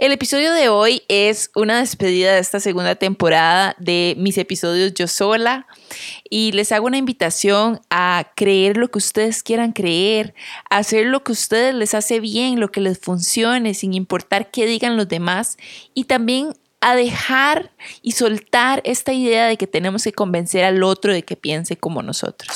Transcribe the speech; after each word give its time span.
El 0.00 0.12
episodio 0.12 0.54
de 0.54 0.70
hoy 0.70 1.02
es 1.08 1.50
una 1.54 1.80
despedida 1.80 2.32
de 2.32 2.40
esta 2.40 2.58
segunda 2.58 2.94
temporada 2.94 3.76
de 3.78 4.14
mis 4.16 4.38
episodios 4.38 4.94
yo 4.94 5.06
sola 5.06 5.66
y 6.30 6.52
les 6.52 6.72
hago 6.72 6.86
una 6.86 6.96
invitación 6.96 7.82
a 7.90 8.32
creer 8.34 8.78
lo 8.78 8.90
que 8.90 8.96
ustedes 8.96 9.42
quieran 9.42 9.72
creer, 9.72 10.34
a 10.70 10.78
hacer 10.78 11.04
lo 11.04 11.22
que 11.22 11.32
a 11.32 11.34
ustedes 11.34 11.74
les 11.74 11.92
hace 11.92 12.18
bien, 12.18 12.60
lo 12.60 12.72
que 12.72 12.80
les 12.80 12.98
funcione, 12.98 13.74
sin 13.74 13.92
importar 13.92 14.50
qué 14.50 14.64
digan 14.64 14.96
los 14.96 15.06
demás 15.06 15.58
y 15.92 16.04
también 16.04 16.54
a 16.80 16.96
dejar 16.96 17.70
y 18.00 18.12
soltar 18.12 18.80
esta 18.86 19.12
idea 19.12 19.48
de 19.48 19.58
que 19.58 19.66
tenemos 19.66 20.04
que 20.04 20.12
convencer 20.12 20.64
al 20.64 20.82
otro 20.82 21.12
de 21.12 21.24
que 21.24 21.36
piense 21.36 21.76
como 21.76 22.02
nosotros. 22.02 22.48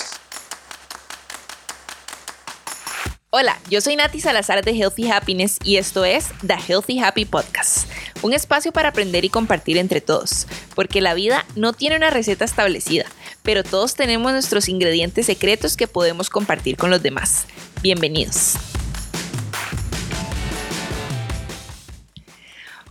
Hola, 3.37 3.59
yo 3.69 3.81
soy 3.81 3.97
Nati 3.97 4.21
Salazar 4.21 4.65
de 4.65 4.71
Healthy 4.71 5.11
Happiness 5.11 5.59
y 5.65 5.77
esto 5.79 6.05
es 6.05 6.29
The 6.47 6.55
Healthy 6.55 7.01
Happy 7.01 7.25
Podcast, 7.25 7.91
un 8.23 8.33
espacio 8.33 8.71
para 8.71 8.91
aprender 8.91 9.25
y 9.25 9.29
compartir 9.29 9.77
entre 9.77 10.01
todos, 10.01 10.47
porque 10.77 11.01
la 11.01 11.15
vida 11.15 11.45
no 11.57 11.73
tiene 11.73 11.97
una 11.97 12.11
receta 12.11 12.45
establecida, 12.45 13.07
pero 13.43 13.65
todos 13.65 13.97
tenemos 13.97 14.31
nuestros 14.31 14.69
ingredientes 14.69 15.27
secretos 15.27 15.77
que 15.77 15.89
podemos 15.89 16.31
compartir 16.31 16.77
con 16.77 16.91
los 16.91 17.03
demás. 17.03 17.47
Bienvenidos. 17.83 18.55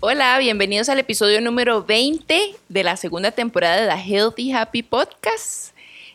Hola, 0.02 0.38
bienvenidos 0.40 0.90
al 0.90 1.00
episodio 1.00 1.40
número 1.40 1.86
20 1.86 2.54
de 2.68 2.84
la 2.84 2.98
segunda 2.98 3.32
temporada 3.32 3.80
de 3.80 3.88
The 3.88 4.14
Healthy 4.14 4.52
Happy 4.52 4.84
Podcast. 4.84 5.73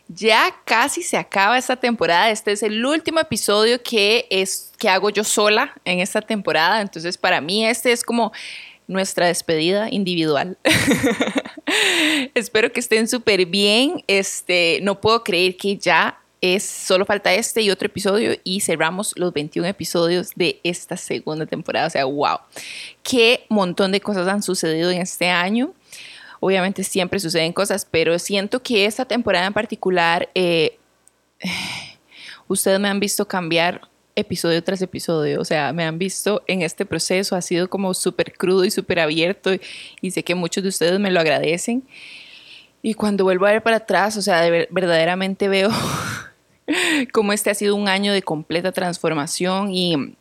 Ya 0.08 0.54
casi 0.64 1.02
se 1.02 1.18
acaba 1.18 1.58
esta 1.58 1.76
temporada. 1.76 2.30
Este 2.30 2.52
es 2.52 2.62
el 2.62 2.84
último 2.84 3.20
episodio 3.20 3.82
que, 3.82 4.26
es, 4.30 4.72
que 4.78 4.88
hago 4.88 5.10
yo 5.10 5.22
sola 5.22 5.74
en 5.84 6.00
esta 6.00 6.22
temporada. 6.22 6.80
Entonces, 6.80 7.18
para 7.18 7.42
mí, 7.42 7.66
este 7.66 7.92
es 7.92 8.02
como 8.02 8.32
nuestra 8.86 9.26
despedida 9.26 9.88
individual. 9.90 10.56
Espero 12.34 12.72
que 12.72 12.80
estén 12.80 13.06
súper 13.06 13.44
bien. 13.44 14.02
Este, 14.06 14.80
no 14.82 14.98
puedo 14.98 15.22
creer 15.22 15.56
que 15.58 15.76
ya 15.76 16.18
es 16.40 16.64
solo 16.64 17.04
falta 17.04 17.34
este 17.34 17.62
y 17.62 17.70
otro 17.70 17.86
episodio 17.86 18.36
y 18.44 18.60
cerramos 18.60 19.12
los 19.16 19.32
21 19.32 19.68
episodios 19.68 20.30
de 20.36 20.60
esta 20.62 20.96
segunda 20.96 21.46
temporada. 21.46 21.86
O 21.86 21.90
sea, 21.90 22.04
wow, 22.04 22.38
qué 23.02 23.44
montón 23.48 23.92
de 23.92 24.00
cosas 24.00 24.26
han 24.28 24.42
sucedido 24.42 24.90
en 24.90 25.02
este 25.02 25.28
año. 25.28 25.74
Obviamente 26.40 26.84
siempre 26.84 27.20
suceden 27.20 27.52
cosas, 27.52 27.86
pero 27.90 28.18
siento 28.18 28.62
que 28.62 28.86
esta 28.86 29.04
temporada 29.04 29.46
en 29.46 29.52
particular, 29.52 30.28
eh, 30.34 30.78
ustedes 32.48 32.78
me 32.80 32.88
han 32.88 33.00
visto 33.00 33.26
cambiar 33.26 33.82
episodio 34.14 34.62
tras 34.64 34.82
episodio, 34.82 35.40
o 35.40 35.44
sea, 35.44 35.72
me 35.72 35.84
han 35.84 35.98
visto 35.98 36.42
en 36.48 36.62
este 36.62 36.84
proceso, 36.84 37.36
ha 37.36 37.42
sido 37.42 37.70
como 37.70 37.94
súper 37.94 38.32
crudo 38.32 38.64
y 38.64 38.70
súper 38.70 38.98
abierto 38.98 39.50
y 40.00 40.10
sé 40.10 40.24
que 40.24 40.34
muchos 40.34 40.62
de 40.62 40.70
ustedes 40.70 40.98
me 40.98 41.10
lo 41.10 41.20
agradecen. 41.20 41.84
Y 42.82 42.94
cuando 42.94 43.24
vuelvo 43.24 43.46
a 43.46 43.52
ver 43.52 43.62
para 43.62 43.76
atrás, 43.76 44.16
o 44.16 44.22
sea, 44.22 44.48
verdaderamente 44.70 45.48
veo 45.48 45.70
cómo 47.12 47.32
este 47.32 47.50
ha 47.50 47.54
sido 47.54 47.74
un 47.74 47.88
año 47.88 48.12
de 48.12 48.22
completa 48.22 48.72
transformación 48.72 49.72
y, 49.72 50.16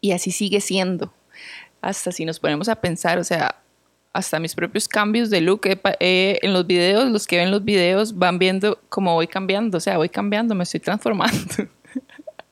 y 0.00 0.12
así 0.12 0.30
sigue 0.30 0.60
siendo. 0.60 1.12
Hasta 1.80 2.10
si 2.10 2.24
nos 2.24 2.40
ponemos 2.40 2.68
a 2.68 2.76
pensar, 2.76 3.18
o 3.18 3.24
sea, 3.24 3.62
hasta 4.18 4.40
mis 4.40 4.52
propios 4.56 4.88
cambios 4.88 5.30
de 5.30 5.40
look 5.40 5.60
eh, 6.00 6.38
en 6.42 6.52
los 6.52 6.66
videos, 6.66 7.08
los 7.08 7.28
que 7.28 7.36
ven 7.36 7.52
los 7.52 7.64
videos 7.64 8.18
van 8.18 8.40
viendo 8.40 8.80
cómo 8.88 9.14
voy 9.14 9.28
cambiando, 9.28 9.78
o 9.78 9.80
sea, 9.80 9.96
voy 9.96 10.08
cambiando, 10.08 10.56
me 10.56 10.64
estoy 10.64 10.80
transformando. 10.80 11.68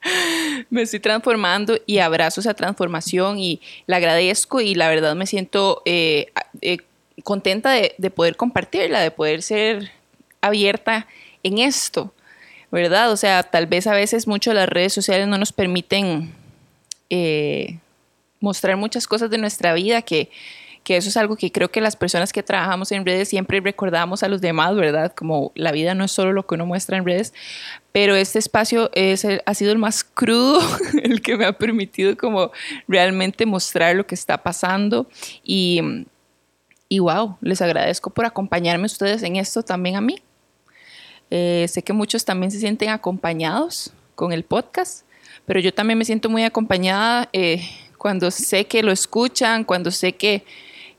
me 0.71 0.83
estoy 0.83 1.01
transformando 1.01 1.77
y 1.85 1.99
abrazo 1.99 2.41
esa 2.41 2.55
transformación 2.55 3.41
y 3.41 3.61
la 3.87 3.97
agradezco 3.97 4.61
y 4.61 4.77
la 4.77 4.89
verdad 4.89 5.17
me 5.17 5.27
siento 5.27 5.83
eh, 5.87 6.29
eh, 6.61 6.79
contenta 7.25 7.73
de, 7.73 7.97
de, 7.99 8.11
poder 8.11 8.37
compartirla, 8.37 9.01
de 9.01 9.11
poder 9.11 9.43
ser 9.43 9.91
abierta 10.41 11.09
en 11.43 11.59
esto, 11.59 12.15
¿verdad? 12.71 13.11
O 13.11 13.17
sea, 13.17 13.43
tal 13.43 13.67
vez 13.67 13.89
a 13.89 13.93
veces 13.93 14.29
mucho 14.29 14.55
las 14.55 14.69
redes 14.69 14.93
sociales 14.93 15.27
no 15.27 15.37
nos 15.37 15.53
permiten 15.53 16.33
mostrar 18.39 18.77
muchas 18.77 19.09
cosas 19.09 19.31
de 19.31 19.39
nuestra 19.39 19.75
vida 19.75 20.03
que 20.03 20.31
que 20.87 20.97
eso 20.97 21.09
es 21.09 21.17
algo 21.17 21.35
que 21.35 21.51
creo 21.51 21.69
que 21.69 21.81
las 21.81 21.97
personas 21.97 22.33
que 22.33 22.45
trabajamos 22.45 22.93
en 22.93 23.05
redes 23.05 23.29
siempre 23.29 23.59
recordamos 23.59 24.23
a 24.23 24.29
los 24.29 24.41
demás, 24.41 24.77
¿verdad? 24.77 25.13
Como 25.13 25.51
la 25.57 25.73
vida 25.73 25.97
no 25.97 26.05
es 26.05 26.13
solo 26.13 26.33
lo 26.33 26.47
que 26.47 26.55
uno 26.55 26.65
muestra 26.65 26.97
en 26.97 27.05
redes, 27.05 27.35
pero 27.91 28.15
este 28.15 28.39
espacio 28.39 28.89
es 28.95 29.27
ha 29.45 29.55
sido 29.55 29.73
el 29.73 29.79
más 29.79 30.05
crudo, 30.05 30.61
el 31.03 31.23
que 31.23 31.37
me 31.37 31.45
ha 31.45 31.59
permitido 31.59 32.17
como 32.17 32.53
realmente 32.87 33.47
mostrar 33.47 33.97
lo 33.97 34.07
que 34.07 34.15
está 34.15 34.45
pasando 34.45 35.09
y, 35.43 35.81
y 36.89 37.01
wow, 37.01 37.37
les 37.41 37.61
agradezco 37.61 38.11
por 38.11 38.25
acompañarme 38.25 38.87
ustedes 38.87 39.25
en 39.25 39.35
esto 39.35 39.65
también 39.65 39.97
a 39.97 40.01
mí. 40.01 40.23
Eh, 41.33 41.67
sé 41.69 41.83
que 41.83 41.95
muchos 41.95 42.25
también 42.25 42.53
se 42.53 42.61
sienten 42.61 42.91
acompañados 42.91 43.93
con 44.15 44.33
el 44.33 44.45
podcast, 44.45 45.05
pero 45.47 45.59
yo 45.59 45.75
también 45.75 45.99
me 45.99 46.05
siento 46.05 46.31
muy 46.31 46.45
acompañada 46.45 47.29
eh, 47.33 47.61
cuando 47.99 48.31
sé 48.31 48.67
que 48.67 48.85
lo 48.85 48.93
escuchan, 48.93 49.65
cuando 49.65 49.91
sé 49.91 50.13
que 50.13 50.45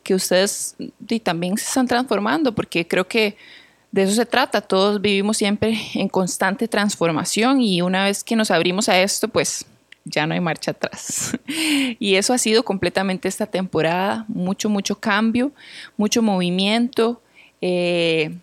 que 0.07 0.16
ustedes 0.16 0.73
también 1.22 1.57
se 1.57 1.66
están 1.66 1.85
transformando, 1.85 2.56
porque 2.56 2.88
creo 2.88 3.06
que 3.09 3.35
de 3.91 4.03
eso 4.03 4.13
se 4.13 4.25
trata. 4.25 4.62
Todos 4.62 5.01
vivimos 5.01 5.35
siempre 5.35 5.78
en 5.95 6.07
constante 6.07 6.66
transformación 6.69 7.59
y 7.59 7.81
una 7.81 8.06
vez 8.06 8.23
que 8.23 8.38
nos 8.38 8.50
abrimos 8.50 8.88
a 8.88 8.97
esto, 9.01 9.28
pues 9.28 9.66
ya 10.06 10.25
no 10.25 10.34
hay 10.34 10.40
marcha 10.40 10.72
atrás. 10.72 11.38
Y 12.00 12.16
eso 12.16 12.34
ha 12.34 12.38
sido 12.38 12.63
completamente 12.63 13.28
esta 13.28 13.47
temporada, 13.47 14.23
mucho, 14.29 14.69
mucho 14.69 14.97
cambio, 14.97 15.51
mucho 15.97 16.22
movimiento, 16.22 17.22
eh, 17.59 18.34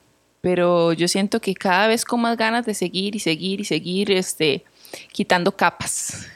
pero 0.43 0.93
yo 0.93 1.09
siento 1.09 1.41
que 1.41 1.55
cada 1.55 1.87
vez 1.87 2.05
con 2.05 2.21
más 2.21 2.37
ganas 2.37 2.67
de 2.67 2.75
seguir 2.75 3.17
y 3.17 3.21
seguir 3.21 3.61
y 3.61 3.65
seguir 3.65 4.11
este, 4.11 4.65
quitando 5.13 5.57
capas, 5.57 6.27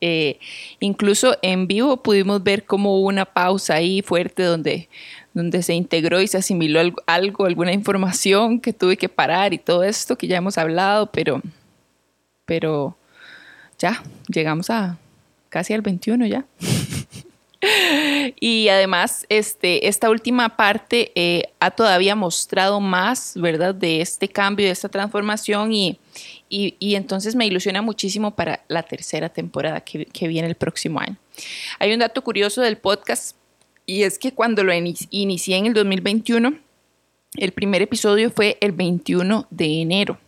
eh, 0.00 0.38
incluso 0.80 1.36
en 1.42 1.66
vivo 1.66 2.02
pudimos 2.02 2.42
ver 2.42 2.64
como 2.64 3.00
una 3.00 3.24
pausa 3.24 3.74
ahí 3.74 4.02
fuerte 4.02 4.42
donde, 4.42 4.88
donde 5.32 5.62
se 5.62 5.74
integró 5.74 6.20
y 6.20 6.28
se 6.28 6.38
asimiló 6.38 6.80
algo, 7.06 7.46
alguna 7.46 7.72
información 7.72 8.60
que 8.60 8.72
tuve 8.72 8.96
que 8.96 9.08
parar 9.08 9.54
y 9.54 9.58
todo 9.58 9.84
esto 9.84 10.16
que 10.16 10.26
ya 10.26 10.36
hemos 10.36 10.58
hablado, 10.58 11.10
pero, 11.10 11.40
pero 12.44 12.96
ya, 13.78 14.02
llegamos 14.28 14.70
a 14.70 14.98
casi 15.48 15.72
al 15.72 15.82
21 15.82 16.26
ya. 16.26 16.44
y 18.40 18.68
además, 18.68 19.26
este, 19.28 19.88
esta 19.88 20.10
última 20.10 20.56
parte 20.56 21.12
eh, 21.14 21.44
ha 21.58 21.70
todavía 21.70 22.14
mostrado 22.14 22.80
más, 22.80 23.32
¿verdad?, 23.36 23.74
de 23.74 24.00
este 24.00 24.28
cambio, 24.28 24.66
de 24.66 24.72
esta 24.72 24.88
transformación 24.88 25.72
y, 25.72 25.98
y, 26.48 26.94
entonces 26.94 27.34
me 27.34 27.46
ilusiona 27.46 27.82
muchísimo 27.82 28.34
para 28.34 28.64
la 28.68 28.82
tercera 28.82 29.28
temporada 29.28 29.80
que, 29.80 30.28
viene 30.28 30.48
el 30.48 30.54
próximo 30.54 31.00
año. 31.00 31.16
Hay 31.78 31.92
un 31.92 32.00
dato 32.00 32.22
curioso 32.22 32.60
del 32.60 32.76
podcast 32.76 33.36
y 33.86 34.02
es 34.02 34.18
que 34.18 34.32
cuando 34.32 34.62
lo 34.62 34.72
inicié 34.74 35.56
en 35.56 35.66
el 35.66 35.74
2021, 35.74 36.58
el 37.36 37.52
primer 37.52 37.82
episodio 37.82 38.30
fue 38.30 38.58
el 38.60 38.72
21 38.72 39.46
de 39.50 39.80
enero, 39.80 40.18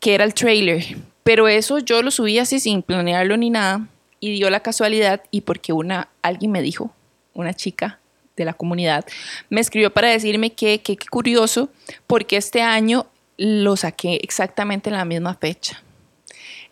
que 0.00 0.14
era 0.14 0.24
el 0.24 0.34
trailer. 0.34 0.84
Pero 1.22 1.48
eso 1.48 1.78
yo 1.78 2.02
lo 2.02 2.10
subí 2.10 2.38
así 2.38 2.60
sin 2.60 2.82
planearlo 2.82 3.36
ni 3.38 3.48
nada 3.48 3.88
y 4.24 4.32
dio 4.32 4.48
la 4.48 4.60
casualidad 4.60 5.22
y 5.30 5.42
porque 5.42 5.74
una, 5.74 6.08
alguien 6.22 6.50
me 6.50 6.62
dijo, 6.62 6.90
una 7.34 7.52
chica 7.52 7.98
de 8.38 8.46
la 8.46 8.54
comunidad, 8.54 9.04
me 9.50 9.60
escribió 9.60 9.92
para 9.92 10.08
decirme 10.08 10.54
que 10.54 10.80
qué 10.80 10.96
curioso, 11.10 11.68
porque 12.06 12.38
este 12.38 12.62
año 12.62 13.06
lo 13.36 13.76
saqué 13.76 14.18
exactamente 14.22 14.88
en 14.88 14.96
la 14.96 15.04
misma 15.04 15.34
fecha. 15.34 15.82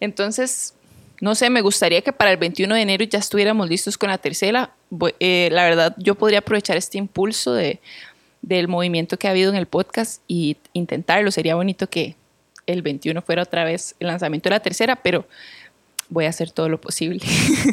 Entonces, 0.00 0.72
no 1.20 1.34
sé, 1.34 1.50
me 1.50 1.60
gustaría 1.60 2.00
que 2.00 2.14
para 2.14 2.30
el 2.30 2.38
21 2.38 2.74
de 2.74 2.80
enero 2.80 3.04
ya 3.04 3.18
estuviéramos 3.18 3.68
listos 3.68 3.98
con 3.98 4.08
la 4.08 4.16
tercera. 4.16 4.72
Eh, 5.20 5.50
la 5.53 5.65
verdad, 5.65 5.94
yo 5.98 6.15
podría 6.15 6.38
aprovechar 6.38 6.78
este 6.78 6.97
impulso 6.97 7.53
de, 7.53 7.80
del 8.41 8.66
movimiento 8.66 9.18
que 9.18 9.28
ha 9.28 9.32
habido 9.32 9.50
en 9.50 9.56
el 9.56 9.66
podcast 9.66 10.22
y 10.27 10.56
intentarlo. 10.72 11.30
Sería 11.30 11.54
bonito 11.54 11.86
que 11.91 12.16
el 12.66 12.80
21 12.80 13.21
fuera 13.21 13.42
otra 13.42 13.65
vez 13.65 13.94
el 14.00 14.06
lanzamiento 14.06 14.48
de 14.48 14.54
la 14.54 14.60
tercera, 14.60 14.97
pero 14.97 15.27
voy 16.12 16.26
a 16.26 16.28
hacer 16.28 16.50
todo 16.50 16.68
lo 16.68 16.80
posible 16.80 17.20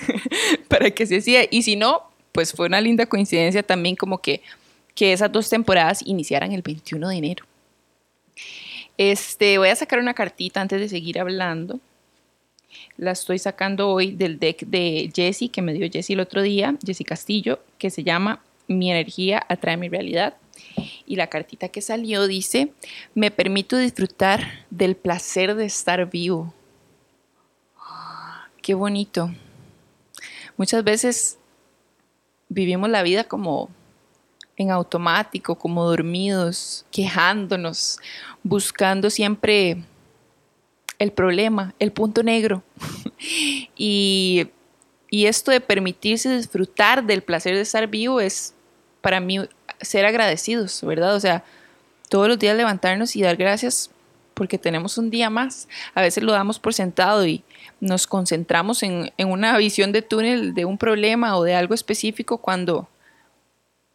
para 0.68 0.92
que 0.92 1.06
se 1.06 1.18
hacía. 1.18 1.42
Y 1.52 1.64
si 1.64 1.76
no, 1.76 2.04
pues 2.32 2.54
fue 2.54 2.68
una 2.68 2.82
linda 2.82 3.06
coincidencia 3.06 3.62
también 3.64 3.96
como 3.96 4.20
que, 4.20 4.42
que 4.96 5.14
esas 5.14 5.32
dos 5.32 5.50
temporadas 5.50 6.02
iniciaran 6.06 6.54
el 6.54 6.62
21 6.62 7.10
de 7.10 7.16
enero. 7.16 7.46
Este, 8.98 9.58
voy 9.58 9.70
a 9.70 9.76
sacar 9.76 10.00
una 10.00 10.14
cartita 10.14 10.62
antes 10.62 10.80
de 10.80 10.90
seguir 10.90 11.20
hablando. 11.20 11.80
La 12.98 13.12
estoy 13.12 13.40
sacando 13.40 13.90
hoy 13.90 14.12
del 14.12 14.40
deck 14.40 14.66
de 14.66 15.12
Jessie, 15.14 15.50
que 15.50 15.62
me 15.62 15.74
dio 15.74 15.90
Jessie 15.92 16.14
el 16.14 16.20
otro 16.20 16.42
día, 16.42 16.76
Jessie 16.86 17.06
Castillo, 17.06 17.60
que 17.78 17.90
se 17.90 18.04
llama 18.04 18.42
Mi 18.68 18.92
energía 18.92 19.46
atrae 19.48 19.78
mi 19.78 19.90
realidad. 19.90 20.36
Y 21.06 21.16
la 21.16 21.28
cartita 21.28 21.70
que 21.70 21.82
salió 21.82 22.28
dice, 22.28 22.72
me 23.16 23.32
permito 23.32 23.78
disfrutar 23.78 24.66
del 24.70 24.96
placer 24.96 25.56
de 25.56 25.66
estar 25.66 26.10
vivo. 26.10 26.54
Qué 28.70 28.76
bonito. 28.76 29.34
Muchas 30.56 30.84
veces 30.84 31.40
vivimos 32.50 32.88
la 32.92 33.02
vida 33.02 33.24
como 33.24 33.68
en 34.58 34.70
automático, 34.70 35.56
como 35.56 35.86
dormidos, 35.86 36.86
quejándonos, 36.92 37.98
buscando 38.44 39.10
siempre 39.10 39.84
el 41.00 41.12
problema, 41.12 41.74
el 41.80 41.92
punto 41.92 42.22
negro. 42.22 42.62
y, 43.76 44.50
y 45.10 45.26
esto 45.26 45.50
de 45.50 45.62
permitirse 45.62 46.38
disfrutar 46.38 47.04
del 47.04 47.24
placer 47.24 47.56
de 47.56 47.62
estar 47.62 47.88
vivo 47.88 48.22
es 48.22 48.54
para 49.02 49.20
mí 49.20 49.40
ser 49.82 50.06
agradecidos, 50.06 50.84
¿verdad? 50.84 51.16
O 51.16 51.20
sea, 51.20 51.44
todos 52.08 52.28
los 52.28 52.38
días 52.38 52.56
levantarnos 52.56 53.16
y 53.16 53.24
dar 53.24 53.36
gracias 53.36 53.90
porque 54.36 54.60
tenemos 54.60 55.00
un 55.00 55.10
día 55.10 55.32
más. 55.32 55.68
A 55.96 56.04
veces 56.04 56.24
lo 56.24 56.34
damos 56.34 56.60
por 56.60 56.76
sentado 56.76 57.26
y 57.26 57.44
nos 57.80 58.08
concentramos 58.08 58.84
en, 58.84 59.12
una 59.18 59.58
visión 59.58 59.92
de 59.92 60.02
túnel 60.02 60.54
de 60.54 60.66
un 60.66 60.78
problema 60.78 61.38
o 61.38 61.44
de 61.44 61.56
algo 61.56 61.74
específico 61.74 62.38
cuando 62.38 62.88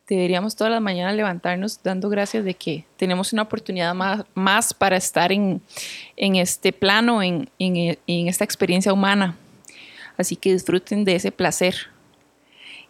deberíamos 0.08 0.54
todas 0.54 0.72
las 0.72 0.82
mañanas 0.82 1.16
levantarnos 1.16 1.82
dando 1.82 2.08
gracias 2.08 2.44
de 2.44 2.54
que 2.54 2.84
tenemos 2.96 3.32
una 3.32 3.42
oportunidad 3.42 3.94
más, 3.94 4.24
más 4.34 4.74
para 4.74 4.96
estar 4.96 5.32
en, 5.32 5.60
este 6.16 6.72
plano, 6.72 7.22
en, 7.22 7.48
en, 7.58 8.28
esta 8.28 8.44
experiencia 8.44 8.92
humana. 8.92 9.36
Así 10.16 10.36
que 10.36 10.52
disfruten 10.52 11.04
de 11.04 11.16
ese 11.16 11.32
placer. 11.32 11.74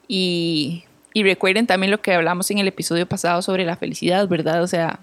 Y, 0.09 0.85
y 1.15 1.23
recuerden 1.23 1.67
también 1.67 1.91
lo 1.91 2.03
que 2.03 2.13
hablamos 2.13 2.51
en 2.51 2.59
el 2.59 2.69
episodio 2.69 3.09
pasado 3.09 3.41
sobre 3.41 3.65
la 3.65 3.77
felicidad, 3.77 4.29
¿verdad? 4.29 4.63
O 4.63 4.67
sea, 4.67 5.01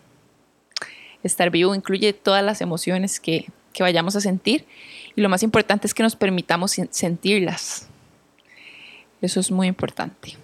estar 1.24 1.50
vivo 1.50 1.76
incluye 1.76 2.14
todas 2.14 2.44
las 2.44 2.62
emociones 2.62 3.20
que, 3.20 3.48
vayamos 3.80 4.16
a 4.16 4.22
sentir 4.22 4.66
y 5.16 5.22
lo 5.22 5.30
más 5.30 5.44
importante 5.44 5.88
es 5.88 5.94
que 5.94 6.04
nos 6.04 6.16
permitamos 6.16 6.78
sentirlas. 6.90 7.88
Eso 9.22 9.40
es 9.40 9.52
muy 9.52 9.68
importante. 9.68 10.38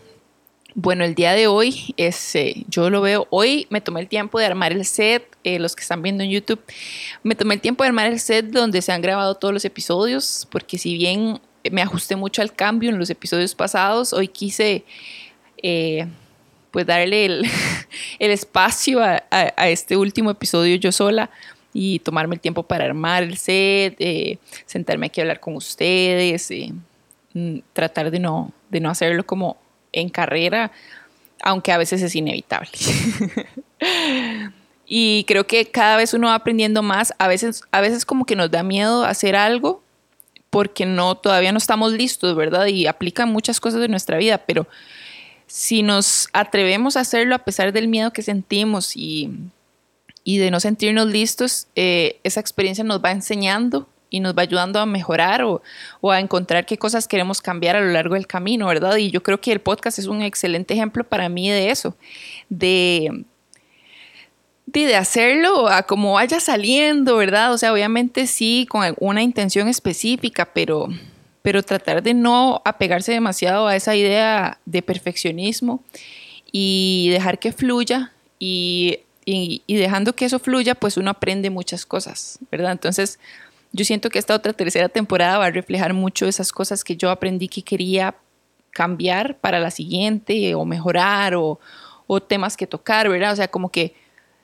Bueno, 0.76 1.04
el 1.04 1.16
día 1.16 1.34
de 1.34 1.48
hoy, 1.48 1.96
es, 1.98 2.36
eh, 2.36 2.64
yo 2.68 2.92
lo 2.92 3.02
veo, 3.02 3.26
hoy 3.32 3.66
me 3.72 3.82
tomé 3.82 4.00
el 4.00 4.08
tiempo 4.08 4.38
de 4.38 4.46
armar 4.46 4.72
el 4.72 4.86
set, 4.86 5.24
eh, 5.44 5.58
los 5.58 5.76
que 5.76 5.82
están 5.82 6.04
viendo 6.04 6.24
en 6.24 6.30
YouTube, 6.30 6.62
me 7.24 7.34
tomé 7.34 7.56
el 7.56 7.62
tiempo 7.62 7.84
de 7.84 7.88
armar 7.88 8.06
el 8.06 8.20
set 8.20 8.46
donde 8.46 8.84
se 8.84 8.92
han 8.92 9.02
grabado 9.02 9.34
todos 9.34 9.56
los 9.56 9.66
episodios, 9.66 10.48
porque 10.52 10.78
si 10.78 10.96
bien 10.96 11.42
me 11.72 11.82
ajusté 11.82 12.16
mucho 12.16 12.44
al 12.44 12.54
cambio 12.54 12.92
en 12.92 13.00
los 13.00 13.10
episodios 13.10 13.56
pasados, 13.56 14.14
hoy 14.14 14.28
quise 14.28 14.86
eh, 15.64 16.08
pues 16.70 16.86
darle 16.86 17.26
el, 17.26 17.46
espacio 18.20 19.02
a, 19.02 19.24
este 19.68 19.98
último 19.98 20.30
episodio 20.30 20.76
yo 20.76 20.92
sola 20.92 21.32
y 21.80 22.00
tomarme 22.00 22.34
el 22.34 22.42
tiempo 22.42 22.64
para 22.64 22.86
armar 22.86 23.22
el 23.22 23.38
set, 23.38 23.98
eh, 24.00 24.40
sentarme 24.66 25.06
aquí 25.06 25.22
a 25.22 25.26
hablar 25.26 25.40
con 25.40 25.56
ustedes, 25.56 26.50
eh, 26.50 26.74
mm, 27.36 27.60
tratar 27.72 28.10
de 28.10 28.18
no, 28.18 28.52
de 28.72 28.80
no 28.80 28.90
hacerlo 28.90 29.24
como 29.28 29.58
en 29.92 30.10
carrera, 30.10 30.72
aunque 31.44 31.72
a 31.72 31.78
veces 31.78 32.02
es 32.02 32.16
inevitable. 32.16 32.72
y 34.88 35.24
creo 35.28 35.46
que 35.46 35.70
cada 35.70 35.98
vez 35.98 36.16
uno 36.16 36.30
va 36.30 36.34
aprendiendo 36.34 36.82
más, 36.82 37.14
a 37.20 37.28
veces, 37.28 37.62
a 37.70 37.80
veces 37.80 38.06
como 38.06 38.26
que 38.26 38.36
nos 38.36 38.50
da 38.50 38.64
miedo 38.64 39.06
hacer 39.06 39.36
algo 39.36 39.84
porque 40.50 40.88
no, 40.88 41.14
todavía 41.14 41.52
no 41.52 41.60
estamos 41.60 41.92
listos, 41.92 42.36
¿verdad? 42.36 42.66
Y 42.66 42.88
aplican 42.88 43.32
muchas 43.32 43.60
cosas 43.60 43.82
de 43.82 43.88
nuestra 43.88 44.18
vida, 44.18 44.40
pero 44.40 44.66
si 45.46 45.84
nos 45.84 46.28
atrevemos 46.34 46.98
a 46.98 47.02
hacerlo 47.02 47.36
a 47.36 47.46
pesar 47.46 47.72
del 47.72 47.88
miedo 47.88 48.12
que 48.14 48.24
sentimos 48.24 48.98
y, 48.98 49.30
de 50.36 50.52
no 50.52 50.60
sentirnos 50.60 51.08
listos, 51.08 51.68
eh, 51.76 52.20
esa 52.26 52.42
experiencia 52.42 52.84
nos 52.84 53.02
va 53.02 53.12
enseñando 53.12 53.88
y 54.10 54.20
nos 54.20 54.38
va 54.38 54.42
ayudando 54.42 54.82
a 54.82 54.86
mejorar 54.86 55.44
o, 55.44 55.62
a 56.12 56.20
encontrar 56.20 56.66
qué 56.66 56.78
cosas 56.78 57.08
queremos 57.08 57.42
cambiar 57.42 57.78
a 57.78 57.82
lo 57.82 57.94
largo 57.94 58.16
del 58.16 58.28
camino, 58.28 58.68
¿verdad? 58.68 58.98
Y 58.98 59.10
yo 59.10 59.24
creo 59.24 59.40
que 59.40 59.54
el 59.54 59.62
podcast 59.62 60.00
es 60.00 60.08
un 60.08 60.22
excelente 60.22 60.74
ejemplo 60.74 61.06
para 61.06 61.30
mí 61.30 61.50
de 61.50 61.70
eso, 61.70 61.96
de, 62.50 63.24
de, 64.66 64.96
hacerlo 64.98 65.70
a 65.70 65.84
como 65.84 66.14
vaya 66.14 66.42
saliendo, 66.42 67.16
¿verdad? 67.16 67.54
O 67.54 67.58
sea, 67.58 67.72
obviamente 67.72 68.28
sí, 68.28 68.68
con 68.70 68.96
una 69.00 69.24
intención 69.24 69.70
específica, 69.70 70.50
pero 70.54 70.90
pero 71.48 71.64
tratar 71.64 72.04
de 72.04 72.14
no 72.14 72.62
apegarse 72.66 73.14
demasiado 73.14 73.68
a 73.68 73.78
esa 73.78 73.96
idea 73.96 74.60
de 74.66 74.82
perfeccionismo 74.82 75.82
y 76.52 77.08
dejar 77.12 77.40
que 77.40 77.54
fluya 77.54 78.12
y, 78.38 79.00
dejando 79.68 80.14
que 80.14 80.26
eso 80.26 80.40
fluya, 80.40 80.76
pues 80.76 80.98
uno 80.98 81.12
aprende 81.12 81.50
muchas 81.50 81.86
cosas, 81.86 82.40
¿verdad? 82.50 82.72
Entonces, 82.72 83.20
yo 83.74 83.84
siento 83.84 84.10
que 84.10 84.20
esta 84.20 84.34
otra 84.34 84.54
tercera 84.54 84.90
temporada 84.90 85.38
va 85.38 85.46
a 85.48 85.52
reflejar 85.52 85.94
mucho 85.94 86.28
esas 86.28 86.52
cosas 86.52 86.84
que 86.84 86.96
yo 86.96 87.10
aprendí 87.10 87.48
que 87.48 87.62
quería 87.62 88.16
cambiar 88.72 89.38
para 89.38 89.60
la 89.60 89.72
siguiente 89.72 90.56
o 90.56 90.64
mejorar 90.64 91.36
o, 91.36 91.60
o 92.06 92.22
temas 92.22 92.56
que 92.56 92.68
tocar, 92.68 93.10
¿verdad? 93.10 93.34
O 93.34 93.36
sea, 93.36 93.50
como 93.50 93.70
que 93.70 93.96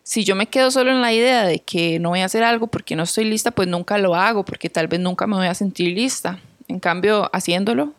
si 0.04 0.26
yo 0.26 0.36
me 0.36 0.48
quedo 0.48 0.70
solo 0.70 0.92
en 0.92 1.02
la 1.02 1.14
idea 1.14 1.46
de 1.46 1.60
que 1.60 1.98
no 2.00 2.10
voy 2.10 2.20
a 2.20 2.26
hacer 2.26 2.44
algo 2.44 2.68
porque 2.68 2.96
no 2.96 3.04
estoy 3.04 3.24
lista, 3.24 3.52
pues 3.52 3.70
nunca 3.70 3.98
lo 3.98 4.16
hago, 4.16 4.44
porque 4.44 4.70
tal 4.70 4.88
vez 4.88 5.00
nunca 5.00 5.28
me 5.28 5.38
voy 5.38 5.48
a 5.48 5.54
sentir 5.54 5.96
lista. 5.96 6.40
En 6.68 6.80
cambio, 6.80 7.30
haciéndolo. 7.34 7.94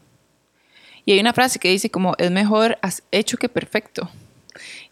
Y 1.07 1.13
hay 1.13 1.21
una 1.21 1.33
frase 1.33 1.59
que 1.59 1.69
dice 1.69 1.91
como, 1.91 2.15
es 2.19 2.31
mejor 2.31 2.79
hecho 3.11 3.39
que 3.39 3.49
perfecto. 3.49 4.11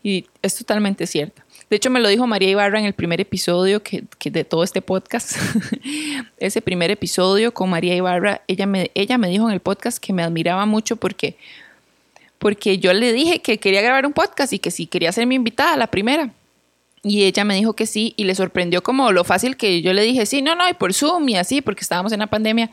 Y 0.02 0.26
es 0.40 0.56
totalmente 0.56 1.06
cierta. 1.06 1.41
De 1.72 1.76
hecho, 1.76 1.88
me 1.88 2.00
lo 2.00 2.08
dijo 2.10 2.26
María 2.26 2.50
Ibarra 2.50 2.78
en 2.78 2.84
el 2.84 2.92
primer 2.92 3.19
episodio 3.22 3.82
que, 3.82 4.04
de 4.22 4.44
todo 4.44 4.62
este 4.62 4.82
podcast. 4.82 5.38
Ese 6.36 6.60
primer 6.60 6.90
episodio 6.90 7.54
con 7.54 7.70
María 7.70 7.94
Ibarra, 7.96 8.42
ella 8.46 8.66
me, 8.66 8.90
ella 8.94 9.16
me 9.16 9.28
dijo 9.28 9.48
en 9.48 9.54
el 9.54 9.60
podcast 9.60 9.96
que 9.96 10.12
me 10.12 10.22
admiraba 10.22 10.66
mucho 10.66 10.96
porque, 10.96 11.38
porque 12.38 12.76
yo 12.76 12.92
le 12.92 13.14
dije 13.14 13.38
que 13.38 13.56
quería 13.56 13.80
grabar 13.80 14.04
un 14.04 14.12
podcast 14.12 14.52
y 14.52 14.58
que 14.58 14.70
si 14.70 14.86
quería 14.86 15.12
ser 15.12 15.26
mi 15.26 15.34
invitada, 15.34 15.78
la 15.78 15.86
primera. 15.86 16.34
Y 17.02 17.22
ella 17.22 17.42
me 17.42 17.54
dijo 17.54 17.72
que 17.72 17.86
sí 17.86 18.12
y 18.18 18.25
le 18.25 18.34
sorprendió 18.34 18.82
como 18.82 19.10
lo 19.10 19.25
fácil 19.25 19.56
que 19.56 19.80
yo 19.80 19.94
le 19.94 20.02
dije, 20.02 20.26
sí, 20.26 20.42
no, 20.42 20.54
no, 20.54 20.68
y 20.68 20.75
por 20.75 20.92
Zoom 20.92 21.26
y 21.30 21.36
así, 21.36 21.62
porque 21.62 21.80
estábamos 21.80 22.12
en 22.12 22.18
la 22.18 22.26
pandemia 22.26 22.70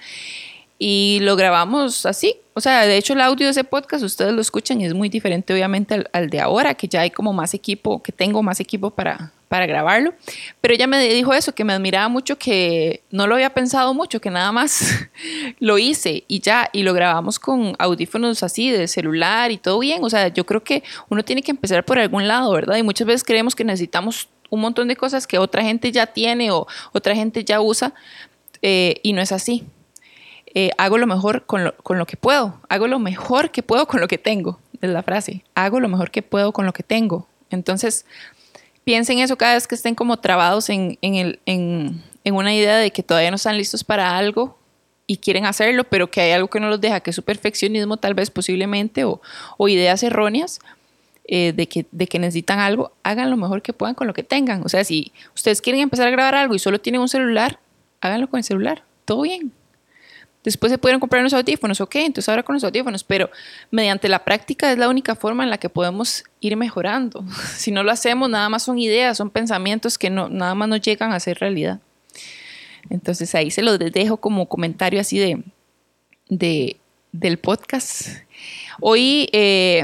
y 0.81 1.19
lo 1.21 1.35
grabamos 1.35 2.05
así. 2.05 2.37
O 2.53 2.61
sea, 2.61 2.87
de 2.87 2.97
hecho 2.97 3.13
el 3.13 3.21
audio 3.21 3.45
de 3.45 3.51
ese 3.51 3.63
podcast 3.65 4.03
ustedes 4.03 4.31
lo 4.33 4.41
escuchan 4.41 4.81
y 4.81 4.85
es 4.85 4.93
muy 4.93 5.09
diferente 5.09 5.53
obviamente 5.53 6.05
al, 6.11 6.29
de 6.29 6.39
ahora, 6.39 6.73
que 6.73 6.87
ya 6.87 7.01
hay 7.01 7.11
como 7.11 7.33
más 7.33 7.53
equipo, 7.53 8.01
que 8.01 8.11
tengo 8.11 8.41
más 8.41 8.59
equipo 8.61 8.89
para, 8.89 9.33
para 9.49 9.65
grabarlo. 9.65 10.13
Pero 10.61 10.73
ella 10.73 10.87
me 10.87 11.01
dijo 11.07 11.33
eso, 11.33 11.53
que 11.53 11.65
me 11.65 11.73
admiraba 11.73 12.07
mucho, 12.07 12.37
que 12.37 13.03
no 13.11 13.27
lo 13.27 13.35
había 13.35 13.53
pensado 13.53 13.93
mucho, 13.93 14.21
que 14.21 14.29
nada 14.29 14.51
más 14.53 15.07
lo 15.59 15.77
hice 15.77 16.23
y 16.27 16.39
ya, 16.39 16.69
y 16.71 16.83
lo 16.83 16.93
grabamos 16.93 17.39
con 17.39 17.75
audífonos 17.77 18.41
así 18.41 18.71
de 18.71 18.87
celular 18.87 19.51
y 19.51 19.57
todo 19.57 19.79
bien. 19.79 20.03
O 20.03 20.09
sea, 20.09 20.29
yo 20.29 20.45
creo 20.45 20.63
que 20.63 20.83
uno 21.09 21.23
tiene 21.23 21.41
que 21.41 21.51
empezar 21.51 21.83
por 21.83 21.99
algún 21.99 22.27
lado, 22.27 22.51
¿verdad? 22.53 22.77
Y 22.77 22.83
muchas 22.83 23.05
veces 23.05 23.23
creemos 23.25 23.53
que 23.53 23.65
necesitamos 23.65 24.29
un 24.49 24.61
montón 24.61 24.87
de 24.87 24.95
cosas 24.95 25.27
que 25.27 25.37
otra 25.37 25.61
gente 25.61 25.91
ya 25.91 26.07
tiene 26.07 26.51
o 26.51 26.67
otra 26.93 27.15
gente 27.15 27.43
ya 27.43 27.61
usa 27.61 27.93
eh, 28.61 28.99
y 29.03 29.13
no 29.13 29.21
es 29.21 29.31
así. 29.31 29.65
Eh, 30.55 30.71
hago 30.77 30.97
lo 30.97 31.05
mejor 31.05 31.45
con 31.45 31.63
lo, 31.63 31.75
con 31.77 31.99
lo, 31.99 32.07
que 32.07 32.17
puedo, 32.17 32.59
hago 32.69 32.87
lo 32.87 32.97
mejor 32.97 33.51
que 33.51 33.61
puedo 33.61 33.87
con 33.87 34.01
lo 34.01 34.07
que 34.07 34.17
tengo, 34.17 34.59
es 34.81 34.89
la 34.89 35.03
frase, 35.03 35.43
hago 35.53 35.79
lo 35.79 35.87
mejor 35.87 36.09
que 36.09 36.23
puedo 36.23 36.51
con 36.53 36.65
lo 36.65 36.73
que 36.73 36.81
tengo. 36.81 37.27
Entonces, 37.51 38.05
piensen 38.83 39.19
eso 39.19 39.37
cada 39.37 39.53
vez 39.53 39.67
que 39.67 39.75
estén 39.75 39.93
como 39.93 40.17
trabados 40.17 40.69
en, 40.69 40.97
en, 41.01 41.15
el, 41.15 41.39
en, 41.45 42.03
en 42.23 42.35
una 42.35 42.53
idea 42.53 42.77
de 42.77 42.91
que 42.91 43.03
todavía 43.03 43.29
no 43.29 43.35
están 43.35 43.57
listos 43.57 43.83
para 43.83 44.17
algo 44.17 44.57
y 45.05 45.17
quieren 45.17 45.45
hacerlo, 45.45 45.83
pero 45.83 46.09
que 46.09 46.21
hay 46.21 46.31
algo 46.31 46.49
que 46.49 46.59
no 46.59 46.69
los 46.69 46.81
deja, 46.81 46.99
que 46.99 47.11
es 47.11 47.15
su 47.15 47.23
perfeccionismo 47.23 47.97
tal 47.97 48.15
vez 48.15 48.31
posiblemente 48.31 49.05
o, 49.05 49.21
o 49.57 49.67
ideas 49.67 50.01
erróneas. 50.03 50.59
Eh, 51.31 51.53
de, 51.55 51.67
que, 51.67 51.85
de 51.91 52.07
que 52.07 52.17
necesitan 52.17 52.57
algo, 52.57 52.91
hagan 53.03 53.29
lo 53.29 53.37
mejor 53.37 53.61
que 53.61 53.71
puedan 53.71 53.93
con 53.93 54.07
lo 54.07 54.15
que 54.15 54.23
tengan. 54.23 54.63
O 54.65 54.69
sea, 54.69 54.83
si 54.83 55.11
ustedes 55.35 55.61
quieren 55.61 55.79
empezar 55.79 56.07
a 56.07 56.09
grabar 56.09 56.33
algo 56.33 56.55
y 56.55 56.59
solo 56.59 56.81
tienen 56.81 57.01
un 57.01 57.07
celular, 57.07 57.59
háganlo 58.01 58.27
con 58.31 58.39
el 58.39 58.43
celular. 58.43 58.83
Todo 59.05 59.21
bien. 59.21 59.51
Después 60.43 60.71
se 60.71 60.77
pudieron 60.77 61.01
comprar 61.01 61.21
unos 61.21 61.33
audífonos, 61.33 61.81
ok, 61.81 61.95
entonces 61.95 62.29
ahora 62.29 62.43
con 62.43 62.55
los 62.55 62.63
audífonos, 62.63 63.03
pero 63.03 63.29
mediante 63.71 64.07
la 64.07 64.23
práctica 64.23 64.71
es 64.71 64.77
la 64.77 64.87
única 64.87 65.15
forma 65.15 65.43
en 65.43 65.49
la 65.49 65.57
que 65.57 65.69
podemos 65.69 66.23
ir 66.39 66.55
mejorando. 66.55 67.25
Si 67.57 67.71
no 67.71 67.83
lo 67.83 67.91
hacemos, 67.91 68.29
nada 68.29 68.47
más 68.47 68.63
son 68.63 68.79
ideas, 68.79 69.17
son 69.17 69.29
pensamientos 69.29 69.97
que 69.97 70.09
no, 70.09 70.29
nada 70.29 70.55
más 70.55 70.69
no 70.69 70.77
llegan 70.77 71.11
a 71.11 71.19
ser 71.19 71.39
realidad. 71.39 71.81
Entonces 72.89 73.35
ahí 73.35 73.51
se 73.51 73.61
los 73.61 73.77
dejo 73.77 74.17
como 74.17 74.47
comentario 74.47 75.01
así 75.01 75.19
de, 75.19 75.43
de 76.29 76.77
del 77.11 77.37
podcast. 77.37 78.07
Hoy, 78.79 79.29
eh, 79.31 79.83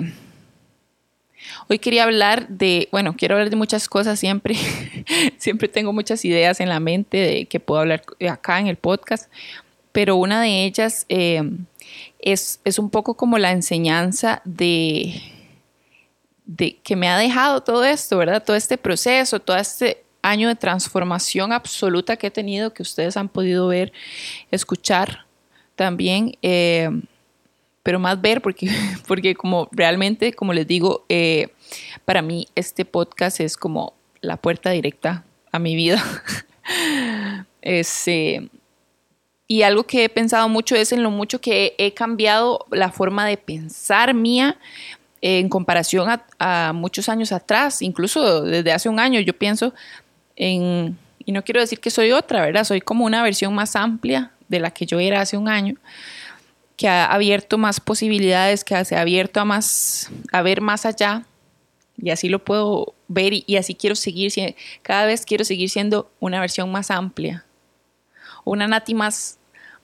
hoy 1.68 1.80
quería 1.80 2.04
hablar 2.04 2.48
de, 2.48 2.88
bueno, 2.92 3.16
quiero 3.18 3.36
hablar 3.36 3.50
de 3.50 3.56
muchas 3.56 3.90
cosas 3.90 4.20
siempre. 4.20 4.56
siempre 5.38 5.68
tengo 5.68 5.94
muchas 5.94 6.24
ideas 6.26 6.60
en 6.60 6.70
la 6.70 6.80
mente 6.80 7.18
de 7.18 7.46
que 7.46 7.60
puedo 7.60 7.82
hablar 7.82 8.04
acá 8.30 8.60
en 8.60 8.68
el 8.68 8.78
podcast 8.78 9.30
pero 9.96 10.18
una 10.18 10.42
de 10.42 10.66
ellas 10.66 11.06
eh, 11.08 11.42
es, 12.20 12.60
un 12.78 12.90
poco 12.90 13.14
como 13.14 13.38
la 13.38 13.54
enseñanza 13.54 14.42
de, 14.44 15.22
de 16.46 16.76
que 16.84 16.98
me 16.98 17.08
ha 17.08 17.18
dejado 17.18 17.64
todo 17.64 17.86
esto, 17.86 18.18
¿verdad? 18.18 18.44
Todo 18.44 18.58
este 18.58 18.78
proceso, 18.78 19.40
todo 19.40 19.56
este 19.56 20.04
año 20.22 20.50
de 20.50 20.56
transformación 20.56 21.54
absoluta 21.54 22.18
que 22.18 22.28
he 22.28 22.32
tenido, 22.32 22.74
que 22.74 22.84
ustedes 22.84 23.16
han 23.16 23.30
podido 23.30 23.70
ver, 23.70 23.94
escuchar 24.52 25.28
también. 25.78 26.38
Eh, 26.42 26.90
pero 27.82 27.98
más 27.98 28.20
ver 28.20 28.42
porque, 28.42 28.68
porque 29.08 29.34
como 29.34 29.70
realmente, 29.72 30.34
como 30.34 30.52
les 30.52 30.68
digo, 30.68 31.06
eh, 31.08 31.54
para 32.04 32.22
mí 32.22 32.50
este 32.56 32.84
podcast 32.84 33.40
es 33.40 33.56
como 33.56 33.94
la 34.20 34.36
puerta 34.36 34.72
directa 34.72 35.24
a 35.54 35.60
mi 35.60 35.74
vida. 35.74 36.04
Este, 37.62 38.48
y 39.48 39.62
algo 39.62 39.84
que 39.86 40.06
he 40.06 40.10
pensado 40.10 40.50
mucho 40.50 40.76
es 40.76 40.92
en 40.92 41.04
lo 41.04 41.12
mucho 41.12 41.40
que 41.40 41.76
he 41.78 41.94
cambiado 41.94 42.66
la 42.72 42.92
forma 42.92 43.26
de 43.26 43.38
pensar 43.38 44.14
mía 44.14 44.58
en 45.22 45.50
comparación 45.50 46.08
a, 46.40 46.74
muchos 46.74 47.10
años 47.10 47.32
atrás, 47.32 47.82
incluso 47.82 48.44
desde 48.44 48.72
hace 48.72 48.90
un 48.90 49.00
año 49.00 49.20
yo 49.20 49.34
pienso 49.34 49.74
en, 50.36 50.98
y 51.26 51.32
no 51.32 51.44
quiero 51.44 51.62
decir 51.62 51.80
que 51.80 51.90
soy 51.90 52.12
otra, 52.12 52.42
¿verdad? 52.42 52.64
Soy 52.64 52.82
como 52.82 53.06
una 53.06 53.24
versión 53.24 53.54
más 53.54 53.76
amplia 53.76 54.32
de 54.48 54.60
la 54.60 54.72
que 54.72 54.86
yo 54.86 55.00
era 55.00 55.22
hace 55.22 55.38
un 55.38 55.48
año, 55.48 55.76
que 56.78 56.88
ha 56.88 57.06
abierto 57.06 57.58
más 57.58 57.80
posibilidades, 57.80 58.64
que 58.64 58.84
se 58.86 58.96
ha 58.96 59.02
abierto 59.02 59.40
a, 59.40 59.46
más, 59.46 60.12
a 60.32 60.42
ver 60.42 60.62
más 60.62 60.86
allá 60.86 61.26
y 61.98 62.10
así 62.10 62.30
lo 62.30 62.44
puedo 62.44 62.94
ver 63.08 63.34
y, 63.34 63.58
así 63.58 63.76
quiero 63.76 63.96
seguir, 63.96 64.32
cada 64.82 65.06
vez 65.06 65.26
quiero 65.26 65.46
seguir 65.46 65.70
siendo 65.70 66.12
una 66.20 66.40
versión 66.40 66.72
más 66.72 66.92
amplia, 66.92 67.45
una 68.46 68.68
Nati 68.68 68.94
más, 68.94 69.38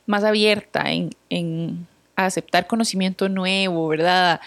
más 0.06 0.24
abierta 0.24 0.90
en, 0.92 1.10
en 1.30 1.88
aceptar 2.16 2.68
conocimiento 2.68 3.28
nuevo, 3.28 3.88
¿verdad? 3.90 4.40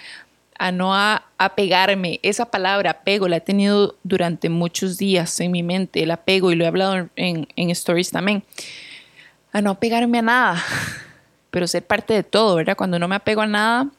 A, 0.59 0.73
no 0.73 0.95
apegarme. 1.37 2.21
Esa 2.23 2.47
palabra 2.47 2.91
apego 2.91 3.29
la 3.29 3.37
he 3.37 3.41
tenido 3.41 3.97
durante 4.03 4.49
muchos 4.49 4.97
días 4.97 5.39
en 5.41 5.51
mi 5.51 5.63
mente, 5.63 6.03
el 6.03 6.11
apego, 6.11 6.53
y 6.53 6.55
lo 6.55 6.65
he 6.65 6.69
hablado 6.69 7.11
en, 7.17 7.49
en 7.57 7.71
stories 7.71 8.11
también. 8.11 8.43
A 9.53 9.61
no 9.61 9.71
apegarme 9.71 10.19
a 10.19 10.23
nada, 10.23 10.65
pero 11.51 11.67
ser 11.67 11.87
parte 11.87 12.15
de 12.15 12.23
todo, 12.23 12.57
¿verdad? 12.57 12.77
Cuando 12.77 12.99
no 12.99 13.09
me 13.09 13.17
apego 13.17 13.43
a 13.43 13.47
nada, 13.47 13.91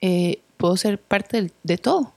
eh, 0.00 0.40
puedo 0.56 0.76
ser 0.76 0.98
parte 0.98 1.50
de 1.62 1.78
todo. 1.78 2.12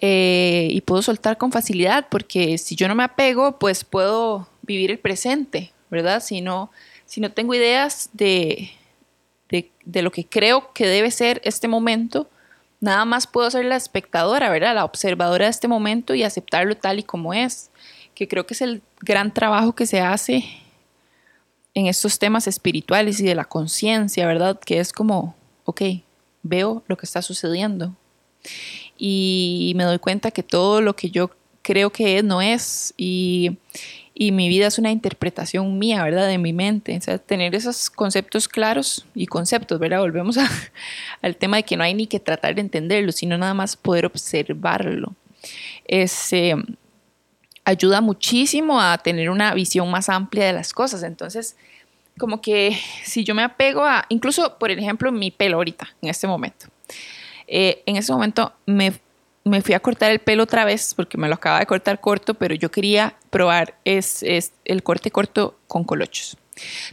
Eh, 0.00 0.68
y 0.70 0.80
puedo 0.80 1.02
soltar 1.02 1.38
con 1.38 1.52
facilidad, 1.52 2.08
porque 2.10 2.58
si 2.58 2.74
yo 2.74 2.88
no 2.88 2.94
me 2.94 3.04
apego, 3.04 3.58
pues 3.58 3.84
puedo 3.84 4.48
vivir 4.62 4.90
el 4.90 4.98
presente, 4.98 5.72
¿verdad? 5.94 6.22
Si 6.22 6.40
no, 6.40 6.70
si 7.06 7.20
no 7.20 7.32
tengo 7.32 7.54
ideas 7.54 8.10
de, 8.12 8.70
de, 9.48 10.02
lo 10.02 10.10
que 10.10 10.26
creo 10.26 10.72
que 10.72 10.86
debe 10.86 11.10
ser 11.10 11.40
este 11.44 11.68
momento, 11.68 12.28
nada 12.80 13.04
más 13.04 13.26
puedo 13.26 13.50
ser 13.50 13.64
la 13.64 13.76
espectadora, 13.76 14.50
¿verdad? 14.50 14.74
La 14.74 14.84
observadora 14.84 15.46
de 15.46 15.50
este 15.50 15.68
momento 15.68 16.14
y 16.14 16.22
aceptarlo 16.22 16.76
tal 16.76 16.98
y 16.98 17.02
como 17.04 17.32
es, 17.32 17.70
que 18.14 18.28
creo 18.28 18.46
que 18.46 18.54
es 18.54 18.60
el 18.60 18.82
gran 19.00 19.32
trabajo 19.32 19.74
que 19.74 19.86
se 19.86 20.00
hace 20.00 20.44
en 21.72 21.86
estos 21.86 22.18
temas 22.18 22.46
espirituales 22.46 23.20
y 23.20 23.24
de 23.24 23.34
la 23.34 23.44
conciencia, 23.44 24.26
¿verdad? 24.26 24.60
Que 24.60 24.80
es 24.80 24.92
como, 24.92 25.34
ok, 25.64 25.82
veo 26.42 26.82
lo 26.86 26.96
que 26.96 27.06
está 27.06 27.22
sucediendo 27.22 27.94
y 28.96 29.72
me 29.76 29.84
doy 29.84 29.98
cuenta 29.98 30.30
que 30.30 30.42
todo 30.42 30.80
lo 30.80 30.94
que 30.94 31.10
yo 31.10 31.30
creo 31.62 31.90
que 31.90 32.18
es 32.18 32.24
no 32.24 32.42
es 32.42 32.94
y, 32.96 33.58
mi 34.14 34.48
vida 34.48 34.68
es 34.68 34.78
una 34.78 34.92
interpretación 34.92 35.78
mía, 35.78 36.04
¿verdad? 36.04 36.28
De 36.28 36.38
mi 36.38 36.52
mente. 36.52 36.96
O 36.96 37.00
sea, 37.00 37.18
tener 37.18 37.54
esos 37.54 37.90
conceptos 37.90 38.48
claros 38.48 39.06
y 39.14 39.26
conceptos, 39.26 39.78
¿verdad? 39.80 40.00
Volvemos 40.00 40.38
al 41.22 41.36
tema 41.36 41.56
de 41.56 41.64
que 41.64 41.76
no 41.76 41.82
hay 41.82 41.94
ni 41.94 42.06
que 42.06 42.20
tratar 42.20 42.54
de 42.54 42.60
entenderlo, 42.60 43.12
sino 43.12 43.36
nada 43.36 43.54
más 43.54 43.76
poder 43.76 44.06
observarlo. 44.06 45.14
Ese, 45.84 46.54
ayuda 47.64 48.00
muchísimo 48.00 48.80
a 48.80 48.98
tener 48.98 49.30
una 49.30 49.52
visión 49.54 49.90
más 49.90 50.08
amplia 50.08 50.46
de 50.46 50.52
las 50.52 50.72
cosas. 50.72 51.02
Entonces, 51.02 51.56
como 52.18 52.40
que 52.40 52.78
si 53.04 53.24
yo 53.24 53.34
me 53.34 53.42
apego 53.42 53.84
a, 53.84 54.06
incluso 54.08 54.58
por 54.58 54.70
ejemplo, 54.70 55.10
mi 55.10 55.30
pelo 55.30 55.56
ahorita, 55.56 55.88
en 56.02 56.10
este 56.10 56.26
momento. 56.26 56.66
Eh, 57.46 57.82
en 57.86 57.96
ese 57.96 58.12
momento 58.12 58.52
me, 58.66 58.94
fui 59.62 59.74
a 59.74 59.80
cortar 59.80 60.10
el 60.10 60.20
pelo 60.20 60.44
otra 60.44 60.64
vez 60.64 60.94
porque 60.94 61.18
me 61.18 61.28
lo 61.28 61.34
acaba 61.34 61.58
de 61.58 61.66
cortar 61.66 62.00
corto, 62.00 62.34
pero 62.34 62.54
yo 62.54 62.70
quería 62.70 63.16
probar 63.30 63.78
es, 63.84 64.24
el 64.64 64.82
corte 64.82 65.10
corto 65.10 65.58
con 65.66 65.84
colochos. 65.84 66.36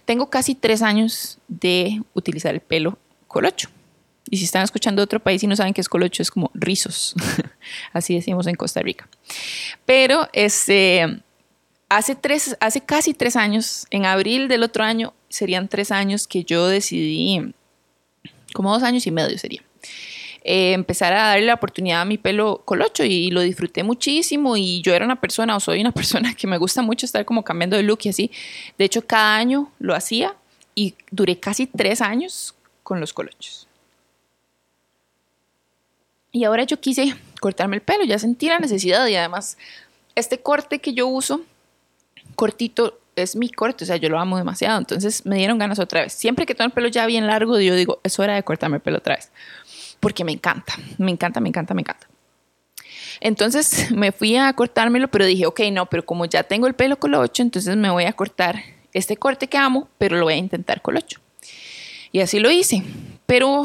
Tengo 0.05 0.29
casi 0.29 0.55
tres 0.55 0.81
años 0.81 1.37
de 1.47 2.01
utilizar 2.13 2.53
el 2.53 2.61
pelo 2.61 2.97
colocho. 3.27 3.69
Y 4.29 4.37
si 4.37 4.45
están 4.45 4.63
escuchando 4.63 5.01
de 5.01 5.05
otro 5.05 5.19
país 5.19 5.43
y 5.43 5.47
no 5.47 5.55
saben 5.55 5.73
qué 5.73 5.81
es 5.81 5.89
colocho, 5.89 6.21
es 6.21 6.31
como 6.31 6.51
rizos. 6.53 7.15
Así 7.93 8.15
decimos 8.15 8.47
en 8.47 8.55
Costa 8.55 8.81
Rica. 8.81 9.07
Pero 9.85 10.29
este, 10.33 11.21
hace, 11.89 12.15
tres, 12.15 12.57
hace 12.59 12.81
casi 12.81 13.13
tres 13.13 13.35
años, 13.35 13.85
en 13.89 14.05
abril 14.05 14.47
del 14.47 14.63
otro 14.63 14.83
año, 14.83 15.13
serían 15.29 15.67
tres 15.67 15.91
años 15.91 16.27
que 16.27 16.43
yo 16.43 16.67
decidí, 16.67 17.53
como 18.53 18.71
dos 18.71 18.83
años 18.83 19.05
y 19.07 19.11
medio 19.11 19.37
sería, 19.37 19.63
eh, 20.43 20.73
empezar 20.73 21.13
a 21.13 21.27
darle 21.27 21.45
la 21.45 21.53
oportunidad 21.53 22.01
a 22.01 22.05
mi 22.05 22.17
pelo 22.17 22.63
colocho 22.65 23.03
y, 23.03 23.29
lo 23.29 23.41
disfruté 23.41 23.83
muchísimo 23.83 24.57
y 24.57 24.81
yo 24.81 24.93
era 24.93 25.05
una 25.05 25.21
persona 25.21 25.55
o 25.55 25.59
soy 25.59 25.81
una 25.81 25.91
persona 25.93 26.33
que 26.33 26.47
me 26.47 26.57
gusta 26.57 26.81
mucho 26.81 27.05
estar 27.05 27.25
como 27.25 27.43
cambiando 27.43 27.77
de 27.77 27.83
look 27.83 27.99
y 28.03 28.09
así. 28.09 28.31
De 28.77 28.85
hecho, 28.85 29.05
cada 29.05 29.35
año 29.35 29.71
lo 29.79 29.93
hacía 29.93 30.35
y 30.73 30.95
duré 31.11 31.39
casi 31.39 31.67
tres 31.67 32.01
años 32.01 32.55
con 32.81 32.99
los 32.99 33.13
colochos. 33.13 33.67
Y 36.31 36.43
ahora 36.45 36.63
yo 36.63 36.79
quise 36.79 37.15
cortarme 37.39 37.75
el 37.75 37.81
pelo, 37.81 38.03
ya 38.05 38.17
sentí 38.17 38.47
la 38.47 38.59
necesidad 38.59 39.05
y 39.07 39.15
además 39.15 39.57
este 40.15 40.39
corte 40.39 40.79
que 40.79 40.93
yo 40.93 41.07
uso, 41.07 41.41
cortito, 42.35 42.97
es 43.15 43.35
mi 43.35 43.49
corte, 43.49 43.83
o 43.83 43.87
sea, 43.87 43.97
yo 43.97 44.07
lo 44.07 44.17
amo 44.17 44.37
demasiado, 44.37 44.79
entonces 44.79 45.25
me 45.25 45.35
dieron 45.35 45.59
ganas 45.59 45.77
otra 45.79 46.01
vez. 46.01 46.13
Siempre 46.13 46.45
que 46.45 46.55
tengo 46.55 46.67
el 46.67 46.71
pelo 46.71 46.87
ya 46.87 47.05
bien 47.05 47.27
largo, 47.27 47.59
yo 47.59 47.75
digo, 47.75 47.99
es 48.03 48.17
hora 48.17 48.35
de 48.35 48.43
cortarme 48.43 48.77
el 48.77 48.81
pelo 48.81 48.99
otra 48.99 49.15
vez 49.15 49.31
porque 50.01 50.25
me 50.25 50.33
encanta, 50.33 50.73
me 50.97 51.11
encanta, 51.11 51.39
me 51.39 51.47
encanta, 51.47 51.73
me 51.73 51.81
encanta. 51.81 52.07
Entonces 53.21 53.91
me 53.95 54.11
fui 54.11 54.35
a 54.35 54.51
cortármelo, 54.51 55.07
pero 55.07 55.25
dije, 55.25 55.45
ok, 55.45 55.61
no, 55.71 55.85
pero 55.85 56.05
como 56.05 56.25
ya 56.25 56.43
tengo 56.43 56.67
el 56.67 56.73
pelo 56.73 56.99
colocho, 56.99 57.41
entonces 57.41 57.77
me 57.77 57.89
voy 57.89 58.03
a 58.03 58.13
cortar 58.13 58.61
este 58.91 59.15
corte 59.15 59.47
que 59.47 59.57
amo, 59.57 59.87
pero 59.97 60.17
lo 60.17 60.25
voy 60.25 60.33
a 60.33 60.37
intentar 60.37 60.81
colocho. 60.81 61.21
Y 62.11 62.19
así 62.19 62.39
lo 62.39 62.51
hice. 62.51 62.83
Pero 63.25 63.63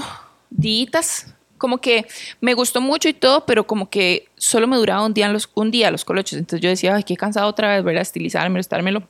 ditas, 0.51 1.35
como 1.59 1.79
que 1.79 2.07
me 2.41 2.55
gustó 2.55 2.81
mucho 2.81 3.09
y 3.09 3.15
todo, 3.15 3.45
pero 3.45 3.67
como 3.67 3.91
que 3.91 4.29
solo 4.37 4.69
me 4.69 4.77
duraba 4.77 5.05
un 5.05 5.15
día 5.15 5.29
los, 5.29 5.51
un 5.55 5.73
día 5.73 5.91
los 5.91 6.05
colochos. 6.05 6.39
Entonces 6.39 6.61
yo 6.61 6.69
decía, 6.69 6.95
ay, 6.95 7.03
qué 7.03 7.17
cansado 7.17 7.49
otra 7.49 7.75
vez, 7.75 7.83
ver 7.83 7.99
a 7.99 8.03
estilizármelo, 8.03 8.61
estármelo 8.61 9.09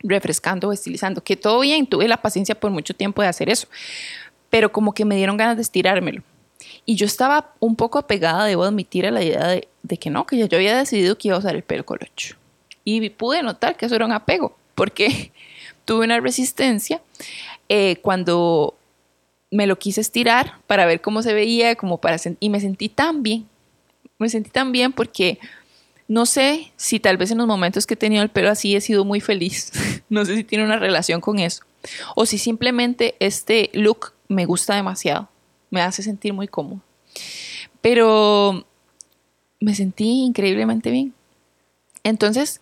refrescando 0.00 0.68
o 0.68 0.72
estilizando. 0.72 1.24
Que 1.24 1.36
todo 1.36 1.60
bien, 1.60 1.86
tuve 1.86 2.06
la 2.06 2.18
paciencia 2.18 2.54
por 2.54 2.70
mucho 2.70 2.94
tiempo 2.94 3.22
de 3.22 3.28
hacer 3.28 3.50
eso. 3.50 3.66
Pero 4.50 4.70
como 4.70 4.94
que 4.94 5.04
me 5.04 5.16
dieron 5.16 5.36
ganas 5.36 5.56
de 5.56 5.62
estirármelo. 5.62 6.22
Y 6.84 6.96
yo 6.96 7.06
estaba 7.06 7.52
un 7.60 7.76
poco 7.76 7.98
apegada, 7.98 8.44
debo 8.44 8.64
admitir, 8.64 9.06
a 9.06 9.10
la 9.10 9.22
idea 9.22 9.46
de, 9.46 9.96
que 9.98 10.10
no, 10.10 10.26
que 10.26 10.36
yo 10.36 10.46
había 10.50 10.76
decidido 10.76 11.16
que 11.16 11.28
iba 11.28 11.36
a 11.36 11.40
usar 11.40 11.54
el 11.54 11.62
pelo 11.62 11.84
colocho. 11.84 12.36
Y 12.84 13.10
pude 13.10 13.42
notar 13.42 13.76
que 13.76 13.86
eso 13.86 13.94
era 13.94 14.06
un 14.06 14.12
apego, 14.12 14.56
porque 14.74 15.32
tuve 15.84 16.04
una 16.04 16.20
resistencia 16.20 17.00
eh, 17.68 17.96
cuando 18.02 18.74
me 19.50 19.66
lo 19.66 19.78
quise 19.78 20.00
estirar 20.00 20.54
para 20.66 20.86
ver 20.86 21.00
cómo 21.00 21.22
se 21.22 21.34
veía, 21.34 21.74
como 21.76 21.98
para 21.98 22.16
y 22.40 22.50
me 22.50 22.60
sentí 22.60 22.88
tan 22.88 23.22
bien. 23.22 23.46
Me 24.18 24.28
sentí 24.28 24.50
tan 24.50 24.72
bien 24.72 24.92
porque 24.92 25.38
no 26.08 26.26
sé 26.26 26.72
si 26.76 26.98
tal 26.98 27.16
vez 27.16 27.30
en 27.30 27.38
los 27.38 27.46
momentos 27.46 27.86
que 27.86 27.94
he 27.94 27.96
tenido 27.96 28.22
el 28.22 28.30
pelo 28.30 28.50
así 28.50 28.74
he 28.74 28.80
sido 28.80 29.04
muy 29.04 29.20
feliz. 29.20 29.72
no 30.08 30.24
sé 30.24 30.36
si 30.36 30.44
tiene 30.44 30.64
una 30.64 30.78
relación 30.78 31.20
con 31.20 31.38
eso. 31.38 31.62
O 32.16 32.26
si 32.26 32.38
simplemente 32.38 33.14
este 33.20 33.70
look 33.72 34.12
me 34.26 34.44
gusta 34.44 34.74
demasiado 34.74 35.28
me 35.70 35.82
hace 35.82 36.02
sentir 36.02 36.32
muy 36.32 36.48
cómodo. 36.48 36.80
Pero 37.80 38.66
me 39.60 39.74
sentí 39.74 40.24
increíblemente 40.24 40.90
bien. 40.90 41.14
Entonces 42.04 42.60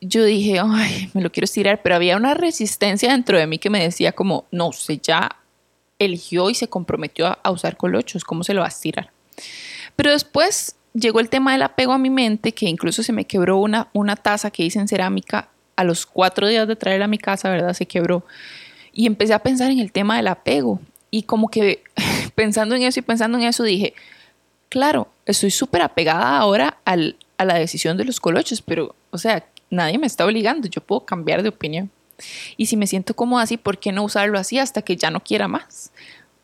yo 0.00 0.24
dije, 0.24 0.60
ay, 0.60 1.10
me 1.14 1.22
lo 1.22 1.30
quiero 1.30 1.44
estirar, 1.44 1.82
pero 1.82 1.94
había 1.94 2.16
una 2.16 2.34
resistencia 2.34 3.12
dentro 3.12 3.38
de 3.38 3.46
mí 3.46 3.58
que 3.58 3.70
me 3.70 3.82
decía 3.82 4.12
como, 4.12 4.46
no, 4.50 4.68
usted 4.68 5.00
ya 5.02 5.36
eligió 5.98 6.50
y 6.50 6.54
se 6.54 6.68
comprometió 6.68 7.38
a, 7.42 7.50
usar 7.50 7.76
colochos, 7.76 8.24
¿cómo 8.24 8.42
se 8.42 8.54
lo 8.54 8.60
va 8.60 8.66
a 8.66 8.70
estirar? 8.70 9.10
Pero 9.94 10.10
después 10.10 10.76
llegó 10.92 11.20
el 11.20 11.28
tema 11.28 11.52
del 11.52 11.62
apego 11.62 11.92
a 11.92 11.98
mi 11.98 12.10
mente, 12.10 12.52
que 12.52 12.66
incluso 12.66 13.02
se 13.02 13.12
me 13.12 13.24
quebró 13.24 13.58
una, 13.58 13.88
una 13.92 14.16
taza 14.16 14.50
que 14.50 14.64
hice 14.64 14.80
en 14.80 14.88
cerámica 14.88 15.48
a 15.76 15.84
los 15.84 16.04
cuatro 16.04 16.48
días 16.48 16.66
de 16.66 16.76
traerla 16.76 17.04
a 17.04 17.08
mi 17.08 17.18
casa, 17.18 17.48
¿verdad? 17.50 17.72
Se 17.72 17.86
quebró. 17.86 18.24
Y 18.92 19.06
empecé 19.06 19.34
a 19.34 19.38
pensar 19.38 19.70
en 19.70 19.78
el 19.78 19.92
tema 19.92 20.16
del 20.16 20.28
apego. 20.28 20.80
Y 21.10 21.22
como 21.22 21.48
que 21.48 21.82
pensando 22.34 22.74
en 22.74 22.82
eso 22.82 23.00
y 23.00 23.02
pensando 23.02 23.38
en 23.38 23.44
eso 23.44 23.62
dije, 23.62 23.94
claro, 24.68 25.08
estoy 25.26 25.50
súper 25.50 25.82
apegada 25.82 26.38
ahora 26.38 26.78
al, 26.84 27.16
a 27.38 27.44
la 27.44 27.54
decisión 27.54 27.96
de 27.96 28.04
los 28.04 28.20
colochos, 28.20 28.62
pero, 28.62 28.94
o 29.10 29.18
sea, 29.18 29.44
nadie 29.70 29.98
me 29.98 30.06
está 30.06 30.24
obligando, 30.24 30.68
yo 30.68 30.80
puedo 30.80 31.04
cambiar 31.04 31.42
de 31.42 31.48
opinión. 31.48 31.90
Y 32.56 32.66
si 32.66 32.76
me 32.76 32.86
siento 32.86 33.14
como 33.14 33.38
así, 33.38 33.56
¿por 33.56 33.78
qué 33.78 33.92
no 33.92 34.04
usarlo 34.04 34.38
así 34.38 34.58
hasta 34.58 34.82
que 34.82 34.96
ya 34.96 35.10
no 35.10 35.20
quiera 35.20 35.48
más? 35.48 35.92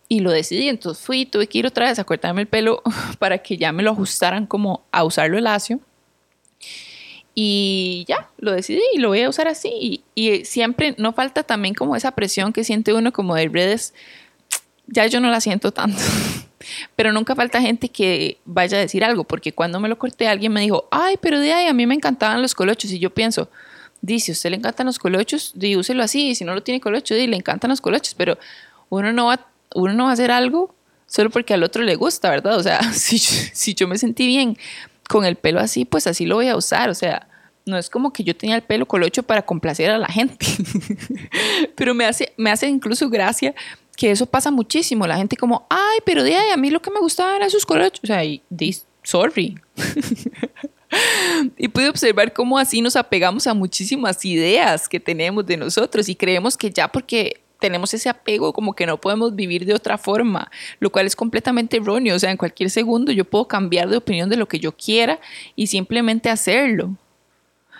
Y 0.08 0.20
lo 0.20 0.30
decidí, 0.30 0.68
entonces 0.68 1.04
fui, 1.04 1.26
tuve 1.26 1.46
que 1.46 1.58
ir 1.58 1.66
otra 1.66 1.86
vez 1.86 1.98
a 1.98 2.04
cortarme 2.04 2.42
el 2.42 2.48
pelo 2.48 2.82
para 3.18 3.38
que 3.38 3.56
ya 3.56 3.72
me 3.72 3.82
lo 3.82 3.92
ajustaran 3.92 4.46
como 4.46 4.82
a 4.90 5.04
usarlo 5.04 5.38
lacio. 5.40 5.80
Y 7.34 8.04
ya, 8.08 8.28
lo 8.38 8.50
decidí 8.50 8.82
y 8.94 8.98
lo 8.98 9.08
voy 9.08 9.22
a 9.22 9.28
usar 9.28 9.46
así. 9.46 9.70
Y, 9.70 10.02
y 10.14 10.44
siempre 10.44 10.94
no 10.98 11.12
falta 11.12 11.44
también 11.44 11.74
como 11.74 11.94
esa 11.94 12.10
presión 12.12 12.52
que 12.52 12.64
siente 12.64 12.92
uno 12.92 13.12
como 13.12 13.36
de 13.36 13.48
redes 13.48 13.94
ya 14.88 15.06
yo 15.06 15.20
no 15.20 15.30
la 15.30 15.40
siento 15.40 15.72
tanto. 15.72 15.98
Pero 16.96 17.12
nunca 17.12 17.34
falta 17.34 17.60
gente 17.60 17.88
que 17.88 18.38
vaya 18.44 18.78
a 18.78 18.80
decir 18.80 19.04
algo, 19.04 19.24
porque 19.24 19.52
cuando 19.52 19.78
me 19.80 19.88
lo 19.88 19.98
corté 19.98 20.26
alguien 20.28 20.52
me 20.52 20.60
dijo, 20.60 20.88
ay, 20.90 21.16
pero 21.20 21.38
de 21.38 21.52
ahí 21.52 21.66
a 21.66 21.72
mí 21.72 21.86
me 21.86 21.94
encantaban 21.94 22.42
los 22.42 22.54
colochos. 22.54 22.90
Y 22.90 22.98
yo 22.98 23.10
pienso, 23.10 23.48
dice, 24.02 24.32
usted 24.32 24.50
le 24.50 24.56
encantan 24.56 24.86
los 24.86 24.98
colochos, 24.98 25.52
di, 25.54 25.76
úselo 25.76 26.02
así, 26.02 26.30
y 26.30 26.34
si 26.34 26.44
no 26.44 26.54
lo 26.54 26.62
tiene 26.62 26.80
colocho, 26.80 27.14
di, 27.14 27.26
le 27.26 27.36
encantan 27.36 27.70
los 27.70 27.80
colochos, 27.80 28.14
pero 28.14 28.38
uno 28.90 29.12
no 29.12 29.26
va, 29.26 29.46
uno 29.74 29.94
no 29.94 30.04
va 30.04 30.10
a 30.10 30.12
hacer 30.14 30.30
algo 30.30 30.74
solo 31.06 31.30
porque 31.30 31.54
al 31.54 31.62
otro 31.62 31.82
le 31.82 31.94
gusta, 31.94 32.28
¿verdad? 32.28 32.56
O 32.56 32.62
sea, 32.62 32.82
si, 32.92 33.18
si 33.18 33.74
yo 33.74 33.88
me 33.88 33.96
sentí 33.96 34.26
bien 34.26 34.58
con 35.08 35.24
el 35.24 35.36
pelo 35.36 35.60
así, 35.60 35.84
pues 35.84 36.06
así 36.06 36.26
lo 36.26 36.34
voy 36.36 36.48
a 36.48 36.56
usar, 36.56 36.90
o 36.90 36.94
sea, 36.94 37.28
no 37.66 37.76
es 37.76 37.90
como 37.90 38.12
que 38.12 38.24
yo 38.24 38.36
tenía 38.36 38.56
el 38.56 38.62
pelo 38.62 38.86
colocho 38.86 39.22
para 39.22 39.42
complacer 39.42 39.90
a 39.90 39.98
la 39.98 40.08
gente, 40.08 40.46
pero 41.76 41.94
me 41.94 42.04
hace, 42.04 42.32
me 42.36 42.50
hace 42.50 42.66
incluso 42.66 43.08
gracia 43.08 43.54
que 43.98 44.12
eso 44.12 44.26
pasa 44.26 44.52
muchísimo, 44.52 45.08
la 45.08 45.16
gente 45.16 45.36
como, 45.36 45.66
ay, 45.68 45.98
pero 46.06 46.22
de 46.22 46.36
ahí 46.36 46.50
a 46.50 46.56
mí 46.56 46.70
lo 46.70 46.80
que 46.80 46.88
me 46.88 47.00
gustaba 47.00 47.34
era 47.34 47.50
sus 47.50 47.66
colochos, 47.66 47.98
o 48.04 48.06
sea, 48.06 48.24
y, 48.24 48.40
sorry. 49.02 49.58
y 51.58 51.66
pude 51.66 51.88
observar 51.88 52.32
cómo 52.32 52.58
así 52.58 52.80
nos 52.80 52.94
apegamos 52.94 53.48
a 53.48 53.54
muchísimas 53.54 54.24
ideas 54.24 54.88
que 54.88 55.00
tenemos 55.00 55.44
de 55.44 55.56
nosotros 55.56 56.08
y 56.08 56.14
creemos 56.14 56.56
que 56.56 56.70
ya 56.70 56.86
porque 56.86 57.40
tenemos 57.58 57.92
ese 57.92 58.08
apego 58.08 58.52
como 58.52 58.72
que 58.72 58.86
no 58.86 59.00
podemos 59.00 59.34
vivir 59.34 59.66
de 59.66 59.74
otra 59.74 59.98
forma, 59.98 60.48
lo 60.78 60.92
cual 60.92 61.08
es 61.08 61.16
completamente 61.16 61.78
erróneo. 61.78 62.14
O 62.14 62.18
sea, 62.20 62.30
en 62.30 62.36
cualquier 62.36 62.70
segundo 62.70 63.10
yo 63.10 63.24
puedo 63.24 63.48
cambiar 63.48 63.88
de 63.88 63.96
opinión 63.96 64.28
de 64.28 64.36
lo 64.36 64.46
que 64.46 64.60
yo 64.60 64.70
quiera 64.76 65.18
y 65.56 65.66
simplemente 65.66 66.30
hacerlo. 66.30 66.94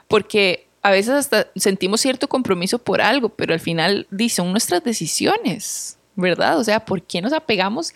Porque 0.08 0.66
a 0.82 0.90
veces 0.90 1.14
hasta 1.14 1.46
sentimos 1.54 2.00
cierto 2.00 2.28
compromiso 2.28 2.80
por 2.80 3.00
algo, 3.00 3.28
pero 3.28 3.54
al 3.54 3.60
final 3.60 4.08
son 4.28 4.50
nuestras 4.50 4.82
decisiones, 4.82 5.97
¿verdad? 6.18 6.58
O 6.58 6.64
sea, 6.64 6.80
¿por 6.80 7.00
qué 7.02 7.22
nos 7.22 7.32
apegamos? 7.32 7.94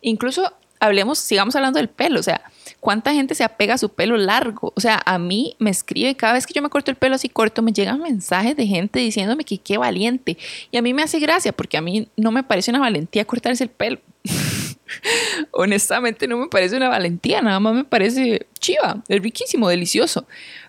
Incluso 0.00 0.52
hablemos, 0.80 1.18
sigamos 1.18 1.54
hablando 1.54 1.78
del 1.78 1.88
pelo, 1.88 2.18
o 2.18 2.22
sea, 2.22 2.40
¿cuánta 2.80 3.12
gente 3.12 3.34
se 3.34 3.44
apega 3.44 3.74
a 3.74 3.78
su 3.78 3.90
pelo 3.90 4.16
largo? 4.16 4.72
O 4.74 4.80
sea, 4.80 5.02
a 5.04 5.18
mí 5.18 5.54
me 5.58 5.70
escribe, 5.70 6.14
cada 6.14 6.32
vez 6.32 6.46
que 6.46 6.54
yo 6.54 6.62
me 6.62 6.70
corto 6.70 6.90
el 6.90 6.96
pelo 6.96 7.14
así 7.14 7.28
corto, 7.28 7.60
me 7.60 7.72
llegan 7.72 8.00
mensajes 8.00 8.56
de 8.56 8.66
gente 8.66 9.00
diciéndome 9.00 9.44
que 9.44 9.58
qué 9.58 9.76
valiente. 9.76 10.38
Y 10.70 10.78
a 10.78 10.82
mí 10.82 10.94
me 10.94 11.02
hace 11.02 11.18
gracia 11.18 11.52
porque 11.52 11.76
a 11.76 11.82
mí 11.82 12.08
no 12.16 12.32
me 12.32 12.42
parece 12.42 12.70
una 12.70 12.80
valentía 12.80 13.26
cortarse 13.26 13.64
el 13.64 13.70
pelo. 13.70 13.98
Honestamente 15.50 16.26
no 16.26 16.38
me 16.38 16.48
parece 16.48 16.76
una 16.76 16.88
valentía, 16.88 17.42
nada 17.42 17.60
más 17.60 17.74
me 17.74 17.84
parece 17.84 18.46
chiva, 18.58 19.02
es 19.08 19.22
riquísimo, 19.22 19.68
delicioso. 19.68 20.26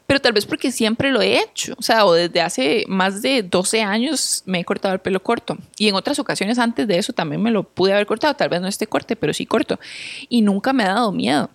Pero 0.10 0.20
tal 0.20 0.34
vez 0.34 0.48
porque 0.48 0.72
siempre 0.72 1.12
lo 1.12 1.22
he 1.22 1.40
hecho, 1.40 1.76
o 1.78 1.84
sea, 1.84 2.04
o 2.04 2.14
desde 2.14 2.42
hace 2.42 2.84
más 2.88 3.22
de 3.22 3.44
12 3.44 3.84
años 3.84 4.42
me 4.48 4.60
he 4.60 4.66
cortado 4.66 4.96
el 4.96 5.00
pelo 5.00 5.22
corto. 5.22 5.56
Y 5.78 5.88
en 5.88 5.94
otras 5.94 6.18
ocasiones 6.18 6.58
antes 6.58 6.88
de 6.88 6.98
eso 6.98 7.14
también 7.14 7.44
me 7.44 7.52
lo 7.52 7.62
pude 7.62 7.94
haber 7.94 8.08
cortado, 8.08 8.34
tal 8.34 8.50
vez 8.50 8.60
no 8.60 8.68
este 8.68 8.88
corte, 8.88 9.16
pero 9.16 9.36
sí 9.36 9.46
corto. 9.46 9.80
Y 10.28 10.42
nunca 10.42 10.74
me 10.74 10.82
ha 10.82 10.96
dado 10.96 11.12
miedo, 11.12 11.52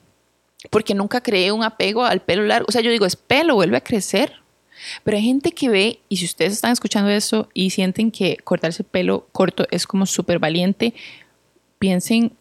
porque 0.70 0.94
nunca 0.94 1.20
creé 1.20 1.50
un 1.50 1.64
apego 1.64 2.04
al 2.04 2.20
pelo 2.20 2.44
largo. 2.44 2.66
O 2.68 2.70
sea, 2.70 2.80
yo 2.80 2.92
digo, 2.92 3.06
es 3.06 3.16
pelo, 3.16 3.56
vuelve 3.56 3.76
a 3.76 3.80
crecer. 3.80 4.34
Pero 5.02 5.16
hay 5.16 5.24
gente 5.24 5.50
que 5.50 5.68
ve, 5.68 5.98
y 6.08 6.18
si 6.18 6.24
ustedes 6.24 6.52
están 6.52 6.70
escuchando 6.70 7.10
eso 7.10 7.48
y 7.54 7.70
sienten 7.70 8.12
que 8.12 8.36
cortarse 8.36 8.84
el 8.84 8.88
pelo 8.88 9.26
corto 9.32 9.66
es 9.72 9.84
como 9.84 10.06
súper 10.06 10.38
valiente, 10.38 10.94
piensen 11.80 12.36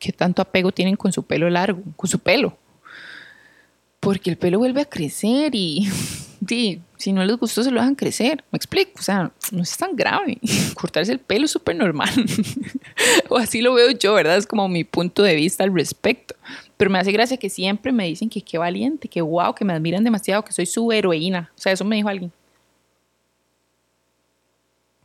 qué 0.00 0.10
tanto 0.10 0.42
apego 0.42 0.72
tienen 0.72 0.96
con 0.96 1.12
su 1.12 1.22
pelo 1.22 1.48
largo, 1.48 1.82
con 1.94 2.10
su 2.10 2.18
pelo. 2.18 2.58
Porque 4.02 4.30
el 4.30 4.36
pelo 4.36 4.58
vuelve 4.58 4.80
a 4.80 4.84
crecer 4.84 5.54
y, 5.54 5.88
si 6.96 7.12
no 7.12 7.24
les 7.24 7.36
gustó 7.36 7.62
se 7.62 7.70
lo 7.70 7.80
dejan 7.80 7.94
crecer. 7.94 8.42
Me 8.50 8.56
explico, 8.56 8.98
o 8.98 9.02
sea, 9.02 9.30
no 9.52 9.62
es 9.62 9.76
tan 9.76 9.94
grave. 9.94 10.38
Cortarse 10.74 11.12
el 11.12 11.20
pelo 11.20 11.44
es 11.44 11.52
súper 11.52 11.76
normal. 11.76 12.10
o 13.28 13.36
así 13.38 13.62
lo 13.62 13.74
veo 13.74 13.92
yo, 13.92 14.14
¿verdad? 14.14 14.36
Es 14.36 14.46
como 14.46 14.68
mi 14.68 14.82
punto 14.82 15.22
de 15.22 15.36
vista 15.36 15.62
al 15.62 15.72
respecto. 15.72 16.34
Pero 16.76 16.90
me 16.90 16.98
hace 16.98 17.12
gracia 17.12 17.36
que 17.36 17.48
siempre 17.48 17.92
me 17.92 18.06
dicen 18.06 18.28
que 18.28 18.42
qué 18.42 18.58
valiente, 18.58 19.06
que 19.06 19.22
wow, 19.22 19.54
que 19.54 19.64
me 19.64 19.72
admiran 19.72 20.02
demasiado, 20.02 20.44
que 20.44 20.52
soy 20.52 20.66
su 20.66 20.90
heroína. 20.90 21.52
O 21.56 21.60
sea, 21.60 21.72
eso 21.72 21.84
me 21.84 21.94
dijo 21.94 22.08
alguien. 22.08 22.32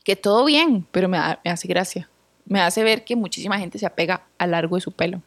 Que 0.03 0.15
todo 0.15 0.45
bien, 0.45 0.87
pero 0.91 1.07
me, 1.07 1.19
me 1.43 1.51
hace 1.51 1.67
gracia 1.67 2.09
me 2.47 2.61
hace 2.61 2.83
ver 2.83 3.03
que 3.03 3.15
muchísima 3.15 3.59
gente 3.59 3.77
se 3.77 3.85
apega 3.85 4.23
a 4.37 4.47
largo 4.47 4.75
de 4.75 4.81
su 4.81 4.91
pelo. 4.91 5.21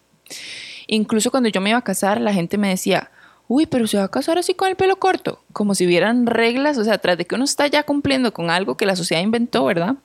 Incluso 0.87 1.31
cuando 1.31 1.49
yo 1.49 1.61
me 1.61 1.71
iba 1.71 1.79
a 1.79 1.85
casar, 1.85 2.21
la 2.21 2.33
gente 2.33 2.59
me 2.59 2.69
decía, 2.69 3.11
uy, 3.51 3.67
pero 3.67 3.89
se 3.89 3.99
va 3.99 4.05
a 4.05 4.09
casar 4.09 4.39
así 4.39 4.55
con 4.55 4.69
el 4.69 4.77
pelo 4.77 4.95
corto, 5.01 5.43
como 5.53 5.75
si 5.75 5.85
hubieran 5.85 6.27
reglas, 6.27 6.79
o 6.79 6.85
sea, 6.85 6.99
tras 6.99 7.19
de 7.19 7.25
que 7.25 7.35
uno 7.35 7.43
está 7.43 7.67
ya 7.67 7.83
cumpliendo 7.83 8.33
con 8.33 8.49
algo 8.49 8.77
que 8.77 8.87
la 8.87 8.95
sociedad 8.95 9.21
inventó, 9.25 9.65
¿verdad? 9.65 9.97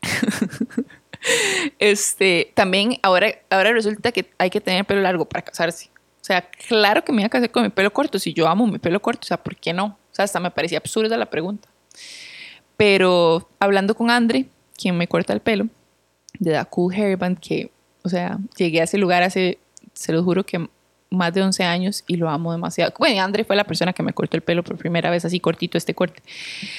este, 1.80 2.52
también 2.54 2.98
ahora, 3.02 3.34
ahora 3.50 3.72
resulta 3.72 4.12
que 4.12 4.30
hay 4.38 4.48
que 4.48 4.60
tener 4.60 4.84
pelo 4.84 5.00
largo 5.00 5.24
para 5.24 5.42
casarse. 5.42 5.90
O 6.22 6.24
sea, 6.24 6.48
claro 6.68 7.02
que 7.02 7.10
me 7.10 7.22
iba 7.22 7.26
a 7.26 7.30
casar 7.30 7.50
con 7.50 7.64
mi 7.64 7.68
pelo 7.70 7.92
corto, 7.92 8.20
si 8.20 8.32
yo 8.32 8.46
amo 8.46 8.64
mi 8.68 8.78
pelo 8.78 9.02
corto, 9.02 9.22
o 9.24 9.26
sea, 9.26 9.42
¿por 9.42 9.56
qué 9.56 9.72
no? 9.72 9.86
O 9.86 10.14
sea, 10.14 10.24
hasta 10.24 10.38
me 10.38 10.52
parecía 10.52 10.78
absurda 10.78 11.16
la 11.16 11.26
pregunta. 11.26 11.68
Pero 12.76 13.48
hablando 13.58 13.96
con 13.96 14.08
Andre, 14.08 14.46
quien 14.76 14.96
me 14.96 15.08
corta 15.08 15.32
el 15.32 15.40
pelo, 15.40 15.66
de 16.38 16.52
The 16.52 16.64
Cool 16.70 16.94
Hairband, 16.94 17.40
que, 17.40 17.72
o 18.04 18.08
sea, 18.08 18.38
llegué 18.56 18.82
a 18.82 18.84
ese 18.84 18.98
lugar 18.98 19.24
hace, 19.24 19.58
se 19.94 20.12
lo 20.12 20.22
juro 20.22 20.46
que 20.46 20.68
más 21.14 21.32
de 21.32 21.42
11 21.42 21.64
años 21.64 22.04
y 22.06 22.16
lo 22.16 22.28
amo 22.28 22.52
demasiado. 22.52 22.92
Bueno, 22.98 23.22
Andre 23.22 23.44
fue 23.44 23.56
la 23.56 23.64
persona 23.64 23.92
que 23.92 24.02
me 24.02 24.12
cortó 24.12 24.36
el 24.36 24.42
pelo 24.42 24.62
por 24.62 24.76
primera 24.76 25.10
vez, 25.10 25.24
así 25.24 25.40
cortito 25.40 25.78
este 25.78 25.94
corte. 25.94 26.22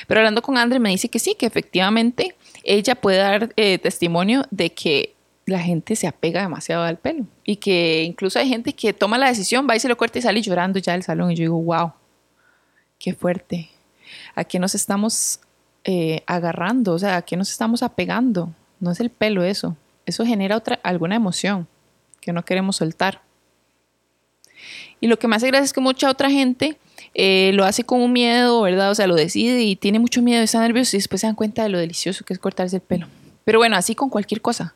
Pero 0.07 0.19
hablando 0.19 0.41
con 0.41 0.57
Andre 0.57 0.79
me 0.79 0.89
dice 0.89 1.09
que 1.09 1.19
sí, 1.19 1.35
que 1.35 1.45
efectivamente 1.45 2.35
ella 2.63 2.95
puede 2.95 3.17
dar 3.17 3.53
eh, 3.55 3.77
testimonio 3.77 4.45
de 4.51 4.71
que 4.71 5.15
la 5.45 5.59
gente 5.59 5.95
se 5.95 6.07
apega 6.07 6.41
demasiado 6.41 6.83
al 6.83 6.97
pelo 6.97 7.25
y 7.43 7.57
que 7.57 8.03
incluso 8.03 8.39
hay 8.39 8.49
gente 8.49 8.73
que 8.73 8.93
toma 8.93 9.17
la 9.17 9.27
decisión, 9.27 9.67
va 9.69 9.75
y 9.75 9.79
se 9.79 9.87
lo 9.87 9.97
corta 9.97 10.19
y 10.19 10.21
sale 10.21 10.41
llorando 10.41 10.79
ya 10.79 10.93
del 10.93 11.03
salón 11.03 11.31
y 11.31 11.35
yo 11.35 11.41
digo, 11.41 11.61
wow, 11.61 11.93
qué 12.99 13.13
fuerte. 13.13 13.69
¿A 14.33 14.43
qué 14.43 14.59
nos 14.59 14.75
estamos 14.75 15.39
eh, 15.83 16.23
agarrando? 16.25 16.93
O 16.93 16.99
sea, 16.99 17.17
¿a 17.17 17.21
qué 17.21 17.37
nos 17.37 17.51
estamos 17.51 17.83
apegando? 17.83 18.49
No 18.79 18.91
es 18.91 18.99
el 18.99 19.09
pelo 19.09 19.43
eso. 19.43 19.75
Eso 20.05 20.25
genera 20.25 20.57
otra, 20.57 20.79
alguna 20.83 21.15
emoción 21.15 21.67
que 22.21 22.33
no 22.33 22.43
queremos 22.43 22.77
soltar. 22.77 23.21
Y 25.05 25.07
lo 25.07 25.19
que 25.19 25.27
me 25.27 25.35
hace 25.35 25.45
gracia 25.45 25.65
es 25.65 25.71
que 25.71 25.81
mucha 25.81 26.09
otra 26.09 26.31
gente 26.31 26.79
eh, 27.13 27.51
lo 27.53 27.63
hace 27.63 27.83
con 27.83 28.01
un 28.01 28.11
miedo, 28.11 28.63
¿verdad? 28.63 28.89
O 28.89 28.95
sea, 28.95 29.05
lo 29.05 29.13
decide 29.13 29.61
y 29.61 29.75
tiene 29.75 29.99
mucho 29.99 30.19
miedo, 30.23 30.41
está 30.41 30.59
nervioso 30.61 30.95
y 30.95 30.97
después 30.97 31.21
se 31.21 31.27
dan 31.27 31.35
cuenta 31.35 31.61
de 31.61 31.69
lo 31.69 31.77
delicioso 31.77 32.25
que 32.25 32.33
es 32.33 32.39
cortarse 32.39 32.77
el 32.77 32.81
pelo. 32.81 33.05
Pero 33.43 33.59
bueno, 33.59 33.77
así 33.77 33.93
con 33.93 34.09
cualquier 34.09 34.41
cosa. 34.41 34.73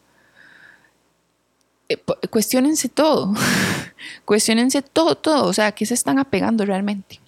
Eh, 1.89 1.97
cuestionense 2.29 2.89
todo. 2.89 3.33
cuestionense 4.25 4.83
todo, 4.83 5.15
todo. 5.15 5.45
O 5.47 5.53
sea, 5.53 5.65
¿a 5.65 5.71
qué 5.71 5.87
se 5.87 5.95
están 5.95 6.19
apegando 6.19 6.63
realmente? 6.63 7.19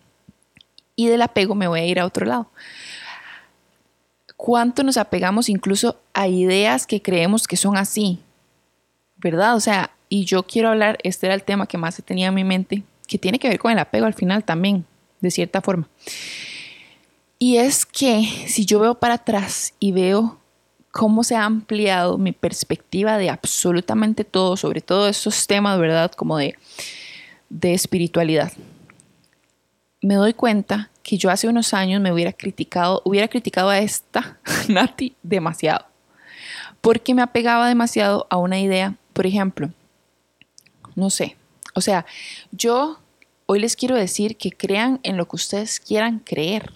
Y 0.95 1.07
del 1.07 1.23
apego 1.23 1.55
me 1.55 1.67
voy 1.67 1.79
a 1.79 1.85
ir 1.87 1.99
a 1.99 2.05
otro 2.05 2.27
lado 2.27 2.51
cuánto 4.37 4.83
nos 4.83 4.97
apegamos 4.97 5.49
incluso 5.49 5.99
a 6.13 6.27
ideas 6.27 6.85
que 6.85 7.01
creemos 7.01 7.47
que 7.47 7.57
son 7.57 7.77
así, 7.77 8.19
¿verdad? 9.17 9.55
O 9.55 9.59
sea, 9.59 9.91
y 10.13 10.25
yo 10.25 10.43
quiero 10.43 10.67
hablar, 10.69 10.97
este 11.03 11.27
era 11.27 11.35
el 11.35 11.43
tema 11.43 11.67
que 11.67 11.77
más 11.77 11.95
se 11.95 12.01
tenía 12.01 12.27
en 12.27 12.33
mi 12.33 12.43
mente, 12.43 12.83
que 13.11 13.17
tiene 13.17 13.39
que 13.39 13.49
ver 13.49 13.59
con 13.59 13.73
el 13.73 13.79
apego 13.79 14.05
al 14.05 14.13
final 14.13 14.45
también, 14.45 14.85
de 15.19 15.31
cierta 15.31 15.59
forma. 15.59 15.89
Y 17.37 17.57
es 17.57 17.85
que 17.85 18.23
si 18.47 18.65
yo 18.65 18.79
veo 18.79 18.95
para 18.95 19.15
atrás 19.15 19.73
y 19.79 19.91
veo 19.91 20.39
cómo 20.91 21.25
se 21.25 21.35
ha 21.35 21.43
ampliado 21.43 22.17
mi 22.17 22.31
perspectiva 22.31 23.17
de 23.17 23.29
absolutamente 23.29 24.23
todo, 24.23 24.55
sobre 24.55 24.79
todo 24.79 25.09
estos 25.09 25.45
temas, 25.45 25.77
¿verdad? 25.77 26.09
Como 26.13 26.37
de, 26.37 26.55
de 27.49 27.73
espiritualidad, 27.73 28.53
me 30.01 30.15
doy 30.15 30.33
cuenta 30.33 30.89
que 31.03 31.17
yo 31.17 31.29
hace 31.31 31.49
unos 31.49 31.73
años 31.73 32.01
me 32.01 32.13
hubiera 32.13 32.31
criticado, 32.31 33.01
hubiera 33.03 33.27
criticado 33.27 33.67
a 33.67 33.79
esta 33.79 34.39
Nati 34.69 35.17
demasiado. 35.21 35.85
Porque 36.79 37.13
me 37.13 37.23
apegaba 37.23 37.67
demasiado 37.67 38.25
a 38.29 38.37
una 38.37 38.61
idea, 38.61 38.95
por 39.11 39.27
ejemplo, 39.27 39.69
no 40.95 41.09
sé, 41.09 41.35
o 41.73 41.81
sea, 41.81 42.05
yo 42.51 42.99
hoy 43.45 43.59
les 43.59 43.75
quiero 43.75 43.95
decir 43.95 44.37
que 44.37 44.51
crean 44.51 44.99
en 45.03 45.17
lo 45.17 45.27
que 45.27 45.35
ustedes 45.35 45.79
quieran 45.79 46.19
creer. 46.19 46.71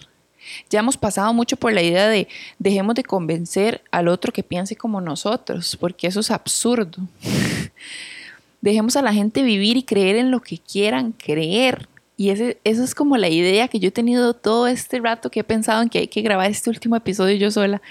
Ya 0.70 0.80
hemos 0.80 0.96
pasado 0.96 1.32
mucho 1.32 1.56
por 1.56 1.72
la 1.72 1.82
idea 1.82 2.08
de 2.08 2.28
dejemos 2.58 2.94
de 2.94 3.02
convencer 3.02 3.82
al 3.90 4.08
otro 4.08 4.32
que 4.32 4.42
piense 4.42 4.76
como 4.76 5.00
nosotros, 5.00 5.76
porque 5.80 6.06
eso 6.06 6.20
es 6.20 6.30
absurdo. 6.30 7.02
dejemos 8.60 8.96
a 8.96 9.02
la 9.02 9.12
gente 9.12 9.42
vivir 9.42 9.76
y 9.76 9.82
creer 9.82 10.16
en 10.16 10.30
lo 10.30 10.40
que 10.40 10.58
quieran 10.58 11.12
creer. 11.12 11.88
Y 12.16 12.30
ese, 12.30 12.58
esa 12.64 12.82
es 12.82 12.94
como 12.94 13.16
la 13.16 13.28
idea 13.28 13.68
que 13.68 13.78
yo 13.78 13.88
he 13.88 13.92
tenido 13.92 14.34
todo 14.34 14.66
este 14.66 14.98
rato 15.00 15.30
que 15.30 15.40
he 15.40 15.44
pensado 15.44 15.82
en 15.82 15.88
que 15.88 15.98
hay 15.98 16.08
que 16.08 16.22
grabar 16.22 16.50
este 16.50 16.70
último 16.70 16.96
episodio 16.96 17.36
yo 17.36 17.50
sola, 17.50 17.82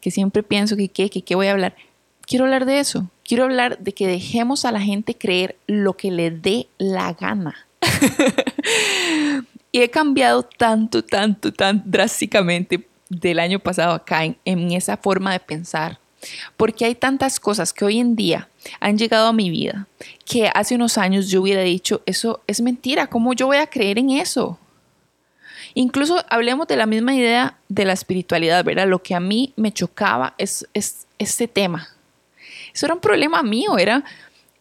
que 0.00 0.10
siempre 0.10 0.42
pienso 0.42 0.76
que 0.76 0.88
qué, 0.88 1.10
que 1.10 1.22
qué 1.22 1.34
voy 1.34 1.48
a 1.48 1.52
hablar. 1.52 1.76
Quiero 2.22 2.44
hablar 2.44 2.64
de 2.64 2.80
eso. 2.80 3.08
Quiero 3.28 3.44
hablar 3.44 3.78
de 3.78 3.92
que 3.92 4.06
dejemos 4.06 4.64
a 4.64 4.72
la 4.72 4.80
gente 4.80 5.14
creer 5.14 5.54
lo 5.66 5.98
que 5.98 6.10
le 6.10 6.30
dé 6.30 6.66
la 6.78 7.12
gana. 7.12 7.68
y 9.70 9.82
he 9.82 9.90
cambiado 9.90 10.44
tanto, 10.44 11.04
tanto, 11.04 11.52
tan 11.52 11.82
drásticamente 11.84 12.88
del 13.10 13.38
año 13.38 13.58
pasado 13.58 13.92
acá 13.92 14.24
en, 14.24 14.72
esa 14.72 14.96
forma 14.96 15.32
de 15.32 15.40
pensar 15.40 15.98
Porque 16.56 16.84
hay 16.86 16.94
tantas 16.94 17.38
cosas 17.38 17.74
que 17.74 17.84
hoy 17.84 17.98
en 18.00 18.16
día 18.16 18.48
han 18.80 18.96
llegado 18.96 19.28
a 19.28 19.32
mi 19.34 19.50
vida 19.50 19.86
que 20.24 20.50
hace 20.54 20.74
unos 20.74 20.96
años 20.96 21.28
yo 21.28 21.42
hubiera 21.42 21.60
dicho, 21.60 22.00
eso 22.06 22.40
es 22.46 22.62
mentira, 22.62 23.08
¿cómo 23.08 23.34
yo 23.34 23.46
voy 23.46 23.58
a 23.58 23.66
creer 23.66 23.98
en 23.98 24.10
eso? 24.10 24.58
Incluso 25.74 26.24
hablemos 26.30 26.66
de 26.66 26.76
la 26.76 26.86
misma 26.86 27.14
idea 27.14 27.58
de 27.68 27.84
la 27.84 27.92
espiritualidad, 27.92 28.64
¿verdad? 28.64 28.88
Lo 28.88 29.02
que 29.02 29.14
a 29.14 29.20
mí 29.20 29.52
me 29.56 29.70
chocaba 29.70 30.34
es, 30.38 30.66
es 30.72 31.06
este 31.18 31.46
tema. 31.46 31.88
Eso 32.78 32.86
era 32.86 32.94
un 32.94 33.00
problema 33.00 33.42
mío, 33.42 33.76
era, 33.76 34.04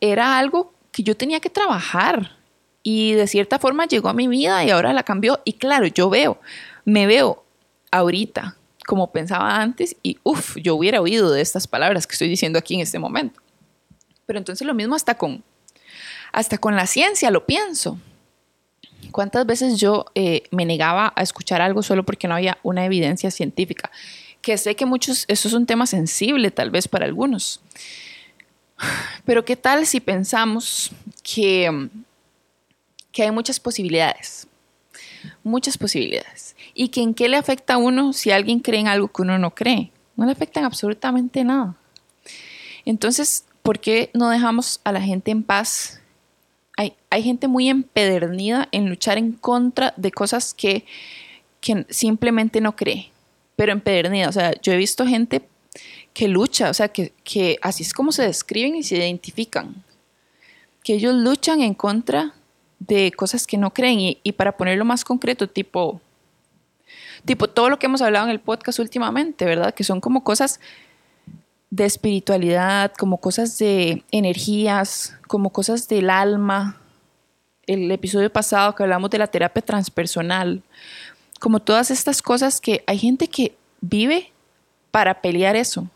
era 0.02 0.40
algo 0.40 0.74
que 0.92 1.04
yo 1.04 1.16
tenía 1.16 1.40
que 1.40 1.52
trabajar 1.52 2.36
y 2.82 3.14
de 3.14 3.28
cierta 3.28 3.60
forma 3.60 3.86
llegó 3.86 4.10
a 4.10 4.14
mi 4.14 4.28
vida 4.28 4.64
y 4.66 4.72
ahora 4.72 4.92
la 4.92 5.04
cambió. 5.04 5.40
Y 5.46 5.54
claro, 5.54 5.86
yo 5.86 6.10
veo, 6.10 6.42
me 6.84 7.06
veo 7.06 7.46
ahorita 7.92 8.58
como 8.88 9.12
pensaba 9.12 9.62
antes 9.62 9.96
y 10.02 10.18
uff, 10.24 10.58
yo 10.58 10.74
hubiera 10.74 11.00
oído 11.00 11.30
de 11.32 11.42
estas 11.42 11.68
palabras 11.68 12.08
que 12.08 12.14
estoy 12.14 12.28
diciendo 12.28 12.58
aquí 12.58 12.74
en 12.74 12.80
este 12.82 12.98
momento. 12.98 13.40
Pero 14.26 14.40
entonces 14.40 14.66
lo 14.66 14.74
mismo 14.74 14.96
hasta 14.96 15.16
con, 15.16 15.44
hasta 16.32 16.58
con 16.58 16.76
la 16.76 16.88
ciencia, 16.88 17.30
lo 17.30 17.46
pienso. 17.46 18.00
¿Cuántas 19.12 19.46
veces 19.46 19.80
yo 19.80 20.08
eh, 20.16 20.42
me 20.50 20.66
negaba 20.66 21.14
a 21.16 21.22
escuchar 21.22 21.62
algo 21.62 21.84
solo 21.84 22.04
porque 22.04 22.28
no 22.28 22.34
había 22.34 22.58
una 22.64 22.84
evidencia 22.84 23.30
científica? 23.30 23.92
Que 24.42 24.58
sé 24.58 24.76
que 24.76 24.88
muchos, 24.88 25.26
eso 25.28 25.48
es 25.48 25.54
un 25.54 25.68
tema 25.68 25.86
sensible 25.86 26.50
tal 26.50 26.72
vez 26.72 26.88
para 26.88 27.06
algunos. 27.06 27.62
Pero 29.26 29.44
¿qué 29.46 29.56
tal 29.56 29.86
si 29.86 30.00
pensamos 30.00 30.92
que, 31.24 31.90
que 33.12 33.24
hay 33.24 33.32
muchas 33.32 33.60
posibilidades? 33.60 34.48
Muchas 35.44 35.78
posibilidades 35.78 36.56
y 36.74 36.90
que 36.90 37.02
en 37.02 37.16
qué 37.16 37.28
le 37.28 37.38
afecta 37.38 37.74
a 37.74 37.78
uno 37.78 38.14
si 38.14 38.32
alguien 38.32 38.60
cree 38.60 38.80
en 38.80 38.88
algo 38.88 39.08
que 39.08 39.24
uno 39.24 39.40
no 39.40 39.54
cree. 39.54 39.92
No 40.16 40.26
le 40.26 40.32
afectan 40.32 40.64
absolutamente 40.64 41.44
nada. 41.44 41.76
Entonces, 42.86 43.46
¿por 43.64 43.80
qué 43.80 44.12
no 44.14 44.30
dejamos 44.30 44.80
a 44.84 44.92
la 44.92 45.02
gente 45.02 45.32
en 45.32 45.44
paz? 45.44 46.00
Hay, 46.78 46.94
hay 47.10 47.24
gente 47.24 47.48
muy 47.48 47.68
empedernida 47.68 48.70
en 48.72 48.90
luchar 48.90 49.18
en 49.18 49.32
contra 49.32 49.94
de 49.98 50.12
cosas 50.12 50.54
que, 50.54 50.86
que 51.62 51.86
simplemente 51.90 52.62
no 52.62 52.76
cree, 52.76 53.12
pero 53.56 53.72
empedernida. 53.72 54.30
O 54.30 54.32
sea, 54.32 54.54
yo 54.62 54.72
he 54.72 54.78
visto 54.78 55.06
gente 55.06 55.42
que 56.18 56.28
lucha, 56.28 56.72
o 56.72 56.74
sea, 56.74 56.88
que, 56.88 57.14
que 57.24 57.60
así 57.62 57.84
es 57.84 57.94
como 57.94 58.12
se 58.12 58.24
describen 58.24 58.76
y 58.76 58.82
se 58.82 58.98
identifican, 58.98 59.84
que 60.84 60.96
ellos 60.96 61.14
luchan 61.14 61.62
en 61.62 61.76
contra 61.76 62.34
de 62.80 63.12
cosas 63.12 63.46
que 63.46 63.56
no 63.56 63.72
creen. 63.72 64.18
Y, 64.24 64.32
para 64.32 64.58
ponerlo 64.58 64.84
más 64.84 65.06
concreto, 65.06 65.48
tipo 65.48 66.02
tipo 67.24 67.48
todo 67.48 67.70
lo 67.70 67.78
que 67.78 67.86
hemos 67.86 68.02
hablado 68.02 68.26
en 68.26 68.32
el 68.32 68.40
podcast 68.40 68.80
últimamente, 68.80 69.46
¿verdad? 69.46 69.76
Que 69.76 69.84
son 69.84 70.02
como 70.02 70.24
cosas 70.24 70.60
de 71.70 71.86
espiritualidad, 71.86 72.94
como 72.98 73.18
cosas 73.18 73.60
de 73.60 74.04
energías, 74.12 75.16
como 75.28 75.52
cosas 75.52 75.88
del 75.88 76.10
alma. 76.10 76.82
El 77.68 77.92
episodio 77.92 78.34
pasado 78.34 78.74
que 78.74 78.82
hablamos 78.82 79.12
de 79.12 79.20
la 79.20 79.28
terapia 79.28 79.62
transpersonal, 79.62 80.64
como 81.40 81.60
todas 81.60 81.92
estas 81.92 82.24
cosas 82.24 82.60
que 82.60 82.84
hay 82.88 82.98
gente 82.98 83.28
que 83.28 83.56
vive 83.82 84.32
para 84.90 85.22
pelear 85.22 85.56
eso. 85.56 85.88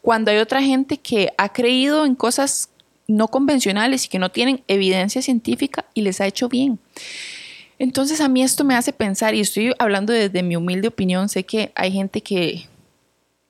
Cuando 0.00 0.30
hay 0.30 0.38
otra 0.38 0.62
gente 0.62 0.98
que 0.98 1.32
ha 1.38 1.52
creído 1.52 2.04
en 2.04 2.14
cosas 2.14 2.70
no 3.06 3.28
convencionales 3.28 4.04
y 4.04 4.08
que 4.08 4.18
no 4.18 4.30
tienen 4.30 4.62
evidencia 4.68 5.22
científica 5.22 5.86
y 5.94 6.02
les 6.02 6.20
ha 6.20 6.26
hecho 6.26 6.48
bien. 6.48 6.78
Entonces 7.78 8.20
a 8.20 8.28
mí 8.28 8.42
esto 8.42 8.64
me 8.64 8.74
hace 8.74 8.92
pensar, 8.92 9.34
y 9.34 9.40
estoy 9.40 9.72
hablando 9.78 10.12
desde 10.12 10.42
mi 10.42 10.56
humilde 10.56 10.88
opinión, 10.88 11.28
sé 11.28 11.44
que 11.44 11.72
hay 11.74 11.92
gente 11.92 12.20
que, 12.20 12.68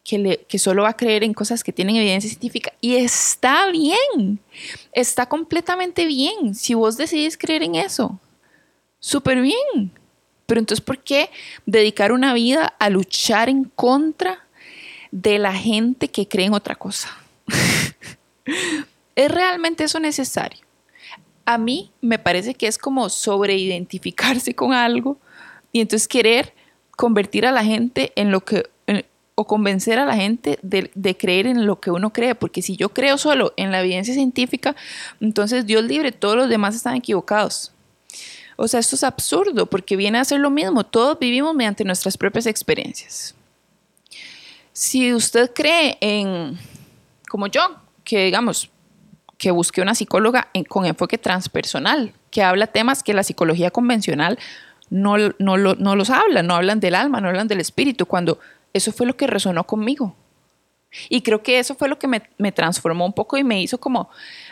que, 0.05 0.59
solo 0.59 0.83
va 0.83 0.91
a 0.91 0.97
creer 0.97 1.25
en 1.25 1.35
cosas 1.35 1.65
que 1.65 1.73
tienen 1.73 1.97
evidencia 1.97 2.29
científica 2.29 2.73
y 2.81 2.97
está 2.97 3.71
bien, 3.71 4.39
está 4.93 5.27
completamente 5.27 6.07
bien 6.07 6.55
si 6.55 6.75
vos 6.75 6.97
decidís 6.97 7.37
creer 7.37 7.63
en 7.63 7.75
eso, 7.75 8.19
súper 9.01 9.41
bien. 9.41 9.93
Pero 10.47 10.61
entonces, 10.61 10.83
¿por 10.83 10.99
qué 11.03 11.29
dedicar 11.67 12.11
una 12.11 12.33
vida 12.33 12.75
a 12.79 12.89
luchar 12.89 13.51
en 13.51 13.65
contra 13.65 14.47
de 15.11 15.39
la 15.39 15.55
gente 15.55 16.09
que 16.09 16.29
cree 16.29 16.47
en 16.47 16.55
otra 16.55 16.75
cosa? 16.75 17.09
¿Es 19.15 19.31
realmente 19.31 19.85
eso 19.85 20.01
necesario? 20.01 20.69
a 21.49 21.57
mí 21.57 21.91
me 22.03 22.19
parece 22.19 22.53
que 22.53 22.67
es 22.67 22.77
como 22.77 23.09
sobreidentificarse 23.09 24.55
con 24.55 24.75
algo 24.75 25.17
y 25.73 25.81
entonces 25.81 26.07
querer 26.07 26.53
convertir 26.91 27.47
a 27.47 27.53
la 27.53 27.65
gente 27.65 28.13
en 28.17 28.31
lo 28.31 28.45
que, 28.45 28.69
o 29.35 29.47
convencer 29.47 29.99
a 29.99 30.05
la 30.05 30.15
gente 30.15 30.59
de, 30.61 30.91
de, 30.95 31.17
creer 31.17 31.47
en 31.47 31.65
lo 31.65 31.81
que 31.81 31.91
uno 31.91 32.13
cree, 32.13 32.35
porque 32.35 32.61
si 32.61 32.77
yo 32.77 32.91
creo 32.91 33.17
solo 33.17 33.55
en 33.57 33.73
la 33.73 33.81
evidencia 33.81 34.13
científica, 34.13 34.77
entonces 35.23 35.65
Dios 35.65 35.85
libre, 35.85 36.13
todos 36.13 36.37
los 36.37 36.51
demás 36.51 36.75
están 36.75 36.97
equivocados. 36.97 37.73
O 38.57 38.69
sea, 38.69 38.81
esto 38.81 38.97
es 38.97 39.03
absurdo, 39.03 39.65
porque 39.65 39.97
viene 39.97 40.19
a 40.19 40.27
ser 40.27 40.41
lo 40.41 40.51
mismo, 40.51 40.85
todos 40.85 41.19
vivimos 41.19 41.55
mediante 41.55 41.83
nuestras 41.83 42.19
propias 42.19 42.45
experiencias. 42.45 43.35
Si 44.79 45.13
usted 45.13 45.51
cree 45.53 45.99
en, 46.01 46.57
como 47.29 47.49
yo, 47.49 47.63
que 48.05 48.27
digamos, 48.27 48.71
que 49.37 49.51
busque 49.51 49.83
una 49.83 49.97
psicóloga 49.97 50.53
con 50.69 50.87
enfoque 50.87 51.19
transpersonal, 51.19 52.13
que 52.31 52.45
habla 52.45 52.69
temas 52.69 53.03
que 53.03 53.13
la 53.13 53.25
psicología 53.25 53.73
convencional 53.73 54.39
no, 54.89 55.17
no, 55.41 55.57
no 55.57 55.97
los 55.97 56.11
habla, 56.11 56.45
no 56.45 56.55
hablan 56.55 56.79
del 56.79 56.95
alma, 56.95 57.21
no 57.21 57.27
hablan 57.27 57.49
del 57.49 57.59
espíritu, 57.59 58.07
cuando 58.07 58.39
eso 58.73 58.93
fue 58.93 59.05
lo 59.05 59.17
que 59.17 59.27
resonó 59.27 59.65
conmigo. 59.65 60.15
Y 61.09 61.23
creo 61.23 61.43
que 61.43 61.59
eso 61.59 61.75
fue 61.75 61.89
lo 61.89 61.99
que 61.99 62.07
me, 62.07 62.23
me, 62.39 62.53
transformó 62.53 63.05
un 63.05 63.15
poco 63.15 63.37
y 63.37 63.43
me 63.43 63.61
hizo 63.61 63.79
como 63.79 64.09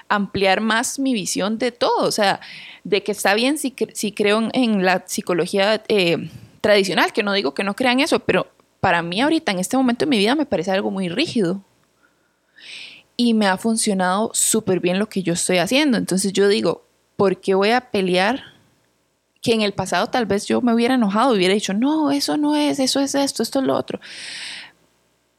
ampliar 0.09 0.61
más 0.61 0.99
mi 0.99 1.15
visión 1.15 1.57
de 1.57 1.71
todo, 1.71 2.05
o 2.05 2.11
sea, 2.11 2.41
de 2.83 3.05
que 3.05 3.13
está 3.13 3.35
bien 3.35 3.59
si, 3.59 3.77
si 3.93 4.11
creo 4.11 4.49
en, 4.53 4.85
la 4.85 5.05
psicología 5.07 5.85
eh, 5.87 6.29
tradicional, 6.63 7.13
que 7.13 7.23
no 7.23 7.33
digo 7.33 7.55
que 7.55 7.63
no 7.63 7.77
crean 7.77 8.01
eso, 8.01 8.19
pero 8.19 8.49
para 8.87 9.03
mí 9.03 9.21
ahorita 9.21 9.51
en 9.51 9.59
este 9.59 9.77
momento 9.77 10.05
de 10.05 10.11
mi 10.11 10.17
vida 10.17 10.37
me 10.37 10.47
parece 10.47 10.71
algo 10.71 10.93
muy 10.93 11.09
rígido 11.09 11.61
y 13.17 13.35
me 13.35 13.49
ha 13.49 13.57
funcionado 13.57 14.31
súper 14.33 14.79
bien 14.79 15.01
lo 15.01 15.09
que 15.09 15.25
yo 15.25 15.33
estoy 15.33 15.59
haciendo. 15.59 15.99
Entonces 15.99 16.33
yo 16.33 16.47
digo, 16.47 16.87
¿por 17.17 17.41
qué 17.41 17.57
voy 17.57 17.71
a 17.71 17.91
pelear? 17.91 18.45
Que 19.43 19.55
en 19.55 19.63
el 19.63 19.73
pasado 19.73 20.07
tal 20.07 20.25
vez 20.25 20.47
yo 20.47 20.61
me 20.63 20.73
hubiera 20.73 20.95
enojado, 20.95 21.35
hubiera 21.35 21.53
dicho, 21.53 21.75
no, 21.75 22.13
eso 22.13 22.37
no 22.37 22.55
es, 22.55 22.79
eso 22.79 23.01
es 23.01 23.17
esto, 23.17 23.43
esto 23.43 23.59
es 23.59 23.65
lo 23.65 23.75
otro. 23.75 23.99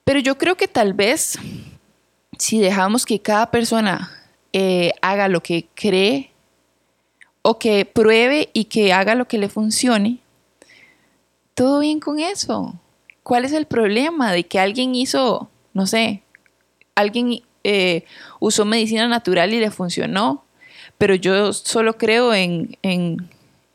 Pero 0.03 0.19
yo 0.19 0.37
creo 0.37 0.57
que 0.57 0.67
tal 0.67 0.93
vez 0.93 1.39
si 2.37 2.59
dejamos 2.59 3.05
que 3.05 3.21
cada 3.21 3.49
persona 3.49 4.11
eh, 4.51 4.91
haga 5.01 5.29
lo 5.29 5.41
que 5.41 5.69
cree 5.73 6.31
o 7.43 7.57
que 7.57 7.85
pruebe 7.85 8.49
y 8.51 8.65
que 8.65 8.91
haga 8.91 9.15
lo 9.15 9.25
que 9.25 9.37
le 9.37 9.47
funcione, 9.47 10.19
todo 11.53 11.79
bien 11.79 12.01
con 12.01 12.19
eso. 12.19 12.77
¿Cuál 13.27 13.43
es 13.43 13.51
el 13.51 13.65
problema 13.65 14.31
de 14.31 14.45
que 14.45 14.57
alguien 14.57 14.95
hizo, 14.95 15.49
no 15.73 15.85
sé, 15.85 16.23
alguien 16.95 17.41
eh, 17.65 18.05
usó 18.39 18.63
medicina 18.63 19.05
natural 19.09 19.53
y 19.53 19.59
le 19.59 19.69
funcionó, 19.69 20.45
pero 20.97 21.13
yo 21.13 21.51
solo 21.51 21.97
creo 21.97 22.33
en, 22.33 22.77
en, 22.83 23.29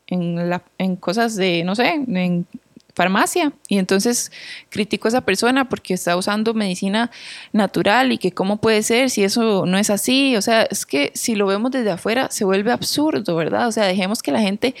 en, 0.07 0.95
cosas 0.95 1.35
de, 1.35 1.63
no 1.63 1.75
sé, 1.75 2.03
en 2.07 2.47
farmacia. 2.95 3.53
Y 3.67 3.77
entonces 3.77 4.31
critico 4.69 5.07
a 5.07 5.09
esa 5.09 5.21
persona 5.21 5.69
porque 5.69 5.93
está 5.93 6.17
usando 6.17 6.55
medicina 6.55 7.11
natural 7.51 8.11
y 8.11 8.17
que 8.17 8.31
cómo 8.31 8.57
puede 8.57 8.81
ser 8.81 9.11
si 9.11 9.23
eso 9.23 9.67
no 9.67 9.77
es 9.77 9.91
así. 9.91 10.35
O 10.35 10.41
sea, 10.41 10.63
es 10.63 10.83
que 10.87 11.11
si 11.13 11.35
lo 11.35 11.45
vemos 11.45 11.69
desde 11.69 11.91
afuera 11.91 12.31
se 12.31 12.43
vuelve 12.43 12.71
absurdo, 12.71 13.35
¿verdad? 13.35 13.67
O 13.67 13.71
sea, 13.71 13.85
dejemos 13.85 14.23
que 14.23 14.31
la 14.31 14.41
gente 14.41 14.73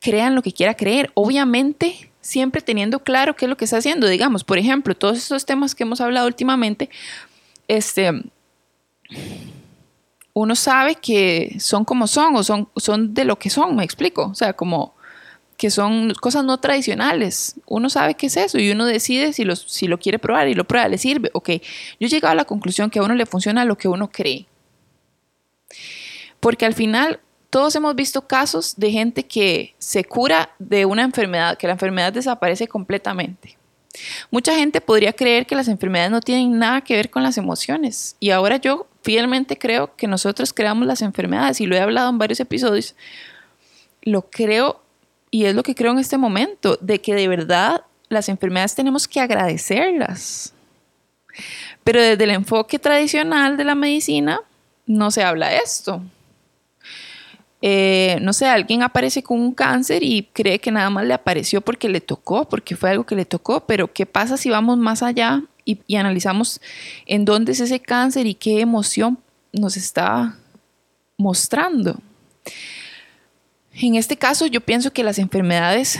crea 0.00 0.28
lo 0.28 0.42
que 0.42 0.52
quiera 0.52 0.74
creer. 0.74 1.10
Obviamente, 1.14 2.10
siempre 2.28 2.60
teniendo 2.60 3.00
claro 3.00 3.34
qué 3.34 3.46
es 3.46 3.48
lo 3.48 3.56
que 3.56 3.64
está 3.64 3.78
haciendo. 3.78 4.06
Digamos, 4.06 4.44
por 4.44 4.58
ejemplo, 4.58 4.94
todos 4.94 5.16
estos 5.16 5.46
temas 5.46 5.74
que 5.74 5.84
hemos 5.84 6.00
hablado 6.02 6.26
últimamente, 6.26 6.90
este, 7.68 8.12
uno 10.34 10.54
sabe 10.54 10.96
que 10.96 11.56
son 11.58 11.86
como 11.86 12.06
son 12.06 12.36
o 12.36 12.44
son, 12.44 12.68
son 12.76 13.14
de 13.14 13.24
lo 13.24 13.38
que 13.38 13.48
son, 13.48 13.74
me 13.76 13.84
explico. 13.84 14.26
O 14.26 14.34
sea, 14.34 14.52
como 14.52 14.94
que 15.56 15.70
son 15.70 16.12
cosas 16.20 16.44
no 16.44 16.58
tradicionales. 16.58 17.56
Uno 17.66 17.88
sabe 17.88 18.14
qué 18.14 18.26
es 18.26 18.36
eso 18.36 18.58
y 18.58 18.70
uno 18.70 18.84
decide 18.84 19.32
si 19.32 19.44
lo, 19.44 19.56
si 19.56 19.88
lo 19.88 19.98
quiere 19.98 20.18
probar 20.18 20.48
y 20.48 20.54
lo 20.54 20.64
prueba, 20.64 20.86
le 20.86 20.98
sirve. 20.98 21.30
Ok, 21.32 21.48
yo 21.98 22.06
he 22.06 22.08
llegado 22.08 22.32
a 22.32 22.36
la 22.36 22.44
conclusión 22.44 22.90
que 22.90 22.98
a 22.98 23.02
uno 23.02 23.14
le 23.14 23.24
funciona 23.24 23.64
lo 23.64 23.78
que 23.78 23.88
uno 23.88 24.10
cree. 24.10 24.46
Porque 26.40 26.66
al 26.66 26.74
final 26.74 27.20
todos 27.50 27.74
hemos 27.76 27.94
visto 27.94 28.26
casos 28.26 28.74
de 28.76 28.90
gente 28.90 29.26
que 29.26 29.74
se 29.78 30.04
cura 30.04 30.50
de 30.58 30.84
una 30.84 31.02
enfermedad, 31.02 31.56
que 31.56 31.66
la 31.66 31.74
enfermedad 31.74 32.12
desaparece 32.12 32.68
completamente. 32.68 33.56
Mucha 34.30 34.54
gente 34.54 34.80
podría 34.80 35.12
creer 35.12 35.46
que 35.46 35.56
las 35.56 35.68
enfermedades 35.68 36.10
no 36.10 36.20
tienen 36.20 36.58
nada 36.58 36.82
que 36.82 36.94
ver 36.94 37.10
con 37.10 37.22
las 37.22 37.38
emociones 37.38 38.16
y 38.20 38.30
ahora 38.30 38.56
yo 38.56 38.86
fielmente 39.02 39.56
creo 39.56 39.96
que 39.96 40.06
nosotros 40.06 40.52
creamos 40.52 40.86
las 40.86 41.02
enfermedades 41.02 41.60
y 41.60 41.66
lo 41.66 41.74
he 41.74 41.80
hablado 41.80 42.10
en 42.10 42.18
varios 42.18 42.40
episodios. 42.40 42.94
Lo 44.02 44.22
creo 44.30 44.82
y 45.30 45.46
es 45.46 45.54
lo 45.54 45.62
que 45.62 45.74
creo 45.74 45.92
en 45.92 45.98
este 45.98 46.18
momento, 46.18 46.78
de 46.80 47.00
que 47.00 47.14
de 47.14 47.28
verdad 47.28 47.82
las 48.08 48.28
enfermedades 48.28 48.74
tenemos 48.74 49.06
que 49.06 49.20
agradecerlas. 49.20 50.54
Pero 51.84 52.00
desde 52.00 52.24
el 52.24 52.30
enfoque 52.30 52.78
tradicional 52.78 53.56
de 53.56 53.64
la 53.64 53.74
medicina 53.74 54.40
no 54.86 55.10
se 55.10 55.22
habla 55.22 55.48
de 55.48 55.58
esto. 55.58 56.02
Eh, 57.60 58.18
no 58.22 58.32
sé, 58.32 58.46
alguien 58.46 58.82
aparece 58.82 59.22
con 59.22 59.40
un 59.40 59.52
cáncer 59.52 60.02
y 60.04 60.28
cree 60.32 60.60
que 60.60 60.70
nada 60.70 60.90
más 60.90 61.04
le 61.04 61.14
apareció 61.14 61.60
porque 61.60 61.88
le 61.88 62.00
tocó, 62.00 62.48
porque 62.48 62.76
fue 62.76 62.90
algo 62.90 63.04
que 63.04 63.16
le 63.16 63.24
tocó, 63.24 63.66
pero 63.66 63.92
¿qué 63.92 64.06
pasa 64.06 64.36
si 64.36 64.48
vamos 64.48 64.78
más 64.78 65.02
allá 65.02 65.42
y, 65.64 65.80
y 65.86 65.96
analizamos 65.96 66.60
en 67.06 67.24
dónde 67.24 67.52
es 67.52 67.60
ese 67.60 67.80
cáncer 67.80 68.26
y 68.26 68.34
qué 68.34 68.60
emoción 68.60 69.18
nos 69.52 69.76
está 69.76 70.36
mostrando? 71.16 71.98
En 73.72 73.96
este 73.96 74.16
caso 74.16 74.46
yo 74.46 74.60
pienso 74.60 74.92
que 74.92 75.02
las 75.02 75.18
enfermedades, 75.18 75.98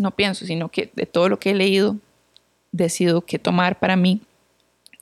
no 0.00 0.10
pienso, 0.10 0.46
sino 0.46 0.68
que 0.68 0.90
de 0.94 1.06
todo 1.06 1.28
lo 1.28 1.38
que 1.38 1.50
he 1.50 1.54
leído, 1.54 1.96
decido 2.72 3.22
qué 3.22 3.38
tomar 3.38 3.78
para 3.78 3.96
mí 3.96 4.20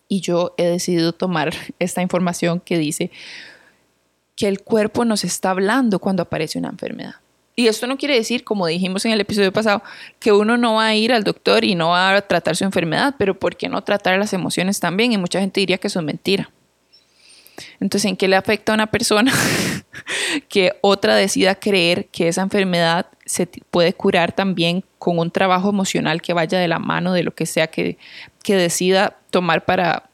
y 0.09 0.21
yo 0.21 0.55
he 0.57 0.65
decidido 0.65 1.13
tomar 1.13 1.53
esta 1.79 2.03
información 2.03 2.61
que 2.61 2.79
dice 2.79 3.11
que 4.37 4.47
el 4.47 4.61
cuerpo 4.63 5.05
nos 5.05 5.25
está 5.25 5.51
hablando 5.51 5.99
cuando 5.99 6.23
aparece 6.23 6.59
una 6.59 6.69
enfermedad. 6.69 7.17
Y 7.59 7.69
esto 7.69 7.87
no 7.87 7.97
quiere 7.97 8.15
decir, 8.15 8.45
como 8.45 8.67
dijimos 8.67 9.07
en 9.07 9.13
el 9.13 9.21
episodio 9.21 9.51
pasado, 9.51 9.83
que 10.21 10.31
uno 10.31 10.59
no 10.59 10.75
va 10.75 10.89
a 10.89 10.95
ir 10.95 11.11
al 11.11 11.25
doctor 11.25 11.65
y 11.65 11.75
no 11.75 11.89
va 11.89 12.15
a 12.15 12.21
tratar 12.21 12.55
su 12.55 12.65
enfermedad, 12.65 13.15
pero 13.19 13.39
¿por 13.39 13.57
qué 13.57 13.71
no 13.71 13.83
tratar 13.83 14.19
las 14.19 14.35
emociones 14.35 14.79
también? 14.79 15.13
Y 15.13 15.17
mucha 15.17 15.41
gente 15.41 15.61
diría 15.61 15.79
que 15.79 15.87
eso 15.87 16.01
es 16.01 16.05
mentira. 16.05 16.51
Entonces, 17.81 18.11
¿en 18.11 18.17
qué 18.19 18.29
le 18.29 18.37
afecta 18.37 18.73
a 18.73 18.75
una 18.75 18.89
persona 18.89 19.33
que 20.51 20.75
otra 20.83 21.17
decida 21.17 21.55
creer 21.55 22.09
que 22.09 22.29
esa 22.29 22.43
enfermedad 22.43 23.07
se 23.25 23.47
puede 23.47 23.95
curar 23.95 24.33
también 24.33 24.85
con 24.99 25.19
un 25.19 25.31
trabajo 25.31 25.71
emocional 25.71 26.21
que 26.21 26.35
vaya 26.35 26.59
de 26.59 26.69
la 26.69 26.79
mano 26.79 27.15
de 27.15 27.23
lo 27.23 27.35
que 27.35 27.47
sea 27.47 27.69
que, 27.69 27.97
que 28.43 28.55
decida 28.55 29.17
tomar 29.31 29.65
para, 29.65 30.11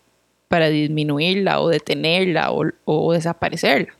para 0.46 0.68
disminuirla 0.68 1.61
o 1.61 1.68
detenerla 1.68 2.52
o, 2.52 2.66
o 2.85 3.12
desaparecerla? 3.12 3.92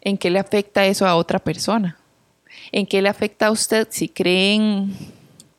¿En 0.00 0.18
qué 0.18 0.30
le 0.30 0.38
afecta 0.38 0.86
eso 0.86 1.06
a 1.06 1.16
otra 1.16 1.38
persona? 1.38 1.98
¿En 2.72 2.86
qué 2.86 3.02
le 3.02 3.08
afecta 3.08 3.46
a 3.46 3.50
usted 3.50 3.88
si 3.90 4.08
creen 4.08 4.94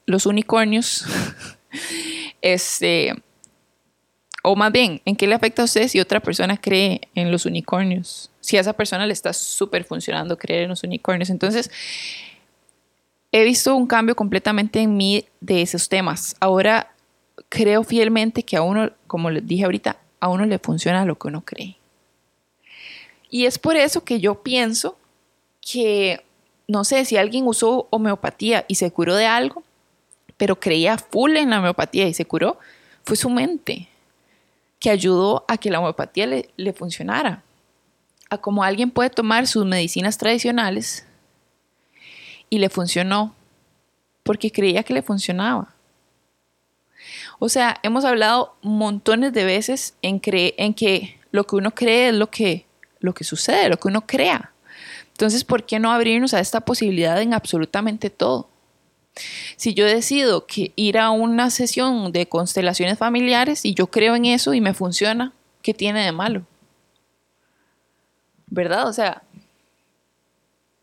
los 0.06 0.25
unicornios? 0.25 1.06
este, 2.41 3.13
o 4.43 4.56
más 4.56 4.71
bien, 4.71 5.02
¿en 5.06 5.15
qué 5.15 5.28
le 5.28 5.36
afecta 5.36 5.62
a 5.62 5.65
usted 5.65 5.88
si 5.88 5.99
otra 5.99 6.19
persona 6.19 6.58
cree 6.58 7.02
en 7.15 7.32
los 7.32 7.45
unicornios? 7.45 8.32
Si 8.39 8.58
a 8.58 8.62
esa 8.62 8.73
persona 8.73 9.06
le 9.06 9.13
está 9.13 9.34
súper 9.34 9.84
funcionando 9.84 10.38
creer 10.38 10.63
en 10.63 10.69
los 10.69 10.84
unicornios. 10.84 11.30
Entonces, 11.30 11.69
he 13.32 13.43
visto 13.43 13.75
un 13.75 13.88
cambio 13.88 14.15
completamente 14.15 14.80
en 14.80 14.95
mí 14.95 15.25
de 15.41 15.62
esos 15.62 15.89
temas. 15.89 16.36
Ahora 16.39 16.93
creo 17.49 17.84
fielmente 17.84 18.43
que 18.43 18.58
a 18.58 18.62
uno, 18.62 18.91
como 19.08 19.30
les 19.30 19.45
dije 19.45 19.65
ahorita, 19.65 19.97
a 20.19 20.30
uno 20.30 20.45
le 20.45 20.60
funciona 20.60 21.06
lo 21.06 21.17
que 21.17 21.28
uno 21.28 21.41
cree. 21.41 21.79
Y 23.30 23.46
es 23.46 23.60
por 23.60 23.76
eso 23.76 24.04
que 24.04 24.20
yo 24.20 24.42
pienso 24.42 24.98
que, 25.62 26.24
no 26.68 26.84
sé, 26.84 27.06
si 27.06 27.18
alguien 27.18 27.48
usó 27.48 27.88
homeopatía 27.92 28.65
y 28.68 28.76
se 28.76 28.92
curó 28.92 29.15
de 29.15 29.28
algo, 29.28 29.63
pero 30.38 30.60
creía 30.60 30.98
full 30.98 31.36
en 31.36 31.50
la 31.50 31.60
homeopatía 31.60 32.08
y 32.08 32.13
se 32.13 32.26
curó, 32.26 32.58
fue 33.04 33.15
su 33.15 33.30
mente 33.30 33.88
que 34.80 34.89
ayudó 34.89 35.46
a 35.48 35.58
que 35.58 35.70
la 35.70 35.80
homeopatía 35.80 36.26
le, 36.56 36.74
funcionara. 36.74 37.44
A 38.30 38.38
como 38.38 38.63
alguien 38.63 38.92
puede 38.92 39.10
tomar 39.10 39.48
sus 39.48 39.65
medicinas 39.65 40.18
tradicionales 40.18 41.06
y 42.50 42.60
le 42.60 42.70
funcionó 42.70 43.36
porque 44.24 44.52
creía 44.52 44.84
que 44.84 44.94
le 44.94 45.02
funcionaba. 45.02 45.74
O 47.39 47.50
sea, 47.50 47.78
hemos 47.84 48.06
hablado 48.06 48.56
montones 48.62 49.34
de 49.34 49.44
veces 49.44 49.96
en, 50.02 50.22
en 50.24 50.74
que 50.74 51.20
lo 51.32 51.46
que 51.46 51.56
uno 51.56 51.72
cree 51.72 52.10
es 52.10 52.15
lo 52.15 52.30
que, 52.30 52.65
lo 53.00 53.14
que 53.14 53.24
sucede, 53.24 53.70
lo 53.70 53.78
que 53.78 53.88
uno 53.88 54.06
crea. 54.06 54.52
Entonces, 55.12 55.44
¿por 55.44 55.66
qué 55.66 55.80
no 55.80 55.92
abrirnos 55.92 56.34
a 56.34 56.40
esta 56.40 56.62
posibilidad 56.62 57.22
en 57.22 57.34
absolutamente 57.34 58.10
todo? 58.10 58.50
Si 59.58 59.74
yo 59.74 59.86
decido 59.86 60.46
que 60.46 60.72
ir 60.76 60.98
a 60.98 61.10
una 61.10 61.50
sesión 61.50 62.12
de 62.12 62.28
constelaciones 62.28 62.98
familiares 62.98 63.66
y 63.66 63.74
yo 63.74 63.88
creo 63.88 64.16
en 64.16 64.26
eso 64.26 64.54
y 64.54 64.62
me 64.62 64.74
funciona, 64.74 65.34
¿qué 65.62 65.74
tiene 65.74 66.06
de 66.06 66.12
malo? 66.12 66.44
¿Verdad? 68.48 68.88
O 68.88 68.94
sea, 68.94 69.24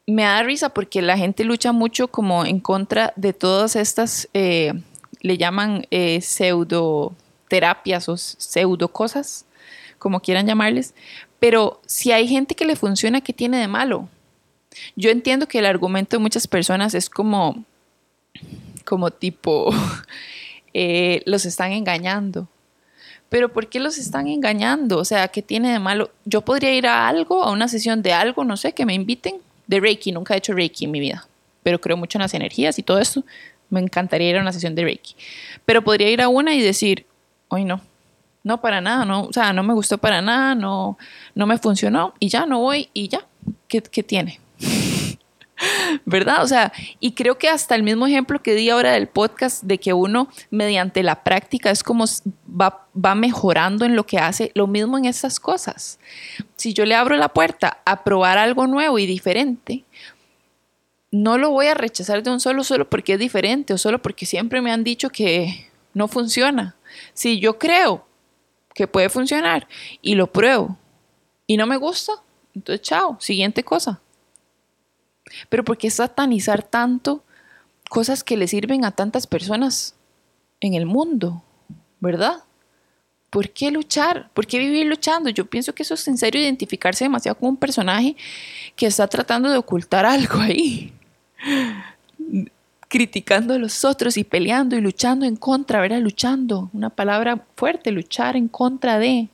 me 0.07 0.23
da 0.23 0.43
risa 0.43 0.69
porque 0.69 1.03
la 1.03 1.19
gente 1.19 1.45
lucha 1.45 1.73
mucho 1.73 2.09
como 2.09 2.45
en 2.45 2.61
contra 2.61 3.13
de 3.17 3.33
todas 3.33 3.75
estas, 3.75 4.29
eh, 4.35 4.73
le 5.21 5.39
llaman 5.39 5.87
eh, 5.91 6.21
pseudoterapias 6.21 8.09
o 8.09 8.17
pseudo 8.17 8.89
cosas, 8.89 9.47
como 9.99 10.21
quieran 10.21 10.47
llamarles, 10.47 10.95
pero 11.38 11.81
si 11.87 12.12
hay 12.12 12.27
gente 12.29 12.55
que 12.55 12.64
le 12.64 12.77
funciona, 12.77 13.20
¿qué 13.20 13.33
tiene 13.33 13.59
de 13.59 13.68
malo? 13.68 14.09
Yo 14.94 15.11
entiendo 15.11 15.49
que 15.49 15.59
el 15.59 15.66
argumento 15.66 16.16
de 16.16 16.22
muchas 16.22 16.46
personas 16.46 16.94
es 16.94 17.09
como, 17.11 17.64
como 18.85 19.11
tipo, 19.11 19.70
eh, 20.75 21.22
los 21.27 21.44
están 21.44 21.72
engañando. 21.72 22.49
Pero 23.29 23.53
¿por 23.53 23.68
qué 23.68 23.81
los 23.81 23.99
están 23.99 24.29
engañando? 24.29 24.99
O 24.99 25.05
sea, 25.05 25.29
¿qué 25.29 25.42
tiene 25.42 25.72
de 25.72 25.79
malo? 25.79 26.11
Yo 26.25 26.42
podría 26.42 26.75
ir 26.75 26.87
a 26.87 27.09
algo, 27.09 27.42
a 27.42 27.51
una 27.51 27.68
sesión 27.68 28.03
de 28.03 28.12
algo, 28.12 28.44
no 28.44 28.57
sé, 28.57 28.72
que 28.72 28.87
me 28.87 28.94
inviten 28.94 29.37
de 29.66 29.81
Reiki. 29.81 30.12
Nunca 30.12 30.35
he 30.35 30.38
hecho 30.38 30.53
Reiki 30.53 30.85
en 30.85 30.92
mi 30.92 31.01
vida, 31.01 31.27
pero 31.62 31.81
creo 31.81 31.96
mucho 31.96 32.18
en 32.18 32.22
las 32.22 32.35
energías 32.35 32.79
y 32.79 32.83
todo 32.83 33.01
eso. 33.01 33.25
Me 33.68 33.81
encantaría 33.81 34.31
ir 34.31 34.37
a 34.37 34.42
una 34.42 34.53
sesión 34.53 34.77
de 34.77 34.85
Reiki. 34.85 35.16
Pero 35.64 35.83
podría 35.83 36.09
ir 36.09 36.22
a 36.22 36.29
una 36.29 36.55
y 36.55 36.62
decir, 36.62 37.05
hoy 37.49 37.64
no, 37.64 37.81
no 38.47 38.61
para 38.61 38.81
nada, 38.81 39.05
no, 39.05 39.25
o 39.25 39.33
sea, 39.33 39.53
no 39.53 39.65
me 39.65 39.75
gustó 39.75 39.99
para 39.99 40.23
nada, 40.23 40.55
no, 40.55 40.97
no 41.35 41.47
me 41.49 41.59
funcionó 41.59 42.15
y 42.21 42.29
ya 42.29 42.47
no 42.47 42.61
voy 42.61 42.89
y 42.93 43.09
ya, 43.09 43.27
¿qué, 43.67 43.83
qué 43.83 44.05
tiene? 44.05 44.39
¿verdad? 46.05 46.45
O 46.45 46.47
sea, 46.47 46.73
y 47.01 47.15
creo 47.15 47.39
que 47.39 47.49
hasta 47.49 47.75
el 47.75 47.83
mismo 47.83 48.07
ejemplo 48.07 48.41
que 48.41 48.55
di 48.55 48.71
ahora 48.71 48.93
del 48.93 49.09
podcast, 49.09 49.65
de 49.65 49.79
que 49.79 49.95
uno 49.95 50.29
mediante 50.53 51.03
la 51.03 51.25
práctica 51.25 51.73
es 51.73 51.83
como 51.83 52.05
va, 52.49 52.87
va 52.95 53.17
mejorando 53.17 53.85
en 53.85 53.97
lo 53.97 54.07
que 54.07 54.19
hace, 54.19 54.53
lo 54.55 54.69
mismo 54.69 54.97
en 54.97 55.07
estas 55.07 55.41
cosas. 55.41 55.99
Si 56.55 56.73
yo 56.73 56.87
le 56.87 56.95
abro 56.95 57.17
la 57.17 57.31
puerta 57.31 57.79
a 57.85 58.05
probar 58.05 58.39
algo 58.39 58.69
nuevo 58.69 59.01
y 59.01 59.07
diferente, 59.07 59.83
no 61.11 61.37
lo 61.37 61.51
voy 61.51 61.67
a 61.67 61.75
rechazar 61.75 62.23
de 62.23 62.31
un 62.31 62.39
solo 62.39 62.63
solo 62.63 62.89
porque 62.89 63.15
es 63.15 63.19
diferente 63.19 63.75
o 63.75 63.79
solo 63.79 64.01
porque 64.01 64.25
siempre 64.25 64.61
me 64.61 64.71
han 64.71 64.85
dicho 64.85 65.11
que 65.11 65.69
no 65.95 66.07
funciona. 66.07 66.77
Si 67.13 67.41
yo 67.41 67.59
creo 67.59 68.06
que 68.77 68.87
puede 68.87 69.09
funcionar 69.09 69.67
y 70.03 70.15
lo 70.15 70.31
pruebo 70.31 70.77
y 71.47 71.57
no 71.57 71.67
me 71.67 71.79
gusta, 71.79 72.12
entonces 72.55 72.87
chao, 72.87 73.17
siguiente 73.21 73.65
cosa. 73.65 74.01
Pero 75.49 75.65
¿por 75.65 75.79
qué 75.79 75.91
satanizar 75.91 76.62
tanto 76.62 77.25
cosas 77.89 78.23
que 78.23 78.37
le 78.37 78.47
sirven 78.47 78.85
a 78.85 78.91
tantas 78.91 79.27
personas 79.27 79.95
en 80.61 80.75
el 80.75 80.87
mundo? 80.87 81.43
¿Verdad? 82.01 82.45
¿Por 83.31 83.51
qué 83.51 83.71
luchar? 83.71 84.31
¿Por 84.35 84.47
qué 84.47 84.59
vivir 84.59 84.87
luchando? 84.87 85.31
Yo 85.31 85.47
pienso 85.47 85.75
que 85.75 85.83
eso 85.83 85.95
es 85.95 86.07
en 86.07 86.19
serio 86.19 86.41
identificarse 86.41 87.05
demasiado 87.05 87.39
como 87.39 87.51
un 87.51 87.57
personaje 87.57 88.15
que 88.77 88.87
está 88.87 89.09
tratando 89.09 89.51
de 89.51 89.57
ocultar 89.57 90.05
algo 90.07 90.39
ahí. 90.41 90.93
Criticando 92.88 93.55
a 93.55 93.59
los 93.59 93.85
otros 93.85 94.16
y 94.16 94.25
peleando 94.25 94.77
y 94.77 94.81
luchando 94.81 95.27
en 95.27 95.37
contra, 95.37 95.81
¿verdad? 95.81 96.01
Luchando, 96.01 96.70
una 96.72 96.90
palabra 96.90 97.44
fuerte, 97.57 97.90
luchar 97.90 98.37
en 98.37 98.49
contra 98.49 98.99
de. 98.99 99.29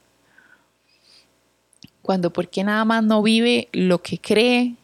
Cuando, 2.01 2.33
¿por 2.33 2.49
qué 2.49 2.65
nada 2.65 2.85
más 2.85 3.05
no 3.05 3.23
vive 3.23 3.69
lo 3.73 4.03
que 4.03 4.19
cree 4.19 4.77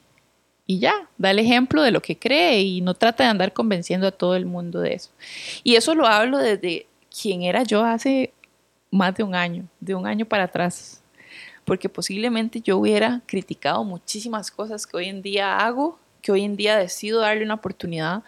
y 0.70 0.80
ya, 0.80 1.08
da 1.16 1.30
el 1.30 1.38
ejemplo 1.38 1.80
de 1.80 1.90
lo 1.90 2.02
que 2.02 2.18
cree 2.18 2.60
y 2.60 2.82
no 2.82 2.92
trata 2.92 3.24
de 3.24 3.30
andar 3.30 3.54
convenciendo 3.54 4.06
a 4.06 4.10
todo 4.10 4.36
el 4.36 4.44
mundo 4.44 4.80
de 4.80 4.92
eso. 4.92 5.10
Y 5.64 5.76
eso 5.76 5.94
lo 5.94 6.06
hablo 6.06 6.36
desde 6.36 6.86
quien 7.10 7.40
era 7.40 7.62
yo 7.62 7.82
hace 7.82 8.34
más 8.90 9.14
de 9.14 9.22
un 9.22 9.34
año, 9.34 9.64
de 9.80 9.94
un 9.94 10.06
año 10.06 10.26
para 10.26 10.44
atrás, 10.44 11.02
porque 11.64 11.88
posiblemente 11.88 12.60
yo 12.60 12.76
hubiera 12.76 13.22
criticado 13.24 13.82
muchísimas 13.82 14.50
cosas 14.50 14.86
que 14.86 14.98
hoy 14.98 15.06
en 15.06 15.22
día 15.22 15.56
hago, 15.56 15.98
que 16.22 16.32
hoy 16.32 16.44
en 16.44 16.56
día 16.56 16.76
decido 16.76 17.20
darle 17.20 17.44
una 17.44 17.54
oportunidad. 17.54 18.22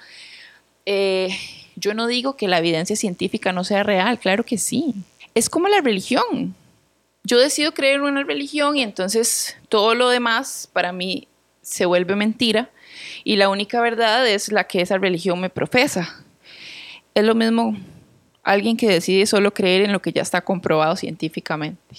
Eh, 0.87 1.37
yo 1.77 1.95
no 1.95 2.07
digo 2.07 2.37
que 2.37 2.49
la 2.49 2.59
evidencia 2.59 2.97
científica 2.97 3.53
no 3.53 3.65
sea 3.65 3.83
real, 3.83 4.19
claro 4.19 4.45
que 4.45 4.59
sí. 4.59 4.95
Es 5.35 5.49
como 5.49 5.69
la 5.69 5.81
religión. 5.81 6.55
Yo 7.23 7.39
decido 7.39 7.73
creer 7.73 7.97
en 7.97 8.03
una 8.03 8.25
religión 8.25 8.77
y 8.77 8.83
entonces 8.83 9.57
todo 9.69 9.95
lo 9.95 10.09
demás 10.09 10.69
para 10.73 10.93
mí 10.93 11.29
se 11.63 11.87
vuelve 11.87 12.17
mentira 12.17 12.71
y 13.25 13.37
la 13.37 13.49
única 13.49 13.81
verdad 13.81 14.27
es 14.27 14.51
la 14.51 14.65
que 14.65 14.81
esa 14.81 14.99
religión 14.99 15.41
me 15.41 15.51
profesa. 15.51 16.25
Es 17.15 17.25
lo 17.25 17.35
mismo 17.35 17.77
alguien 18.43 18.77
que 18.77 18.89
decide 18.89 19.27
solo 19.27 19.53
creer 19.53 19.83
en 19.83 19.93
lo 19.93 20.01
que 20.01 20.13
ya 20.13 20.23
está 20.23 20.41
comprobado 20.41 20.97
científicamente. 20.97 21.97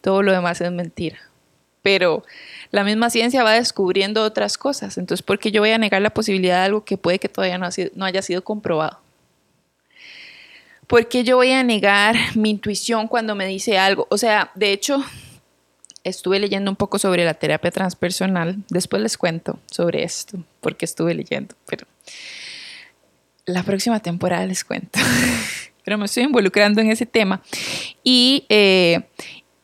Todo 0.00 0.22
lo 0.22 0.32
demás 0.32 0.60
es 0.60 0.70
mentira. 0.70 1.18
Pero 1.82 2.24
la 2.70 2.84
misma 2.84 3.10
ciencia 3.10 3.42
va 3.42 3.52
descubriendo 3.52 4.22
otras 4.22 4.58
cosas. 4.58 4.98
Entonces, 4.98 5.22
¿por 5.22 5.38
qué 5.38 5.50
yo 5.50 5.60
voy 5.60 5.70
a 5.70 5.78
negar 5.78 6.02
la 6.02 6.10
posibilidad 6.10 6.58
de 6.58 6.66
algo 6.66 6.84
que 6.84 6.96
puede 6.96 7.18
que 7.18 7.28
todavía 7.28 7.58
no, 7.58 8.04
haya 8.04 8.22
sido 8.22 8.42
comprobado? 8.44 9.00
¿por 10.88 11.06
qué 11.06 11.22
yo 11.22 11.36
voy 11.36 11.52
a 11.52 11.62
negar 11.62 12.16
mi 12.34 12.50
intuición 12.50 13.06
cuando 13.06 13.34
me 13.34 13.46
dice 13.46 13.78
algo? 13.78 14.08
O 14.10 14.18
sea, 14.18 14.50
de 14.54 14.72
hecho, 14.72 15.04
estuve 16.02 16.40
leyendo 16.40 16.70
un 16.70 16.76
poco 16.76 16.98
sobre 16.98 17.24
la 17.24 17.34
terapia 17.34 17.70
transpersonal. 17.70 18.56
Después 18.68 19.02
les 19.02 19.16
cuento 19.16 19.58
sobre 19.70 20.02
esto, 20.02 20.42
porque 20.60 20.86
estuve 20.86 21.14
leyendo, 21.14 21.54
pero 21.66 21.86
la 23.44 23.62
próxima 23.62 24.00
temporada 24.00 24.44
les 24.46 24.64
cuento. 24.64 24.98
pero 25.84 25.96
me 25.96 26.06
estoy 26.06 26.24
involucrando 26.24 26.80
en 26.80 26.90
ese 26.90 27.06
tema. 27.06 27.42
Y, 28.02 28.44
eh, 28.48 29.02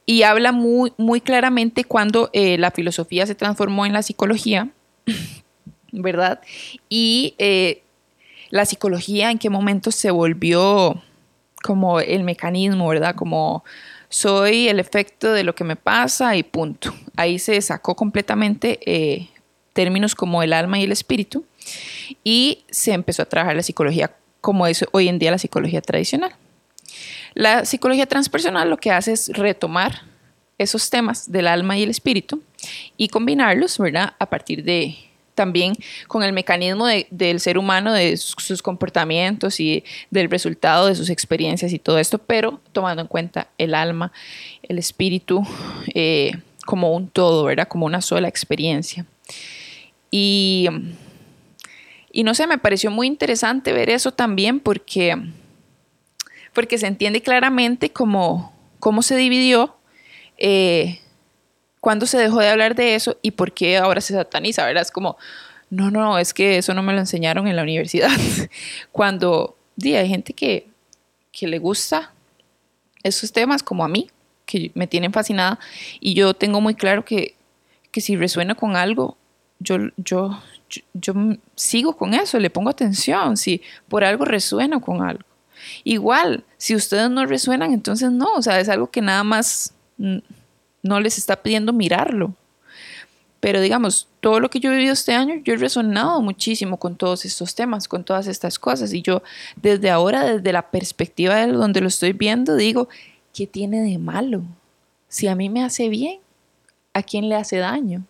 y 0.06 0.22
habla 0.22 0.52
muy, 0.52 0.92
muy 0.96 1.20
claramente 1.20 1.84
cuando 1.84 2.30
eh, 2.32 2.58
la 2.58 2.70
filosofía 2.70 3.26
se 3.26 3.34
transformó 3.34 3.86
en 3.86 3.92
la 3.92 4.02
psicología, 4.02 4.68
¿verdad? 5.92 6.40
Y 6.88 7.34
eh, 7.38 7.82
la 8.50 8.66
psicología 8.66 9.30
en 9.30 9.38
qué 9.38 9.50
momento 9.50 9.90
se 9.90 10.10
volvió 10.10 11.02
como 11.62 12.00
el 12.00 12.24
mecanismo, 12.24 12.88
¿verdad? 12.88 13.14
Como 13.14 13.64
soy 14.10 14.68
el 14.68 14.78
efecto 14.78 15.32
de 15.32 15.44
lo 15.44 15.54
que 15.54 15.64
me 15.64 15.76
pasa 15.76 16.36
y 16.36 16.42
punto. 16.42 16.94
Ahí 17.16 17.38
se 17.38 17.60
sacó 17.62 17.96
completamente 17.96 18.78
eh, 18.84 19.28
términos 19.72 20.14
como 20.14 20.42
el 20.42 20.52
alma 20.52 20.78
y 20.78 20.84
el 20.84 20.92
espíritu 20.92 21.44
y 22.22 22.64
se 22.70 22.92
empezó 22.92 23.22
a 23.22 23.26
trabajar 23.26 23.56
la 23.56 23.62
psicología 23.62 24.14
como 24.40 24.66
es 24.66 24.84
hoy 24.92 25.08
en 25.08 25.18
día 25.18 25.30
la 25.30 25.38
psicología 25.38 25.80
tradicional. 25.80 26.34
La 27.34 27.64
psicología 27.64 28.06
transpersonal 28.06 28.70
lo 28.70 28.76
que 28.76 28.90
hace 28.90 29.12
es 29.12 29.28
retomar 29.34 30.02
esos 30.58 30.88
temas 30.88 31.30
del 31.30 31.48
alma 31.48 31.76
y 31.76 31.82
el 31.82 31.90
espíritu 31.90 32.42
y 32.96 33.08
combinarlos, 33.08 33.78
¿verdad? 33.78 34.14
A 34.18 34.26
partir 34.26 34.64
de 34.64 34.96
también 35.34 35.74
con 36.06 36.22
el 36.22 36.32
mecanismo 36.32 36.86
del 37.10 37.40
ser 37.40 37.58
humano, 37.58 37.92
de 37.92 38.16
sus 38.16 38.62
comportamientos 38.62 39.58
y 39.60 39.84
del 40.10 40.30
resultado 40.30 40.86
de 40.86 40.94
sus 40.94 41.10
experiencias 41.10 41.72
y 41.72 41.78
todo 41.78 41.98
esto, 41.98 42.18
pero 42.18 42.60
tomando 42.72 43.02
en 43.02 43.08
cuenta 43.08 43.48
el 43.58 43.74
alma, 43.74 44.12
el 44.62 44.78
espíritu 44.78 45.44
eh, 45.94 46.32
como 46.64 46.94
un 46.94 47.08
todo, 47.08 47.44
¿verdad? 47.44 47.68
Como 47.68 47.86
una 47.86 48.00
sola 48.00 48.28
experiencia. 48.28 49.04
Y, 50.10 50.68
y 52.12 52.22
no 52.22 52.34
sé, 52.34 52.46
me 52.46 52.58
pareció 52.58 52.90
muy 52.90 53.08
interesante 53.08 53.72
ver 53.72 53.90
eso 53.90 54.12
también 54.12 54.60
porque, 54.60 55.16
porque 56.54 56.78
se 56.78 56.86
entiende 56.86 57.20
claramente 57.20 57.90
cómo, 57.90 58.52
cómo 58.78 59.02
se 59.02 59.16
dividió. 59.16 59.76
Eh, 60.38 61.00
cuándo 61.80 62.06
se 62.06 62.16
dejó 62.16 62.40
de 62.40 62.48
hablar 62.48 62.74
de 62.74 62.94
eso 62.94 63.18
y 63.20 63.32
por 63.32 63.52
qué 63.52 63.76
ahora 63.76 64.00
se 64.00 64.14
sataniza, 64.14 64.64
¿verdad? 64.64 64.82
Es 64.82 64.90
como, 64.90 65.18
no, 65.68 65.90
no, 65.90 66.18
es 66.18 66.32
que 66.32 66.56
eso 66.56 66.72
no 66.72 66.82
me 66.82 66.94
lo 66.94 66.98
enseñaron 66.98 67.46
en 67.46 67.56
la 67.56 67.62
universidad. 67.62 68.08
Cuando 68.92 69.56
di, 69.76 69.94
hay 69.94 70.08
gente 70.08 70.32
que, 70.32 70.66
que 71.30 71.46
le 71.46 71.58
gusta 71.58 72.12
esos 73.02 73.32
temas 73.32 73.62
como 73.62 73.84
a 73.84 73.88
mí, 73.88 74.08
que 74.46 74.70
me 74.74 74.86
tienen 74.86 75.12
fascinada 75.12 75.58
y 76.00 76.14
yo 76.14 76.32
tengo 76.32 76.60
muy 76.60 76.74
claro 76.74 77.04
que, 77.04 77.34
que 77.90 78.00
si 78.00 78.16
resuena 78.16 78.54
con 78.54 78.76
algo, 78.76 79.18
yo, 79.58 79.76
yo, 79.98 80.42
yo, 80.70 80.82
yo, 80.94 81.14
sigo 81.54 81.96
con 81.96 82.14
eso, 82.14 82.38
le 82.38 82.50
pongo 82.50 82.70
atención, 82.70 83.36
si 83.36 83.60
por 83.88 84.04
algo 84.04 84.24
resuena 84.24 84.80
con 84.80 85.02
algo. 85.02 85.24
Igual, 85.85 86.44
si 86.57 86.74
ustedes 86.74 87.11
no 87.11 87.27
resuenan, 87.27 87.72
entonces 87.72 88.11
no, 88.11 88.35
o 88.35 88.42
sea, 88.42 88.61
es 88.61 88.68
algo 88.68 88.90
que 88.90 89.00
nada 89.00 89.24
más 89.24 89.74
no 90.83 91.00
les 91.00 91.18
está 91.18 91.42
pidiendo 91.42 91.72
mirarlo. 91.72 92.35
Pero 93.40 93.61
digamos, 93.61 94.09
todo 94.20 94.40
lo 94.40 94.48
que 94.48 94.59
yo 94.59 94.72
he 94.72 94.77
vivido 94.77 94.94
este 94.94 95.12
año, 95.12 95.35
yo 95.44 95.53
he 95.53 95.57
resonado 95.59 96.22
muchísimo 96.22 96.79
con 96.79 96.96
todos 96.96 97.27
estos 97.27 97.55
temas, 97.55 97.88
con 97.88 98.03
todas 98.03 98.27
estas 98.27 98.59
cosas. 98.59 98.94
Y 98.94 99.03
yo 99.03 99.22
desde 99.57 99.90
ahora, 99.90 100.24
desde 100.24 100.50
la 100.50 100.70
perspectiva 100.70 101.37
de 101.37 101.53
donde 101.53 101.83
lo 101.83 101.88
estoy 101.88 102.14
viendo, 102.14 102.57
digo, 102.57 102.88
¿qué 103.35 103.46
tiene 103.46 103.83
de 103.83 103.98
malo? 103.98 104.42
Si 105.09 105.29
a 105.29 105.35
mí 105.35 105.50
me 105.50 105.62
hace 105.62 105.90
bien, 105.90 106.20
¿a 106.94 107.03
quién 107.03 107.29
le 107.29 107.35
hace 107.35 107.59
daño? 107.59 108.05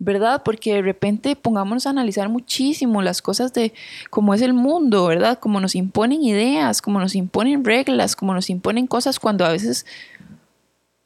¿Verdad? 0.00 0.42
Porque 0.42 0.74
de 0.74 0.82
repente 0.82 1.36
pongámonos 1.36 1.86
a 1.86 1.90
analizar 1.90 2.30
muchísimo 2.30 3.02
las 3.02 3.20
cosas 3.20 3.52
de 3.52 3.74
cómo 4.08 4.32
es 4.32 4.40
el 4.40 4.54
mundo, 4.54 5.06
¿verdad? 5.06 5.38
Cómo 5.38 5.60
nos 5.60 5.74
imponen 5.74 6.22
ideas, 6.22 6.80
cómo 6.80 6.98
nos 6.98 7.14
imponen 7.14 7.64
reglas, 7.64 8.16
cómo 8.16 8.32
nos 8.32 8.48
imponen 8.48 8.86
cosas 8.86 9.20
cuando 9.20 9.44
a 9.44 9.50
veces 9.50 9.84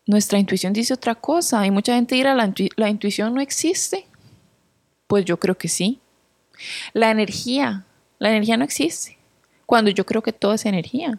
nuestra 0.07 0.39
intuición 0.39 0.73
dice 0.73 0.95
otra 0.95 1.17
cosa. 1.17 1.61
Hay 1.61 1.73
mucha 1.73 1.97
gente 1.97 2.15
dirá, 2.15 2.37
la, 2.37 2.55
la 2.77 2.89
intuición 2.89 3.35
no 3.35 3.41
existe. 3.41 4.07
Pues 5.09 5.25
yo 5.25 5.41
creo 5.41 5.59
que 5.59 5.69
sí. 5.69 5.99
La 6.93 7.11
energía, 7.11 7.85
la 8.21 8.31
energía 8.31 8.57
no 8.57 8.65
existe. 8.65 9.19
Cuando 9.67 9.91
yo 9.91 10.07
creo 10.07 10.23
que 10.23 10.33
todo 10.33 10.55
es 10.55 10.67
energía. 10.67 11.19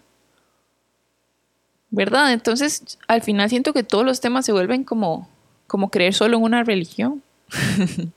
¿Verdad? 1.89 2.31
Entonces, 2.31 2.97
al 3.07 3.21
final 3.21 3.49
siento 3.49 3.73
que 3.73 3.83
todos 3.83 4.05
los 4.05 4.21
temas 4.21 4.45
se 4.45 4.53
vuelven 4.53 4.85
como, 4.85 5.27
como 5.67 5.91
creer 5.91 6.13
solo 6.13 6.37
en 6.37 6.43
una 6.43 6.63
religión. 6.63 7.21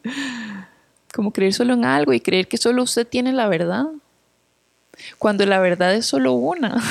como 1.14 1.32
creer 1.32 1.52
solo 1.52 1.74
en 1.74 1.84
algo 1.84 2.12
y 2.12 2.20
creer 2.20 2.48
que 2.48 2.56
solo 2.56 2.82
usted 2.82 3.06
tiene 3.06 3.32
la 3.32 3.48
verdad. 3.48 3.86
Cuando 5.18 5.46
la 5.46 5.58
verdad 5.58 5.94
es 5.94 6.06
solo 6.06 6.32
una. 6.32 6.82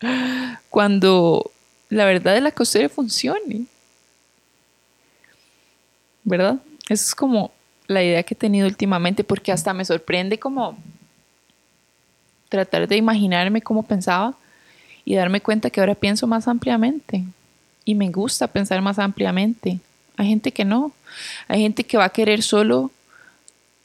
Cuando 0.70 1.50
la 1.88 2.04
verdad 2.04 2.36
es 2.36 2.42
la 2.42 2.50
que 2.50 2.62
usted 2.62 2.90
funcione. 2.90 3.66
¿Verdad? 6.24 6.58
Esa 6.88 7.04
es 7.04 7.14
como 7.14 7.52
la 7.86 8.02
idea 8.02 8.22
que 8.22 8.34
he 8.34 8.36
tenido 8.36 8.66
últimamente, 8.66 9.24
porque 9.24 9.52
hasta 9.52 9.74
me 9.74 9.84
sorprende 9.84 10.38
como 10.38 10.78
tratar 12.48 12.86
de 12.86 12.96
imaginarme 12.96 13.62
cómo 13.62 13.82
pensaba 13.82 14.34
y 15.04 15.14
darme 15.14 15.40
cuenta 15.40 15.70
que 15.70 15.80
ahora 15.80 15.94
pienso 15.94 16.26
más 16.26 16.48
ampliamente. 16.48 17.24
Y 17.84 17.94
me 17.94 18.10
gusta 18.10 18.46
pensar 18.46 18.80
más 18.80 18.98
ampliamente. 18.98 19.80
Hay 20.16 20.28
gente 20.28 20.52
que 20.52 20.64
no. 20.64 20.92
Hay 21.48 21.60
gente 21.62 21.84
que 21.84 21.96
va 21.96 22.04
a 22.04 22.10
querer 22.10 22.42
solo 22.42 22.90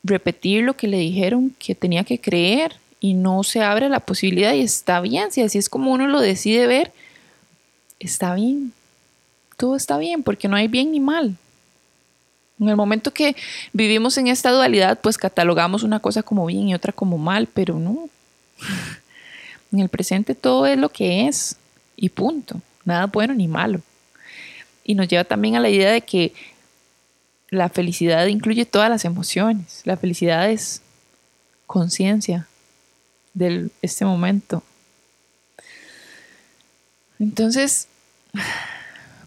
repetir 0.03 0.63
lo 0.63 0.75
que 0.75 0.87
le 0.87 0.97
dijeron 0.97 1.55
que 1.59 1.75
tenía 1.75 2.03
que 2.03 2.19
creer 2.19 2.75
y 2.99 3.13
no 3.13 3.43
se 3.43 3.61
abre 3.61 3.89
la 3.89 3.99
posibilidad 3.99 4.53
y 4.53 4.61
está 4.61 5.01
bien. 5.01 5.31
Si 5.31 5.41
así 5.41 5.57
es 5.57 5.69
como 5.69 5.91
uno 5.91 6.07
lo 6.07 6.19
decide 6.19 6.67
ver, 6.67 6.91
está 7.99 8.35
bien. 8.35 8.73
Todo 9.57 9.75
está 9.75 9.97
bien 9.97 10.23
porque 10.23 10.47
no 10.47 10.55
hay 10.55 10.67
bien 10.67 10.91
ni 10.91 10.99
mal. 10.99 11.35
En 12.59 12.69
el 12.69 12.75
momento 12.75 13.13
que 13.13 13.35
vivimos 13.71 14.17
en 14.17 14.27
esta 14.27 14.51
dualidad, 14.51 14.99
pues 15.01 15.17
catalogamos 15.17 15.83
una 15.83 15.99
cosa 15.99 16.23
como 16.23 16.45
bien 16.45 16.69
y 16.69 16.73
otra 16.73 16.91
como 16.91 17.17
mal, 17.17 17.47
pero 17.47 17.79
no. 17.79 18.09
En 19.69 19.79
el 19.79 19.89
presente 19.89 20.33
todo 20.33 20.65
es 20.65 20.77
lo 20.77 20.87
que 20.87 21.27
es 21.27 21.57
y 21.97 22.07
punto. 22.07 22.61
Nada 22.85 23.07
bueno 23.07 23.33
ni 23.33 23.49
malo. 23.49 23.81
Y 24.87 24.95
nos 24.95 25.07
lleva 25.07 25.23
también 25.23 25.55
a 25.55 25.59
la 25.59 25.69
idea 25.69 25.91
de 25.91 26.01
que 26.01 26.33
la 27.49 27.69
felicidad 27.69 28.25
incluye 28.25 28.65
todas 28.65 28.89
las 28.89 29.05
emociones. 29.05 29.81
La 29.85 29.97
felicidad 29.97 30.49
es 30.49 30.81
conciencia 31.67 32.47
de 33.33 33.69
este 33.83 34.05
momento. 34.05 34.63
Entonces, 37.19 37.87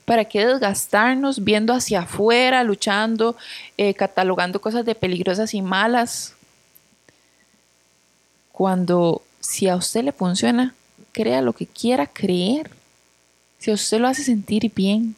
¿para 0.04 0.24
qué 0.24 0.46
desgastarnos 0.46 1.44
viendo 1.44 1.72
hacia 1.72 2.00
afuera, 2.00 2.64
luchando, 2.64 3.36
eh, 3.76 3.94
catalogando 3.94 4.60
cosas 4.60 4.84
de 4.84 4.94
peligrosas 4.94 5.54
y 5.54 5.62
malas? 5.62 6.34
Cuando 8.52 9.22
si 9.40 9.68
a 9.68 9.76
usted 9.76 10.04
le 10.04 10.12
funciona, 10.12 10.74
crea 11.12 11.42
lo 11.42 11.52
que 11.52 11.66
quiera 11.66 12.06
creer. 12.06 12.70
Si 13.58 13.70
a 13.70 13.74
usted 13.74 13.98
lo 13.98 14.08
hace 14.08 14.22
sentir 14.22 14.72
bien, 14.74 15.16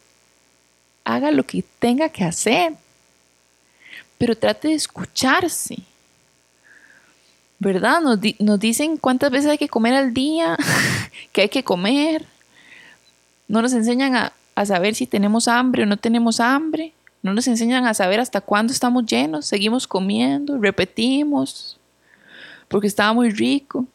haga 1.04 1.30
lo 1.30 1.44
que 1.44 1.64
tenga 1.78 2.08
que 2.08 2.24
hacer. 2.24 2.74
Pero 4.18 4.36
trate 4.36 4.68
de 4.68 4.74
escucharse. 4.74 5.78
¿Verdad? 7.58 8.00
Nos, 8.00 8.58
dicen 8.60 8.96
cuántas 8.96 9.30
veces 9.30 9.50
hay 9.50 9.58
que 9.58 9.68
comer 9.68 9.94
al 9.94 10.12
día, 10.12 10.56
que 11.32 11.42
hay 11.42 11.48
que 11.48 11.62
comer, 11.62 12.26
no 13.46 13.62
nos 13.62 13.72
enseñan 13.72 14.16
a, 14.16 14.32
saber 14.64 14.94
si 14.94 15.06
tenemos 15.06 15.46
hambre 15.46 15.82
o 15.82 15.86
no 15.86 15.96
tenemos 15.96 16.40
hambre. 16.40 16.92
No 17.22 17.32
nos 17.34 17.46
enseñan 17.46 17.86
a 17.86 17.94
saber 17.94 18.18
hasta 18.18 18.40
cuándo 18.40 18.72
estamos 18.72 19.06
llenos. 19.06 19.46
Seguimos 19.46 19.86
comiendo, 19.86 20.58
repetimos, 20.58 21.78
porque 22.68 22.88
estaba 22.88 23.12
muy 23.12 23.30
rico. 23.30 23.86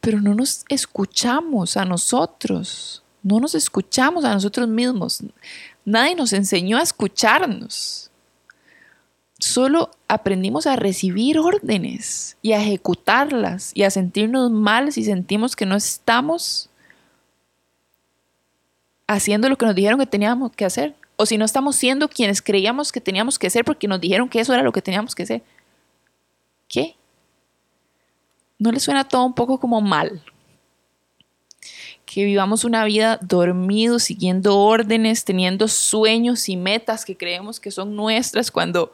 Pero 0.00 0.20
no 0.20 0.34
nos 0.34 0.64
escuchamos 0.68 1.76
a 1.76 1.84
nosotros. 1.84 3.02
No 3.22 3.40
nos 3.40 3.54
escuchamos 3.54 4.24
a 4.24 4.34
nosotros 4.34 4.68
mismos. 4.68 5.22
Nadie 5.86 6.16
nos 6.16 6.32
enseñó 6.32 6.78
a 6.78 6.82
escucharnos. 6.82 8.10
Solo 9.38 9.92
aprendimos 10.08 10.66
a 10.66 10.74
recibir 10.74 11.38
órdenes 11.38 12.36
y 12.42 12.52
a 12.52 12.60
ejecutarlas 12.60 13.70
y 13.72 13.84
a 13.84 13.90
sentirnos 13.90 14.50
mal 14.50 14.90
si 14.90 15.04
sentimos 15.04 15.54
que 15.54 15.64
no 15.64 15.76
estamos 15.76 16.70
haciendo 19.06 19.48
lo 19.48 19.56
que 19.56 19.66
nos 19.66 19.76
dijeron 19.76 20.00
que 20.00 20.06
teníamos 20.06 20.50
que 20.52 20.64
hacer. 20.64 20.96
O 21.14 21.24
si 21.24 21.38
no 21.38 21.44
estamos 21.44 21.76
siendo 21.76 22.08
quienes 22.08 22.42
creíamos 22.42 22.90
que 22.90 23.00
teníamos 23.00 23.38
que 23.38 23.48
ser 23.48 23.64
porque 23.64 23.86
nos 23.86 24.00
dijeron 24.00 24.28
que 24.28 24.40
eso 24.40 24.52
era 24.52 24.64
lo 24.64 24.72
que 24.72 24.82
teníamos 24.82 25.14
que 25.14 25.24
ser. 25.24 25.44
¿Qué? 26.66 26.96
¿No 28.58 28.72
le 28.72 28.80
suena 28.80 29.04
todo 29.04 29.24
un 29.24 29.34
poco 29.34 29.60
como 29.60 29.80
mal? 29.80 30.20
Que 32.16 32.24
vivamos 32.24 32.64
una 32.64 32.82
vida 32.86 33.18
dormidos, 33.20 34.04
siguiendo 34.04 34.58
órdenes, 34.58 35.22
teniendo 35.26 35.68
sueños 35.68 36.48
y 36.48 36.56
metas 36.56 37.04
que 37.04 37.14
creemos 37.14 37.60
que 37.60 37.70
son 37.70 37.94
nuestras 37.94 38.50
cuando 38.50 38.90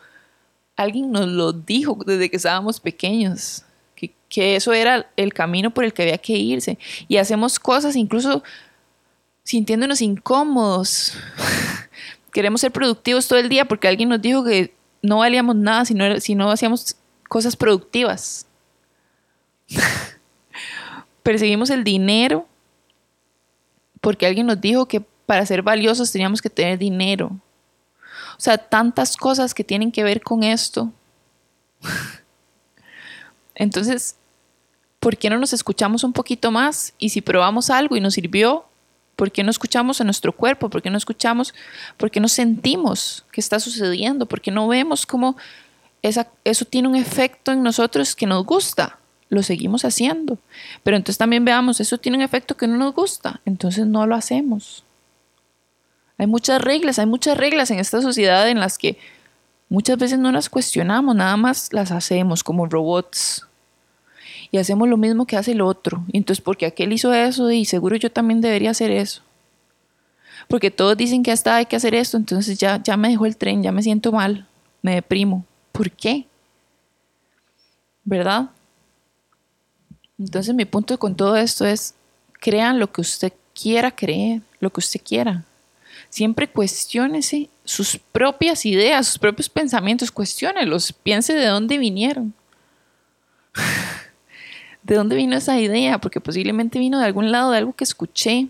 alguien 0.75 1.13
nos 1.13 1.29
lo 1.29 1.53
dijo 1.53 1.97
desde 2.05 2.29
que 2.29 2.35
estábamos 2.35 2.81
pequeños, 2.81 3.63
que, 3.95 4.13
que 4.29 4.57
eso 4.57 4.73
era 4.73 5.09
el 5.15 5.33
camino 5.33 5.71
por 5.71 5.85
el 5.85 5.93
que 5.93 6.03
había 6.03 6.19
que 6.19 6.33
irse. 6.33 6.81
Y 7.07 7.19
hacemos 7.19 7.61
cosas 7.61 7.95
incluso 7.95 8.43
sintiéndonos 9.45 10.03
incómodos. 10.03 11.15
Queremos 12.33 12.61
ser 12.61 12.73
productivos 12.73 13.29
todo 13.29 13.39
el 13.39 13.49
día 13.49 13.67
porque 13.67 13.87
alguien 13.87 14.09
nos 14.09 14.21
dijo 14.21 14.43
que 14.43 14.75
no 15.01 15.19
valíamos 15.19 15.55
nada 15.55 15.85
si 15.85 15.95
no, 15.95 16.19
si 16.19 16.35
no 16.35 16.51
hacíamos 16.51 16.97
cosas 17.29 17.55
productivas. 17.55 18.49
Perseguimos 21.23 21.71
el 21.71 21.85
dinero 21.85 22.49
porque 24.03 24.27
alguien 24.27 24.49
nos 24.49 24.61
dijo 24.61 24.85
que 24.87 25.01
para 25.01 25.47
ser 25.47 25.63
valiosos 25.63 26.13
teníamos 26.13 26.43
que 26.43 26.51
tener 26.51 26.77
dinero. 26.77 27.31
O 28.37 28.41
sea, 28.41 28.59
tantas 28.59 29.17
cosas 29.17 29.55
que 29.55 29.65
tienen 29.65 29.93
que 29.93 30.03
ver 30.03 30.21
con 30.21 30.43
esto. 30.43 30.93
Entonces, 33.55 34.17
¿por 34.99 35.17
qué 35.17 35.31
no 35.31 35.39
nos 35.39 35.53
escuchamos 35.53 36.03
un 36.03 36.13
poquito 36.13 36.51
más? 36.51 36.95
Y 36.99 37.11
si 37.11 37.21
probamos 37.21 37.71
algo 37.71 37.97
y 37.97 38.01
nos 38.01 38.15
sirvió, 38.15 38.67
¿por 39.15 39.31
qué 39.31 39.45
no 39.45 39.51
escuchamos 39.53 40.01
a 40.01 40.05
nuestro 40.05 40.33
cuerpo? 40.33 40.69
¿Por 40.69 40.83
qué 40.83 40.91
no 40.91 40.99
escuchamos? 40.99 41.55
¿Por 41.97 42.11
qué 42.11 42.19
no 42.19 42.29
sentimos 42.29 43.25
qué 43.31 43.41
está 43.41 43.61
sucediendo? 43.61 44.27
¿Por 44.27 44.41
qué 44.41 44.51
no 44.51 44.67
vemos 44.67 45.07
cómo 45.07 45.37
eso 46.03 46.65
tiene 46.69 46.89
un 46.89 46.97
efecto 46.97 47.53
en 47.53 47.63
nosotros 47.63 48.17
que 48.17 48.27
nos 48.27 48.45
gusta? 48.45 48.99
Lo 49.33 49.43
seguimos 49.43 49.85
haciendo. 49.87 50.39
Pero 50.83 50.97
entonces 50.97 51.17
también 51.17 51.45
veamos, 51.45 51.81
eso 51.81 51.97
tiene 51.97 52.19
un 52.19 52.23
efecto 52.23 52.55
que 52.55 52.67
no 52.67 52.77
nos 52.77 52.95
gusta, 52.95 53.41
entonces 53.47 53.87
no 53.87 54.07
lo 54.07 54.15
hacemos. 54.15 54.85
Hay 56.19 56.27
muchas 56.27 56.61
reglas, 56.61 56.99
hay 56.99 57.07
muchas 57.07 57.39
reglas 57.39 57.71
en 57.71 57.79
esta 57.79 58.03
sociedad 58.03 58.47
en 58.49 58.61
las 58.61 58.77
que 58.77 58.99
muchas 59.71 59.97
veces 59.97 60.19
no 60.19 60.31
las 60.33 60.51
cuestionamos, 60.51 61.17
nada 61.17 61.37
más 61.39 61.73
las 61.73 61.93
hacemos 61.93 62.45
como 62.45 62.67
robots. 62.67 63.47
Y 64.51 64.59
hacemos 64.59 64.87
lo 64.87 64.99
mismo 64.99 65.25
que 65.25 65.39
hace 65.39 65.53
el 65.53 65.63
otro. 65.63 66.05
Entonces, 66.13 66.45
porque 66.45 66.67
aquel 66.67 66.93
hizo 66.93 67.15
eso 67.15 67.51
y 67.51 67.65
seguro 67.65 67.97
yo 67.97 68.13
también 68.13 68.43
debería 68.43 68.71
hacer 68.71 68.91
eso. 68.91 69.23
Porque 70.47 70.71
todos 70.71 70.95
dicen 70.95 71.23
que 71.23 71.33
hasta 71.33 71.57
hay 71.57 71.65
que 71.65 71.77
hacer 71.77 71.95
esto, 71.95 72.19
entonces 72.19 72.59
ya, 72.59 72.83
ya 72.83 72.99
me 72.99 73.09
dejó 73.09 73.25
el 73.25 73.39
tren, 73.39 73.63
ya 73.63 73.73
me 73.73 73.83
siento 73.83 74.13
mal, 74.13 74.47
me 74.83 74.97
deprimo. 74.97 75.47
¿Por 75.73 75.91
qué? 75.91 76.27
¿Verdad? 78.05 78.51
Entonces 80.23 80.55
mi 80.55 80.65
punto 80.65 80.99
con 80.99 81.17
todo 81.17 81.37
esto 81.37 81.67
es, 81.67 81.95
crean 82.35 82.79
lo 82.79 82.93
que 82.93 83.01
usted 83.01 83.33
quiera 83.61 83.91
creer, 83.91 84.41
lo 84.61 84.71
que 84.71 84.79
usted 84.79 85.01
quiera. 85.05 85.45
Siempre 86.11 86.49
cuestiónese 86.49 87.51
sus 87.65 87.99
propias 88.13 88.65
ideas, 88.65 89.09
sus 89.09 89.19
propios 89.19 89.49
pensamientos, 89.49 90.13
cuestiónelos, 90.13 90.93
piense 90.93 91.35
de 91.35 91.47
dónde 91.47 91.77
vinieron. 91.79 92.35
¿De 94.85 94.95
dónde 94.95 95.17
vino 95.17 95.37
esa 95.37 95.59
idea? 95.59 95.99
Porque 96.01 96.21
posiblemente 96.21 96.79
vino 96.79 97.01
de 97.01 97.07
algún 97.07 97.33
lado, 97.33 97.51
de 97.51 97.59
algo 97.59 97.73
que 97.73 97.85
escuché. 97.85 98.49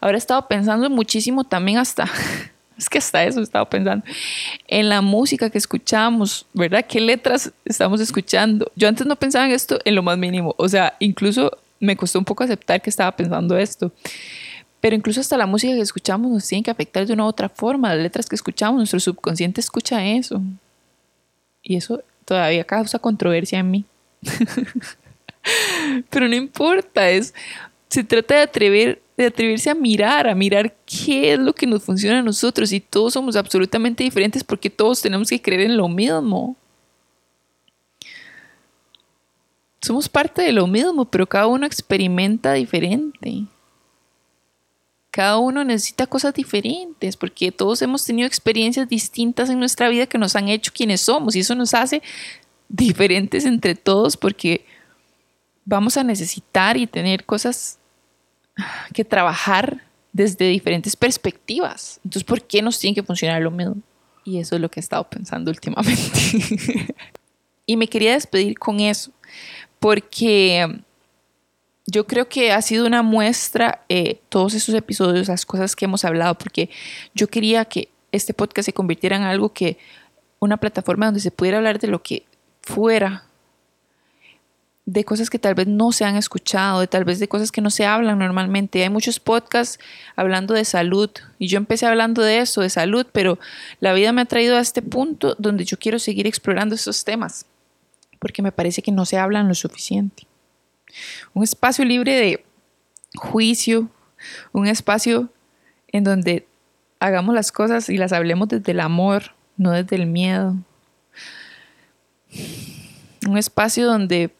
Ahora 0.00 0.16
he 0.16 0.18
estado 0.18 0.48
pensando 0.48 0.88
muchísimo 0.88 1.44
también 1.44 1.76
hasta 1.76 2.06
es 2.80 2.88
que 2.88 2.98
hasta 2.98 3.22
eso 3.24 3.42
estaba 3.42 3.68
pensando, 3.68 4.04
en 4.66 4.88
la 4.88 5.02
música 5.02 5.50
que 5.50 5.58
escuchamos, 5.58 6.46
¿verdad? 6.54 6.84
¿Qué 6.88 6.98
letras 7.00 7.52
estamos 7.64 8.00
escuchando? 8.00 8.72
Yo 8.74 8.88
antes 8.88 9.06
no 9.06 9.16
pensaba 9.16 9.44
en 9.44 9.52
esto 9.52 9.78
en 9.84 9.94
lo 9.94 10.02
más 10.02 10.16
mínimo, 10.16 10.54
o 10.56 10.68
sea, 10.68 10.96
incluso 10.98 11.58
me 11.78 11.96
costó 11.96 12.18
un 12.18 12.24
poco 12.24 12.42
aceptar 12.42 12.80
que 12.80 12.90
estaba 12.90 13.14
pensando 13.14 13.56
esto. 13.56 13.92
Pero 14.80 14.96
incluso 14.96 15.20
hasta 15.20 15.36
la 15.36 15.46
música 15.46 15.74
que 15.74 15.82
escuchamos 15.82 16.30
nos 16.30 16.46
tiene 16.46 16.62
que 16.62 16.70
afectar 16.70 17.06
de 17.06 17.12
una 17.12 17.24
u 17.24 17.26
otra 17.26 17.50
forma. 17.50 17.94
Las 17.94 18.02
letras 18.02 18.26
que 18.26 18.34
escuchamos, 18.34 18.78
nuestro 18.78 18.98
subconsciente 18.98 19.60
escucha 19.60 20.02
eso. 20.06 20.40
Y 21.62 21.76
eso 21.76 22.02
todavía 22.24 22.64
causa 22.64 22.98
controversia 22.98 23.58
en 23.58 23.70
mí. 23.70 23.84
Pero 26.10 26.28
no 26.28 26.34
importa, 26.34 27.10
es, 27.10 27.34
se 27.88 28.04
trata 28.04 28.36
de 28.36 28.42
atrever 28.42 29.02
de 29.20 29.28
atreverse 29.28 29.70
a 29.70 29.74
mirar, 29.74 30.28
a 30.28 30.34
mirar 30.34 30.74
qué 30.84 31.32
es 31.32 31.38
lo 31.38 31.54
que 31.54 31.66
nos 31.66 31.82
funciona 31.82 32.18
a 32.18 32.22
nosotros 32.22 32.72
y 32.72 32.80
todos 32.80 33.14
somos 33.14 33.36
absolutamente 33.36 34.04
diferentes 34.04 34.44
porque 34.44 34.70
todos 34.70 35.00
tenemos 35.00 35.28
que 35.28 35.40
creer 35.40 35.62
en 35.62 35.76
lo 35.76 35.88
mismo. 35.88 36.56
Somos 39.82 40.08
parte 40.08 40.42
de 40.42 40.52
lo 40.52 40.66
mismo, 40.66 41.04
pero 41.06 41.26
cada 41.26 41.46
uno 41.46 41.66
experimenta 41.66 42.52
diferente. 42.52 43.44
Cada 45.10 45.38
uno 45.38 45.64
necesita 45.64 46.06
cosas 46.06 46.34
diferentes 46.34 47.16
porque 47.16 47.50
todos 47.50 47.82
hemos 47.82 48.04
tenido 48.04 48.28
experiencias 48.28 48.88
distintas 48.88 49.50
en 49.50 49.58
nuestra 49.58 49.88
vida 49.88 50.06
que 50.06 50.18
nos 50.18 50.36
han 50.36 50.48
hecho 50.48 50.70
quienes 50.72 51.00
somos 51.00 51.34
y 51.34 51.40
eso 51.40 51.54
nos 51.56 51.74
hace 51.74 52.02
diferentes 52.68 53.44
entre 53.44 53.74
todos 53.74 54.16
porque 54.16 54.64
vamos 55.64 55.96
a 55.96 56.04
necesitar 56.04 56.76
y 56.76 56.86
tener 56.86 57.24
cosas 57.24 57.79
que 58.92 59.04
trabajar 59.04 59.82
desde 60.12 60.48
diferentes 60.48 60.96
perspectivas. 60.96 62.00
Entonces, 62.04 62.24
¿por 62.24 62.42
qué 62.42 62.62
nos 62.62 62.78
tiene 62.78 62.94
que 62.94 63.02
funcionar 63.02 63.40
lo 63.42 63.50
mismo? 63.50 63.76
Y 64.24 64.38
eso 64.38 64.56
es 64.56 64.60
lo 64.60 64.70
que 64.70 64.80
he 64.80 64.82
estado 64.82 65.04
pensando 65.08 65.50
últimamente. 65.50 66.20
y 67.66 67.76
me 67.76 67.88
quería 67.88 68.12
despedir 68.12 68.58
con 68.58 68.80
eso, 68.80 69.12
porque 69.78 70.82
yo 71.86 72.06
creo 72.06 72.28
que 72.28 72.52
ha 72.52 72.62
sido 72.62 72.86
una 72.86 73.02
muestra 73.02 73.84
eh, 73.88 74.20
todos 74.28 74.54
esos 74.54 74.74
episodios, 74.74 75.28
las 75.28 75.46
cosas 75.46 75.74
que 75.74 75.86
hemos 75.86 76.04
hablado, 76.04 76.36
porque 76.36 76.70
yo 77.14 77.28
quería 77.28 77.64
que 77.64 77.88
este 78.12 78.34
podcast 78.34 78.66
se 78.66 78.72
convirtiera 78.72 79.16
en 79.16 79.22
algo 79.22 79.52
que, 79.52 79.78
una 80.40 80.56
plataforma 80.56 81.06
donde 81.06 81.20
se 81.20 81.30
pudiera 81.30 81.58
hablar 81.58 81.78
de 81.78 81.88
lo 81.88 82.02
que 82.02 82.24
fuera 82.62 83.24
de 84.92 85.04
cosas 85.04 85.30
que 85.30 85.38
tal 85.38 85.54
vez 85.54 85.68
no 85.68 85.92
se 85.92 86.04
han 86.04 86.16
escuchado, 86.16 86.80
de 86.80 86.88
tal 86.88 87.04
vez 87.04 87.20
de 87.20 87.28
cosas 87.28 87.52
que 87.52 87.60
no 87.60 87.70
se 87.70 87.86
hablan 87.86 88.18
normalmente. 88.18 88.82
Hay 88.82 88.90
muchos 88.90 89.20
podcasts 89.20 89.78
hablando 90.16 90.52
de 90.52 90.64
salud 90.64 91.10
y 91.38 91.46
yo 91.46 91.58
empecé 91.58 91.86
hablando 91.86 92.22
de 92.22 92.40
eso, 92.40 92.60
de 92.60 92.70
salud, 92.70 93.06
pero 93.12 93.38
la 93.78 93.92
vida 93.92 94.10
me 94.10 94.22
ha 94.22 94.24
traído 94.24 94.56
a 94.56 94.60
este 94.60 94.82
punto 94.82 95.36
donde 95.38 95.64
yo 95.64 95.78
quiero 95.78 96.00
seguir 96.00 96.26
explorando 96.26 96.74
esos 96.74 97.04
temas, 97.04 97.46
porque 98.18 98.42
me 98.42 98.50
parece 98.50 98.82
que 98.82 98.90
no 98.90 99.04
se 99.04 99.16
hablan 99.16 99.46
lo 99.46 99.54
suficiente. 99.54 100.26
Un 101.34 101.44
espacio 101.44 101.84
libre 101.84 102.16
de 102.16 102.44
juicio, 103.14 103.88
un 104.50 104.66
espacio 104.66 105.28
en 105.92 106.02
donde 106.02 106.48
hagamos 106.98 107.32
las 107.32 107.52
cosas 107.52 107.88
y 107.88 107.96
las 107.96 108.12
hablemos 108.12 108.48
desde 108.48 108.72
el 108.72 108.80
amor, 108.80 109.34
no 109.56 109.70
desde 109.70 109.94
el 109.94 110.06
miedo. 110.06 110.56
Un 113.28 113.38
espacio 113.38 113.86
donde 113.86 114.32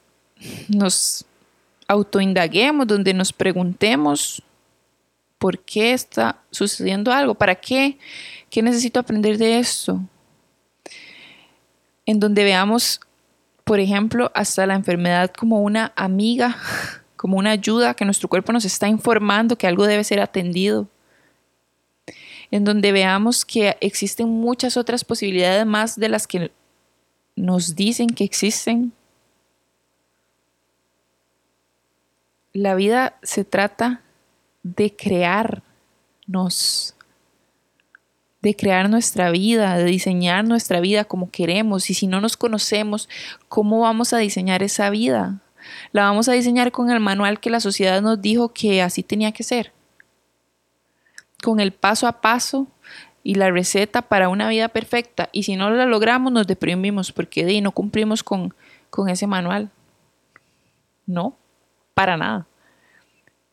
nos 0.68 1.24
autoindaguemos, 1.88 2.86
donde 2.86 3.12
nos 3.14 3.32
preguntemos 3.32 4.42
por 5.38 5.58
qué 5.58 5.92
está 5.92 6.38
sucediendo 6.50 7.12
algo, 7.12 7.34
para 7.34 7.54
qué, 7.54 7.98
qué 8.50 8.62
necesito 8.62 9.00
aprender 9.00 9.38
de 9.38 9.58
esto. 9.58 10.00
En 12.06 12.20
donde 12.20 12.44
veamos, 12.44 13.00
por 13.64 13.80
ejemplo, 13.80 14.30
hasta 14.34 14.66
la 14.66 14.74
enfermedad 14.74 15.32
como 15.36 15.62
una 15.62 15.92
amiga, 15.96 16.56
como 17.16 17.38
una 17.38 17.50
ayuda, 17.50 17.94
que 17.94 18.04
nuestro 18.04 18.28
cuerpo 18.28 18.52
nos 18.52 18.64
está 18.64 18.86
informando 18.86 19.56
que 19.56 19.66
algo 19.66 19.86
debe 19.86 20.04
ser 20.04 20.20
atendido. 20.20 20.88
En 22.50 22.64
donde 22.64 22.92
veamos 22.92 23.44
que 23.44 23.76
existen 23.80 24.28
muchas 24.28 24.76
otras 24.76 25.04
posibilidades 25.04 25.64
más 25.64 25.96
de 25.98 26.08
las 26.08 26.26
que 26.26 26.52
nos 27.34 27.74
dicen 27.74 28.10
que 28.10 28.24
existen 28.24 28.92
la 32.52 32.74
vida 32.74 33.16
se 33.22 33.44
trata 33.44 34.02
de 34.62 34.94
crearnos, 34.94 35.64
de 38.42 38.56
crear 38.56 38.90
nuestra 38.90 39.30
vida, 39.30 39.76
de 39.76 39.84
diseñar 39.84 40.44
nuestra 40.44 40.80
vida 40.80 41.04
como 41.04 41.30
queremos. 41.30 41.90
Y 41.90 41.94
si 41.94 42.06
no 42.06 42.20
nos 42.20 42.36
conocemos, 42.36 43.08
¿cómo 43.48 43.80
vamos 43.80 44.12
a 44.12 44.18
diseñar 44.18 44.62
esa 44.62 44.90
vida? 44.90 45.40
La 45.92 46.02
vamos 46.04 46.28
a 46.28 46.32
diseñar 46.32 46.72
con 46.72 46.90
el 46.90 47.00
manual 47.00 47.38
que 47.40 47.50
la 47.50 47.60
sociedad 47.60 48.02
nos 48.02 48.20
dijo 48.20 48.52
que 48.52 48.82
así 48.82 49.02
tenía 49.02 49.32
que 49.32 49.44
ser. 49.44 49.72
Con 51.42 51.60
el 51.60 51.72
paso 51.72 52.06
a 52.06 52.20
paso 52.20 52.66
y 53.22 53.34
la 53.34 53.50
receta 53.50 54.02
para 54.02 54.28
una 54.28 54.48
vida 54.48 54.68
perfecta. 54.68 55.28
Y 55.32 55.44
si 55.44 55.56
no 55.56 55.70
la 55.70 55.86
logramos, 55.86 56.32
nos 56.32 56.46
deprimimos 56.46 57.12
porque 57.12 57.60
no 57.60 57.72
cumplimos 57.72 58.24
con, 58.24 58.54
con 58.88 59.08
ese 59.08 59.26
manual. 59.26 59.70
No 61.06 61.36
para 62.00 62.16
nada. 62.16 62.46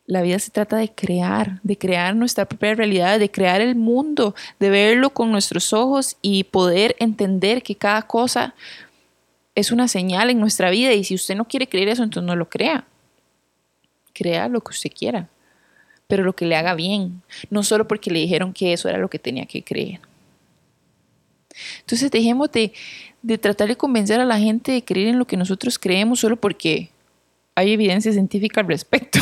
La 0.05 0.21
vida 0.21 0.39
se 0.39 0.51
trata 0.51 0.77
de 0.77 0.89
crear, 0.89 1.59
de 1.63 1.77
crear 1.77 2.15
nuestra 2.15 2.45
propia 2.45 2.75
realidad, 2.75 3.19
de 3.19 3.29
crear 3.29 3.59
el 3.59 3.75
mundo, 3.75 4.35
de 4.57 4.69
verlo 4.69 5.09
con 5.09 5.33
nuestros 5.33 5.73
ojos 5.73 6.15
y 6.21 6.45
poder 6.45 6.95
entender 6.99 7.61
que 7.61 7.75
cada 7.75 8.03
cosa 8.03 8.55
es 9.53 9.73
una 9.73 9.89
señal 9.89 10.29
en 10.29 10.39
nuestra 10.39 10.69
vida 10.69 10.93
y 10.93 11.03
si 11.03 11.13
usted 11.13 11.35
no 11.35 11.43
quiere 11.43 11.67
creer 11.67 11.89
eso, 11.89 12.03
entonces 12.03 12.25
no 12.25 12.37
lo 12.37 12.47
crea. 12.47 12.85
Crea 14.13 14.47
lo 14.47 14.61
que 14.61 14.71
usted 14.71 14.91
quiera, 14.97 15.27
pero 16.07 16.23
lo 16.23 16.33
que 16.33 16.45
le 16.45 16.55
haga 16.55 16.73
bien, 16.73 17.21
no 17.49 17.63
solo 17.63 17.85
porque 17.85 18.11
le 18.11 18.19
dijeron 18.19 18.53
que 18.53 18.71
eso 18.71 18.87
era 18.87 18.97
lo 18.97 19.09
que 19.09 19.19
tenía 19.19 19.45
que 19.45 19.61
creer. 19.61 19.99
Entonces 21.81 22.09
dejemos 22.11 22.49
de, 22.53 22.71
de 23.21 23.37
tratar 23.37 23.67
de 23.67 23.75
convencer 23.75 24.21
a 24.21 24.25
la 24.25 24.39
gente 24.39 24.71
de 24.71 24.85
creer 24.85 25.09
en 25.09 25.19
lo 25.19 25.27
que 25.27 25.35
nosotros 25.35 25.77
creemos 25.77 26.21
solo 26.21 26.37
porque 26.37 26.91
hay 27.57 27.73
evidencia 27.73 28.13
científica 28.13 28.61
al 28.61 28.67
respecto. 28.67 29.17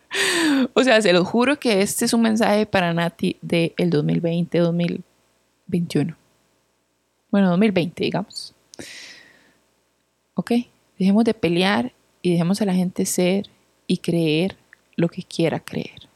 o 0.72 0.82
sea, 0.82 1.02
se 1.02 1.12
lo 1.12 1.26
juro 1.26 1.60
que 1.60 1.82
este 1.82 2.06
es 2.06 2.14
un 2.14 2.22
mensaje 2.22 2.64
para 2.64 2.94
Nati 2.94 3.36
del 3.42 3.90
2020, 3.90 4.58
2021. 4.58 6.16
Bueno, 7.30 7.50
2020, 7.50 8.02
digamos. 8.02 8.54
Ok, 10.32 10.52
dejemos 10.98 11.22
de 11.24 11.34
pelear 11.34 11.92
y 12.22 12.32
dejemos 12.32 12.62
a 12.62 12.64
la 12.64 12.72
gente 12.72 13.04
ser 13.04 13.50
y 13.86 13.98
creer 13.98 14.56
lo 14.96 15.10
que 15.10 15.22
quiera 15.22 15.60
creer. 15.60 16.08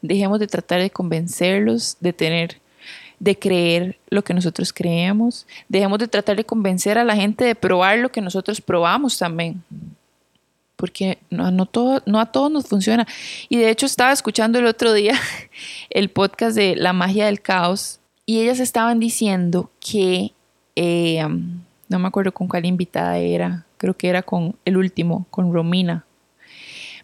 Dejemos 0.00 0.38
de 0.38 0.46
tratar 0.46 0.80
de 0.80 0.90
convencerlos 0.90 1.96
de 1.98 2.12
tener 2.12 2.60
de 3.18 3.36
creer 3.36 3.98
lo 4.10 4.22
que 4.22 4.32
nosotros 4.32 4.72
creemos. 4.72 5.44
Dejemos 5.68 5.98
de 5.98 6.06
tratar 6.06 6.36
de 6.36 6.44
convencer 6.44 6.98
a 6.98 7.04
la 7.04 7.16
gente 7.16 7.44
de 7.44 7.56
probar 7.56 7.98
lo 7.98 8.12
que 8.12 8.20
nosotros 8.20 8.60
probamos 8.60 9.18
también. 9.18 9.64
Porque 10.78 11.18
no, 11.28 11.50
no, 11.50 11.66
todo, 11.66 12.02
no 12.06 12.20
a 12.20 12.26
todos 12.26 12.52
nos 12.52 12.66
funciona. 12.66 13.04
Y 13.48 13.56
de 13.56 13.68
hecho 13.68 13.84
estaba 13.84 14.12
escuchando 14.12 14.60
el 14.60 14.66
otro 14.66 14.92
día 14.92 15.14
el 15.90 16.08
podcast 16.08 16.56
de 16.56 16.76
La 16.76 16.92
magia 16.92 17.26
del 17.26 17.42
caos 17.42 17.98
y 18.24 18.40
ellas 18.40 18.60
estaban 18.60 19.00
diciendo 19.00 19.72
que 19.80 20.32
eh, 20.76 21.26
no 21.88 21.98
me 21.98 22.06
acuerdo 22.06 22.32
con 22.32 22.46
cuál 22.46 22.64
invitada 22.64 23.18
era, 23.18 23.66
creo 23.76 23.96
que 23.96 24.08
era 24.08 24.22
con 24.22 24.54
el 24.64 24.76
último, 24.76 25.26
con 25.30 25.52
Romina, 25.52 26.04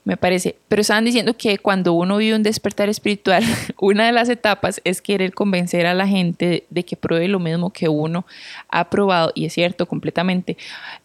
me 0.04 0.16
parece. 0.16 0.56
Pero 0.68 0.82
estaban 0.82 1.04
diciendo 1.04 1.36
que 1.36 1.58
cuando 1.58 1.94
uno 1.94 2.18
vive 2.18 2.36
un 2.36 2.42
despertar 2.42 2.88
espiritual, 2.88 3.42
una 3.80 4.06
de 4.06 4.12
las 4.12 4.28
etapas 4.28 4.80
es 4.84 5.00
querer 5.00 5.32
convencer 5.34 5.86
a 5.86 5.94
la 5.94 6.06
gente 6.06 6.64
de 6.70 6.84
que 6.84 6.96
pruebe 6.96 7.26
lo 7.28 7.40
mismo 7.40 7.70
que 7.70 7.88
uno 7.88 8.26
ha 8.68 8.90
probado, 8.90 9.32
y 9.34 9.46
es 9.46 9.52
cierto 9.54 9.86
completamente, 9.86 10.56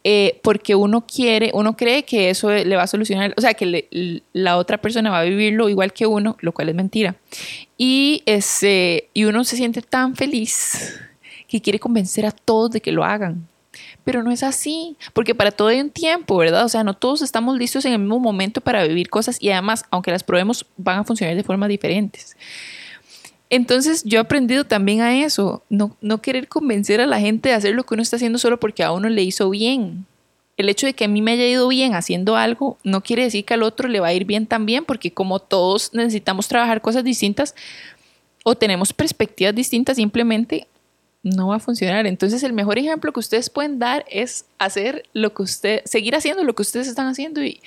eh, 0.03 0.39
porque 0.43 0.75
uno 0.75 1.05
quiere, 1.07 1.51
uno 1.53 1.75
cree 1.75 2.03
que 2.03 2.29
eso 2.29 2.51
le 2.51 2.75
va 2.75 2.83
a 2.83 2.87
solucionar, 2.87 3.33
o 3.37 3.41
sea, 3.41 3.53
que 3.53 4.21
la 4.33 4.57
otra 4.57 4.77
persona 4.77 5.09
va 5.09 5.19
a 5.19 5.23
vivirlo 5.23 5.69
igual 5.69 5.93
que 5.93 6.05
uno, 6.05 6.35
lo 6.41 6.51
cual 6.51 6.69
es 6.69 6.75
mentira. 6.75 7.15
Y, 7.77 8.23
ese, 8.25 9.09
y 9.13 9.23
uno 9.23 9.43
se 9.45 9.55
siente 9.55 9.81
tan 9.81 10.15
feliz 10.15 10.99
que 11.47 11.61
quiere 11.61 11.79
convencer 11.79 12.25
a 12.25 12.31
todos 12.31 12.71
de 12.71 12.81
que 12.81 12.91
lo 12.91 13.03
hagan. 13.03 13.47
Pero 14.09 14.23
no 14.23 14.31
es 14.31 14.41
así, 14.41 14.97
porque 15.13 15.35
para 15.35 15.51
todo 15.51 15.67
hay 15.67 15.79
un 15.79 15.91
tiempo, 15.91 16.35
¿verdad? 16.35 16.65
O 16.65 16.67
sea, 16.67 16.83
no 16.83 16.95
todos 16.95 17.21
estamos 17.21 17.55
listos 17.55 17.85
en 17.85 17.93
el 17.93 17.99
mismo 17.99 18.17
momento 18.17 18.59
para 18.59 18.83
vivir 18.87 19.07
cosas 19.07 19.37
y 19.39 19.51
además, 19.51 19.85
aunque 19.91 20.09
las 20.09 20.23
probemos, 20.23 20.65
van 20.77 20.97
a 20.97 21.03
funcionar 21.03 21.35
de 21.35 21.43
formas 21.43 21.69
diferentes. 21.69 22.35
Entonces 23.51 24.03
yo 24.05 24.17
he 24.17 24.21
aprendido 24.21 24.63
también 24.63 25.01
a 25.01 25.23
eso, 25.23 25.61
no, 25.69 25.95
no 26.01 26.23
querer 26.23 26.47
convencer 26.47 27.01
a 27.01 27.05
la 27.05 27.19
gente 27.19 27.49
de 27.49 27.55
hacer 27.55 27.75
lo 27.75 27.83
que 27.83 27.93
uno 27.93 28.01
está 28.01 28.15
haciendo 28.15 28.39
solo 28.39 28.59
porque 28.59 28.81
a 28.81 28.91
uno 28.93 29.09
le 29.09 29.21
hizo 29.21 29.47
bien. 29.51 30.07
El 30.57 30.69
hecho 30.69 30.87
de 30.87 30.95
que 30.95 31.05
a 31.05 31.07
mí 31.07 31.21
me 31.21 31.33
haya 31.33 31.45
ido 31.45 31.67
bien 31.67 31.93
haciendo 31.93 32.35
algo 32.35 32.79
no 32.83 33.03
quiere 33.03 33.25
decir 33.25 33.45
que 33.45 33.53
al 33.53 33.61
otro 33.61 33.89
le 33.89 33.99
va 33.99 34.07
a 34.07 34.13
ir 34.13 34.25
bien 34.25 34.47
también, 34.47 34.85
porque 34.85 35.11
como 35.11 35.37
todos 35.37 35.93
necesitamos 35.93 36.47
trabajar 36.47 36.81
cosas 36.81 37.03
distintas 37.03 37.53
o 38.43 38.55
tenemos 38.55 38.91
perspectivas 38.91 39.53
distintas, 39.53 39.97
simplemente 39.97 40.67
no 41.23 41.47
va 41.47 41.57
a 41.57 41.59
funcionar. 41.59 42.07
Entonces 42.07 42.43
el 42.43 42.53
mejor 42.53 42.77
ejemplo 42.77 43.11
que 43.11 43.19
ustedes 43.19 43.49
pueden 43.49 43.79
dar 43.79 44.05
es 44.09 44.45
hacer 44.57 45.03
lo 45.13 45.33
que 45.33 45.45
seguir 45.85 46.15
haciendo 46.15 46.43
lo 46.43 46.55
que 46.55 46.61
ustedes 46.61 46.87
están 46.87 47.07
haciendo 47.07 47.43
y, 47.43 47.61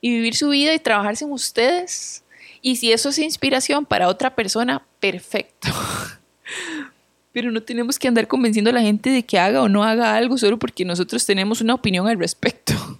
vivir 0.00 0.34
su 0.34 0.48
vida 0.48 0.74
y 0.74 0.78
trabajarse 0.78 1.24
en 1.24 1.32
ustedes. 1.32 2.24
Y 2.60 2.76
si 2.76 2.92
eso 2.92 3.10
es 3.10 3.18
inspiración 3.18 3.86
para 3.86 4.08
otra 4.08 4.34
persona, 4.34 4.82
perfecto. 5.00 5.68
Pero 7.32 7.50
no 7.50 7.62
tenemos 7.62 7.98
que 7.98 8.08
andar 8.08 8.26
convenciendo 8.26 8.70
a 8.70 8.74
la 8.74 8.82
gente 8.82 9.10
de 9.10 9.22
que 9.24 9.38
haga 9.38 9.62
o 9.62 9.68
no 9.68 9.84
haga 9.84 10.16
algo 10.16 10.36
solo 10.36 10.58
porque 10.58 10.84
nosotros 10.84 11.24
tenemos 11.24 11.60
una 11.60 11.74
opinión 11.74 12.08
al 12.08 12.18
respecto. 12.18 12.74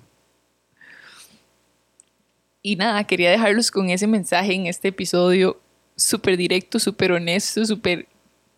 Y 2.65 2.77
nada, 2.77 3.03
quería 3.03 3.33
dejarlos 3.33 3.73
con 3.73 3.91
ese 3.91 4.07
mensaje 4.07 4.55
en 4.55 4.69
este 4.69 4.87
episodio 4.87 5.61
súper 5.97 6.37
directo, 6.37 6.79
súper 6.79 7.11
honesto, 7.11 7.67
súper 7.67 8.07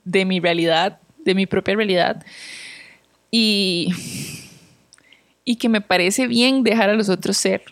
de 0.05 0.27
mi 0.27 0.41
realidad 0.41 1.01
de 1.25 1.35
mi 1.35 1.47
propia 1.47 1.77
realidad. 1.77 2.25
Y, 3.31 3.89
y 5.45 5.57
que 5.57 5.69
me 5.69 5.81
parece 5.81 6.27
bien 6.27 6.63
dejar 6.63 6.91
a 6.91 6.95
los 6.95 7.09
otros 7.09 7.37
ser, 7.37 7.63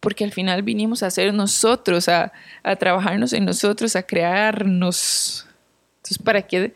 porque 0.00 0.24
al 0.24 0.32
final 0.32 0.62
vinimos 0.62 1.02
a 1.02 1.10
ser 1.10 1.32
nosotros, 1.34 2.08
a, 2.08 2.32
a 2.62 2.76
trabajarnos 2.76 3.32
en 3.32 3.44
nosotros, 3.44 3.96
a 3.96 4.02
crearnos. 4.02 5.46
Entonces, 5.96 6.18
¿para 6.18 6.42
qué, 6.42 6.74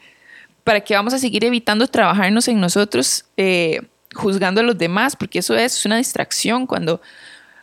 para 0.62 0.80
qué 0.80 0.94
vamos 0.94 1.14
a 1.14 1.18
seguir 1.18 1.44
evitando 1.44 1.86
trabajarnos 1.86 2.48
en 2.48 2.60
nosotros, 2.60 3.24
eh, 3.36 3.82
juzgando 4.14 4.60
a 4.60 4.64
los 4.64 4.76
demás? 4.76 5.16
Porque 5.16 5.38
eso 5.38 5.54
es, 5.54 5.84
una 5.84 5.96
distracción. 5.96 6.66
Cuando, 6.66 7.00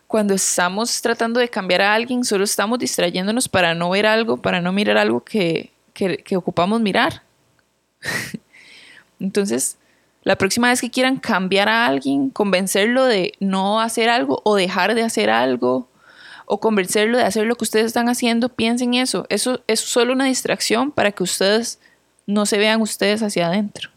cuando 0.08 0.34
estamos 0.34 1.02
tratando 1.02 1.40
de 1.40 1.50
cambiar 1.50 1.82
a 1.82 1.94
alguien, 1.94 2.24
solo 2.24 2.44
estamos 2.44 2.80
distrayéndonos 2.80 3.50
para 3.50 3.74
no 3.74 3.90
ver 3.90 4.06
algo, 4.06 4.38
para 4.38 4.62
no 4.62 4.72
mirar 4.72 4.98
algo 4.98 5.24
que, 5.24 5.72
que 5.94 6.38
ocupamos 6.38 6.82
mirar. 6.82 7.24
Entonces, 9.20 9.78
la 10.24 10.36
próxima 10.36 10.70
vez 10.70 10.82
que 10.82 10.92
quieran 10.92 11.18
cambiar 11.18 11.70
a 11.70 11.86
alguien, 11.86 12.30
convencerlo 12.30 13.06
de 13.06 13.34
no 13.40 13.82
hacer 13.82 14.10
algo 14.10 14.42
o 14.44 14.56
dejar 14.56 14.94
de 14.94 15.04
hacer 15.04 15.30
algo, 15.30 15.88
o 16.46 16.60
convencerlo 16.60 17.18
de 17.18 17.24
hacer 17.24 17.46
lo 17.46 17.56
que 17.56 17.64
ustedes 17.64 17.86
están 17.86 18.10
haciendo, 18.10 18.50
piensen 18.50 18.94
eso. 18.94 19.26
Eso 19.30 19.62
es 19.68 19.80
solo 19.80 20.12
una 20.12 20.26
distracción 20.26 20.92
para 20.92 21.12
que 21.12 21.24
ustedes 21.24 21.80
no 22.28 22.46
se 22.46 22.58
vean 22.58 22.82
ustedes 22.82 23.24
hacia 23.24 23.48
adentro. 23.48 23.90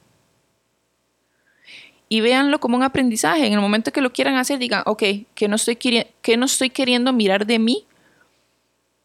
Y 2.08 2.20
véanlo 2.20 2.60
como 2.60 2.76
un 2.76 2.84
aprendizaje. 2.84 3.46
En 3.46 3.54
el 3.54 3.60
momento 3.60 3.92
que 3.92 4.00
lo 4.00 4.12
quieran 4.12 4.36
hacer, 4.36 4.58
digan, 4.58 4.82
ok, 4.86 5.02
que 5.34 5.48
no 5.48 5.56
estoy, 5.56 5.76
que 5.76 6.36
no 6.36 6.46
estoy 6.46 6.70
queriendo 6.70 7.12
mirar 7.12 7.44
de 7.44 7.58
mí? 7.58 7.86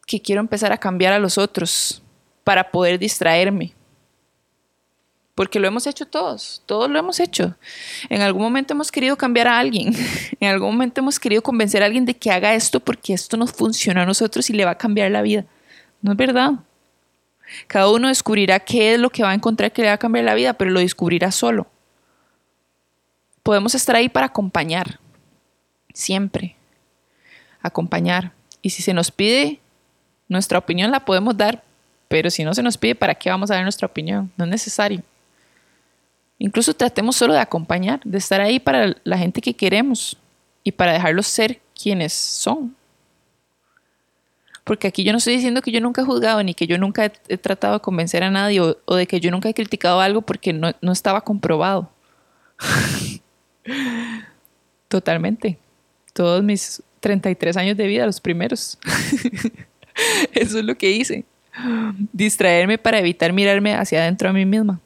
Que 0.06 0.22
quiero 0.22 0.40
empezar 0.40 0.72
a 0.72 0.78
cambiar 0.78 1.12
a 1.12 1.18
los 1.18 1.36
otros 1.36 2.02
para 2.44 2.70
poder 2.70 3.00
distraerme 3.00 3.74
porque 5.40 5.58
lo 5.58 5.66
hemos 5.66 5.86
hecho 5.86 6.04
todos, 6.04 6.62
todos 6.66 6.90
lo 6.90 6.98
hemos 6.98 7.18
hecho. 7.18 7.56
En 8.10 8.20
algún 8.20 8.42
momento 8.42 8.74
hemos 8.74 8.92
querido 8.92 9.16
cambiar 9.16 9.48
a 9.48 9.58
alguien, 9.58 9.94
en 10.38 10.50
algún 10.50 10.72
momento 10.72 11.00
hemos 11.00 11.18
querido 11.18 11.40
convencer 11.40 11.82
a 11.82 11.86
alguien 11.86 12.04
de 12.04 12.12
que 12.12 12.30
haga 12.30 12.52
esto 12.52 12.78
porque 12.78 13.14
esto 13.14 13.38
nos 13.38 13.50
funciona 13.50 14.02
a 14.02 14.04
nosotros 14.04 14.50
y 14.50 14.52
le 14.52 14.66
va 14.66 14.72
a 14.72 14.74
cambiar 14.74 15.10
la 15.10 15.22
vida. 15.22 15.46
No 16.02 16.10
es 16.12 16.18
verdad. 16.18 16.56
Cada 17.68 17.88
uno 17.88 18.08
descubrirá 18.08 18.60
qué 18.60 18.92
es 18.92 19.00
lo 19.00 19.08
que 19.08 19.22
va 19.22 19.30
a 19.30 19.34
encontrar 19.34 19.72
que 19.72 19.80
le 19.80 19.88
va 19.88 19.94
a 19.94 19.96
cambiar 19.96 20.26
la 20.26 20.34
vida, 20.34 20.52
pero 20.52 20.72
lo 20.72 20.80
descubrirá 20.80 21.32
solo. 21.32 21.66
Podemos 23.42 23.74
estar 23.74 23.96
ahí 23.96 24.10
para 24.10 24.26
acompañar, 24.26 25.00
siempre. 25.94 26.54
Acompañar. 27.62 28.32
Y 28.60 28.68
si 28.68 28.82
se 28.82 28.92
nos 28.92 29.10
pide 29.10 29.58
nuestra 30.28 30.58
opinión, 30.58 30.90
la 30.90 31.06
podemos 31.06 31.34
dar, 31.34 31.64
pero 32.08 32.28
si 32.28 32.44
no 32.44 32.52
se 32.52 32.62
nos 32.62 32.76
pide, 32.76 32.94
¿para 32.94 33.14
qué 33.14 33.30
vamos 33.30 33.50
a 33.50 33.54
dar 33.54 33.62
nuestra 33.62 33.86
opinión? 33.86 34.30
No 34.36 34.44
es 34.44 34.50
necesario. 34.50 35.02
Incluso 36.42 36.72
tratemos 36.72 37.16
solo 37.16 37.34
de 37.34 37.38
acompañar, 37.38 38.00
de 38.02 38.16
estar 38.16 38.40
ahí 38.40 38.58
para 38.58 38.96
la 39.04 39.18
gente 39.18 39.42
que 39.42 39.52
queremos 39.52 40.16
y 40.64 40.72
para 40.72 40.94
dejarlos 40.94 41.26
ser 41.26 41.60
quienes 41.80 42.14
son. 42.14 42.74
Porque 44.64 44.88
aquí 44.88 45.04
yo 45.04 45.12
no 45.12 45.18
estoy 45.18 45.34
diciendo 45.34 45.60
que 45.60 45.70
yo 45.70 45.82
nunca 45.82 46.00
he 46.00 46.04
juzgado 46.04 46.42
ni 46.42 46.54
que 46.54 46.66
yo 46.66 46.78
nunca 46.78 47.12
he, 47.28 47.36
tratado 47.36 47.74
de 47.74 47.80
convencer 47.80 48.22
a 48.22 48.30
nadie 48.30 48.58
o, 48.62 48.94
de 48.94 49.06
que 49.06 49.20
yo 49.20 49.30
nunca 49.30 49.50
he 49.50 49.54
criticado 49.54 50.00
algo 50.00 50.22
porque 50.22 50.54
no, 50.54 50.72
no 50.80 50.92
estaba 50.92 51.20
comprobado. 51.20 51.90
Totalmente. 54.88 55.58
Todos 56.14 56.42
mis 56.42 56.82
33 57.00 57.54
años 57.58 57.76
de 57.76 57.86
vida, 57.86 58.06
los 58.06 58.18
primeros. 58.18 58.78
Eso 60.32 60.58
es 60.58 60.64
lo 60.64 60.74
que 60.78 60.90
hice. 60.90 61.26
Distraerme 62.14 62.78
para 62.78 62.98
evitar 62.98 63.30
mirarme 63.34 63.74
hacia 63.74 64.00
adentro 64.00 64.30
a 64.30 64.32
mí 64.32 64.46
misma. 64.46 64.80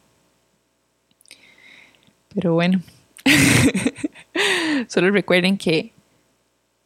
Pero 2.35 2.55
bueno, 2.55 2.82
solo 4.89 5.11
recuerden 5.11 5.57
que 5.57 5.93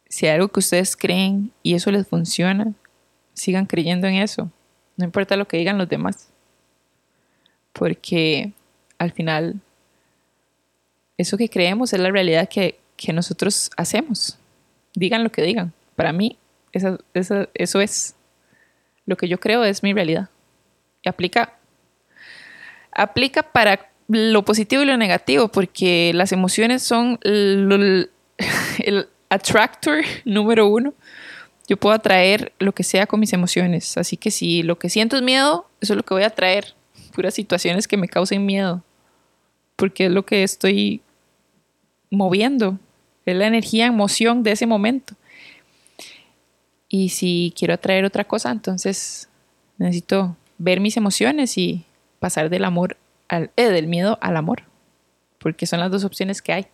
si 0.07 0.25
hay 0.25 0.35
algo 0.35 0.49
que 0.49 0.59
ustedes 0.59 0.95
creen 0.95 1.51
y 1.63 1.75
eso 1.75 1.91
les 1.91 2.07
funciona, 2.07 2.73
sigan 3.33 3.65
creyendo 3.65 4.07
en 4.07 4.15
eso. 4.15 4.51
No 4.97 5.05
importa 5.05 5.37
lo 5.37 5.47
que 5.47 5.57
digan 5.57 5.77
los 5.77 5.87
demás. 5.87 6.29
Porque 7.73 8.51
al 8.97 9.11
final, 9.11 9.61
eso 11.17 11.37
que 11.37 11.49
creemos 11.49 11.93
es 11.93 11.99
la 11.99 12.11
realidad 12.11 12.49
que, 12.49 12.79
nosotros 13.13 13.71
hacemos. 13.77 14.37
Digan 14.93 15.23
lo 15.23 15.31
que 15.31 15.41
digan. 15.41 15.71
Para 15.95 16.11
mí, 16.11 16.37
eso, 16.73 16.99
eso 17.13 17.81
es. 17.81 18.15
Lo 19.05 19.15
que 19.15 19.29
yo 19.29 19.39
creo 19.39 19.63
es 19.63 19.83
mi 19.83 19.93
realidad. 19.93 20.29
Y 21.01 21.07
aplica, 21.07 21.57
aplica 22.91 23.41
para 23.41 23.88
lo 24.09 24.43
positivo 24.43 24.81
y 24.81 24.85
lo 24.85 24.97
negativo, 24.97 25.49
porque 25.49 26.11
las 26.15 26.31
emociones 26.31 26.81
son 26.83 27.19
el, 27.21 28.09
el 28.79 29.07
attractor 29.29 30.03
número 30.25 30.67
uno. 30.67 30.93
Yo 31.67 31.77
puedo 31.77 31.95
atraer 31.95 32.51
lo 32.57 32.73
que 32.73 32.83
sea 32.83 33.05
con 33.05 33.19
mis 33.19 33.31
emociones. 33.31 33.95
Así 33.97 34.17
que 34.17 34.31
si 34.31 34.63
lo 34.63 34.79
que 34.79 34.89
siento 34.89 35.15
es 35.15 35.21
miedo, 35.21 35.67
eso 35.79 35.93
es 35.93 35.97
lo 35.97 36.03
que 36.03 36.15
voy 36.15 36.23
a 36.23 36.27
atraer. 36.27 36.73
Puras 37.13 37.35
situaciones 37.35 37.87
que 37.87 37.95
me 37.95 38.07
causen 38.07 38.45
miedo. 38.45 38.83
Porque 39.75 40.07
es 40.07 40.11
lo 40.11 40.25
que 40.25 40.41
estoy 40.41 41.01
moviendo. 42.09 42.79
Es 43.27 43.35
la 43.35 43.45
energía, 43.45 43.85
emoción 43.85 44.41
de 44.41 44.53
ese 44.53 44.65
momento. 44.65 45.13
Y 46.87 47.09
si 47.09 47.53
quiero 47.55 47.75
atraer 47.75 48.03
otra 48.03 48.23
cosa, 48.23 48.49
entonces 48.49 49.29
necesito 49.77 50.35
ver 50.57 50.79
mis 50.79 50.97
emociones 50.97 51.55
y 51.59 51.85
pasar 52.19 52.49
del 52.49 52.65
amor 52.65 52.97
al, 53.29 53.51
eh, 53.55 53.69
del 53.69 53.87
miedo 53.87 54.17
al 54.21 54.35
amor. 54.35 54.63
Porque 55.37 55.65
son 55.65 55.79
las 55.79 55.91
dos 55.91 56.03
opciones 56.03 56.41
que 56.41 56.51
hay. 56.51 56.67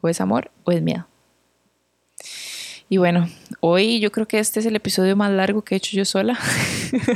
O 0.00 0.08
es 0.08 0.20
amor 0.20 0.50
o 0.64 0.72
es 0.72 0.82
miedo. 0.82 1.06
Y 2.88 2.98
bueno, 2.98 3.28
hoy 3.60 4.00
yo 4.00 4.12
creo 4.12 4.26
que 4.28 4.38
este 4.38 4.60
es 4.60 4.66
el 4.66 4.76
episodio 4.76 5.16
más 5.16 5.30
largo 5.30 5.62
que 5.62 5.74
he 5.74 5.78
hecho 5.78 5.96
yo 5.96 6.04
sola. 6.04 6.38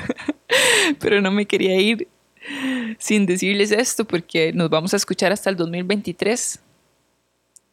Pero 1.01 1.21
no 1.21 1.31
me 1.31 1.47
quería 1.47 1.79
ir 1.81 2.09
sin 2.99 3.27
decirles 3.27 3.73
esto 3.73 4.07
porque 4.07 4.53
nos 4.53 4.71
vamos 4.71 4.95
a 4.95 4.97
escuchar 4.97 5.33
hasta 5.33 5.51
el 5.51 5.57
2023, 5.57 6.61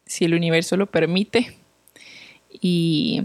si 0.04 0.24
el 0.24 0.34
universo 0.34 0.76
lo 0.76 0.86
permite. 0.86 1.56
Y, 2.60 3.22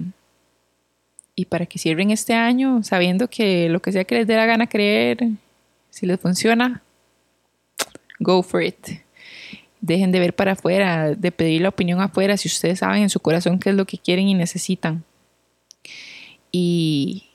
y 1.36 1.46
para 1.46 1.66
que 1.66 1.80
cierren 1.80 2.12
este 2.12 2.34
año 2.34 2.84
sabiendo 2.84 3.30
que 3.30 3.70
lo 3.70 3.82
que 3.82 3.92
sea 3.92 4.04
que 4.06 4.16
les 4.16 4.28
dé 4.28 4.36
la 4.36 4.46
gana 4.46 4.68
creer, 4.68 5.28
si 5.90 6.06
les 6.06 6.20
funciona, 6.20 6.82
go 8.22 8.42
for 8.44 8.64
it. 8.64 9.02
Dejen 9.82 10.12
de 10.12 10.20
ver 10.20 10.36
para 10.36 10.54
afuera, 10.54 11.16
de 11.16 11.32
pedir 11.32 11.62
la 11.62 11.70
opinión 11.70 12.00
afuera, 12.02 12.38
si 12.38 12.48
ustedes 12.48 12.80
saben 12.80 13.02
en 13.02 13.10
su 13.10 13.20
corazón 13.20 13.60
qué 13.60 13.72
es 13.72 13.76
lo 13.76 13.86
que 13.86 13.98
quieren 13.98 14.28
y 14.28 14.36
necesitan. 14.36 15.04
Y, 16.52 17.32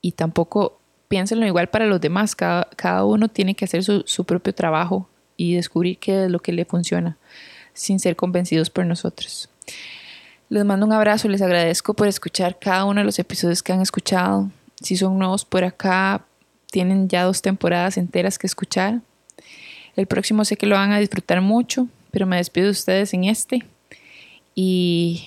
y 0.00 0.12
tampoco 0.12 0.78
piénsenlo 1.08 1.46
igual 1.46 1.68
para 1.68 1.86
los 1.86 2.00
demás, 2.00 2.36
cada, 2.36 2.68
cada 2.76 3.04
uno 3.04 3.28
tiene 3.28 3.54
que 3.54 3.64
hacer 3.64 3.82
su, 3.82 4.04
su 4.06 4.24
propio 4.24 4.54
trabajo 4.54 5.08
y 5.36 5.54
descubrir 5.54 5.98
qué 5.98 6.24
es 6.24 6.30
lo 6.30 6.38
que 6.38 6.52
le 6.52 6.64
funciona, 6.64 7.18
sin 7.72 7.98
ser 7.98 8.14
convencidos 8.14 8.70
por 8.70 8.86
nosotros. 8.86 9.50
Les 10.48 10.64
mando 10.64 10.86
un 10.86 10.92
abrazo, 10.92 11.28
les 11.28 11.42
agradezco 11.42 11.94
por 11.94 12.06
escuchar 12.06 12.58
cada 12.58 12.84
uno 12.84 13.00
de 13.00 13.04
los 13.04 13.18
episodios 13.18 13.62
que 13.62 13.72
han 13.72 13.80
escuchado. 13.80 14.50
Si 14.80 14.96
son 14.96 15.18
nuevos 15.18 15.44
por 15.44 15.64
acá, 15.64 16.24
tienen 16.70 17.08
ya 17.08 17.24
dos 17.24 17.42
temporadas 17.42 17.96
enteras 17.96 18.38
que 18.38 18.46
escuchar. 18.46 19.00
El 20.00 20.06
próximo 20.06 20.46
sé 20.46 20.56
que 20.56 20.64
lo 20.64 20.76
van 20.76 20.92
a 20.92 20.98
disfrutar 20.98 21.42
mucho, 21.42 21.86
pero 22.10 22.24
me 22.24 22.38
despido 22.38 22.64
de 22.64 22.70
ustedes 22.70 23.12
en 23.12 23.24
este 23.24 23.66
y 24.54 25.26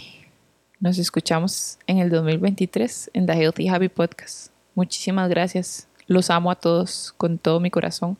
nos 0.79 0.97
escuchamos 0.97 1.77
en 1.85 1.99
el 1.99 2.09
2023 2.09 3.11
en 3.13 3.27
The 3.27 3.33
Healthy 3.33 3.67
Happy 3.67 3.87
Podcast. 3.89 4.47
Muchísimas 4.73 5.29
gracias. 5.29 5.87
Los 6.07 6.31
amo 6.31 6.49
a 6.49 6.55
todos 6.55 7.13
con 7.17 7.37
todo 7.37 7.59
mi 7.59 7.69
corazón, 7.69 8.17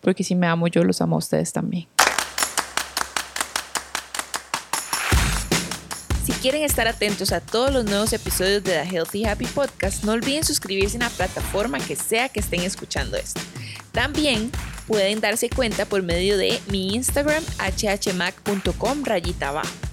porque 0.00 0.24
si 0.24 0.34
me 0.34 0.46
amo 0.46 0.66
yo, 0.66 0.82
los 0.82 1.02
amo 1.02 1.16
a 1.16 1.18
ustedes 1.18 1.52
también. 1.52 1.86
Si 6.24 6.32
quieren 6.40 6.62
estar 6.62 6.88
atentos 6.88 7.32
a 7.32 7.42
todos 7.42 7.70
los 7.70 7.84
nuevos 7.84 8.14
episodios 8.14 8.64
de 8.64 8.82
The 8.82 8.96
Healthy 8.96 9.26
Happy 9.26 9.44
Podcast, 9.44 10.04
no 10.04 10.12
olviden 10.12 10.42
suscribirse 10.42 10.96
en 10.96 11.02
la 11.02 11.10
plataforma 11.10 11.78
que 11.80 11.96
sea 11.96 12.30
que 12.30 12.40
estén 12.40 12.62
escuchando 12.62 13.18
esto. 13.18 13.42
También 13.92 14.50
pueden 14.86 15.20
darse 15.20 15.48
cuenta 15.50 15.86
por 15.86 16.02
medio 16.02 16.36
de 16.36 16.60
mi 16.68 16.94
Instagram 16.94 17.42
hhmac.com 17.58 19.04
rayita 19.04 19.48
abajo 19.48 19.91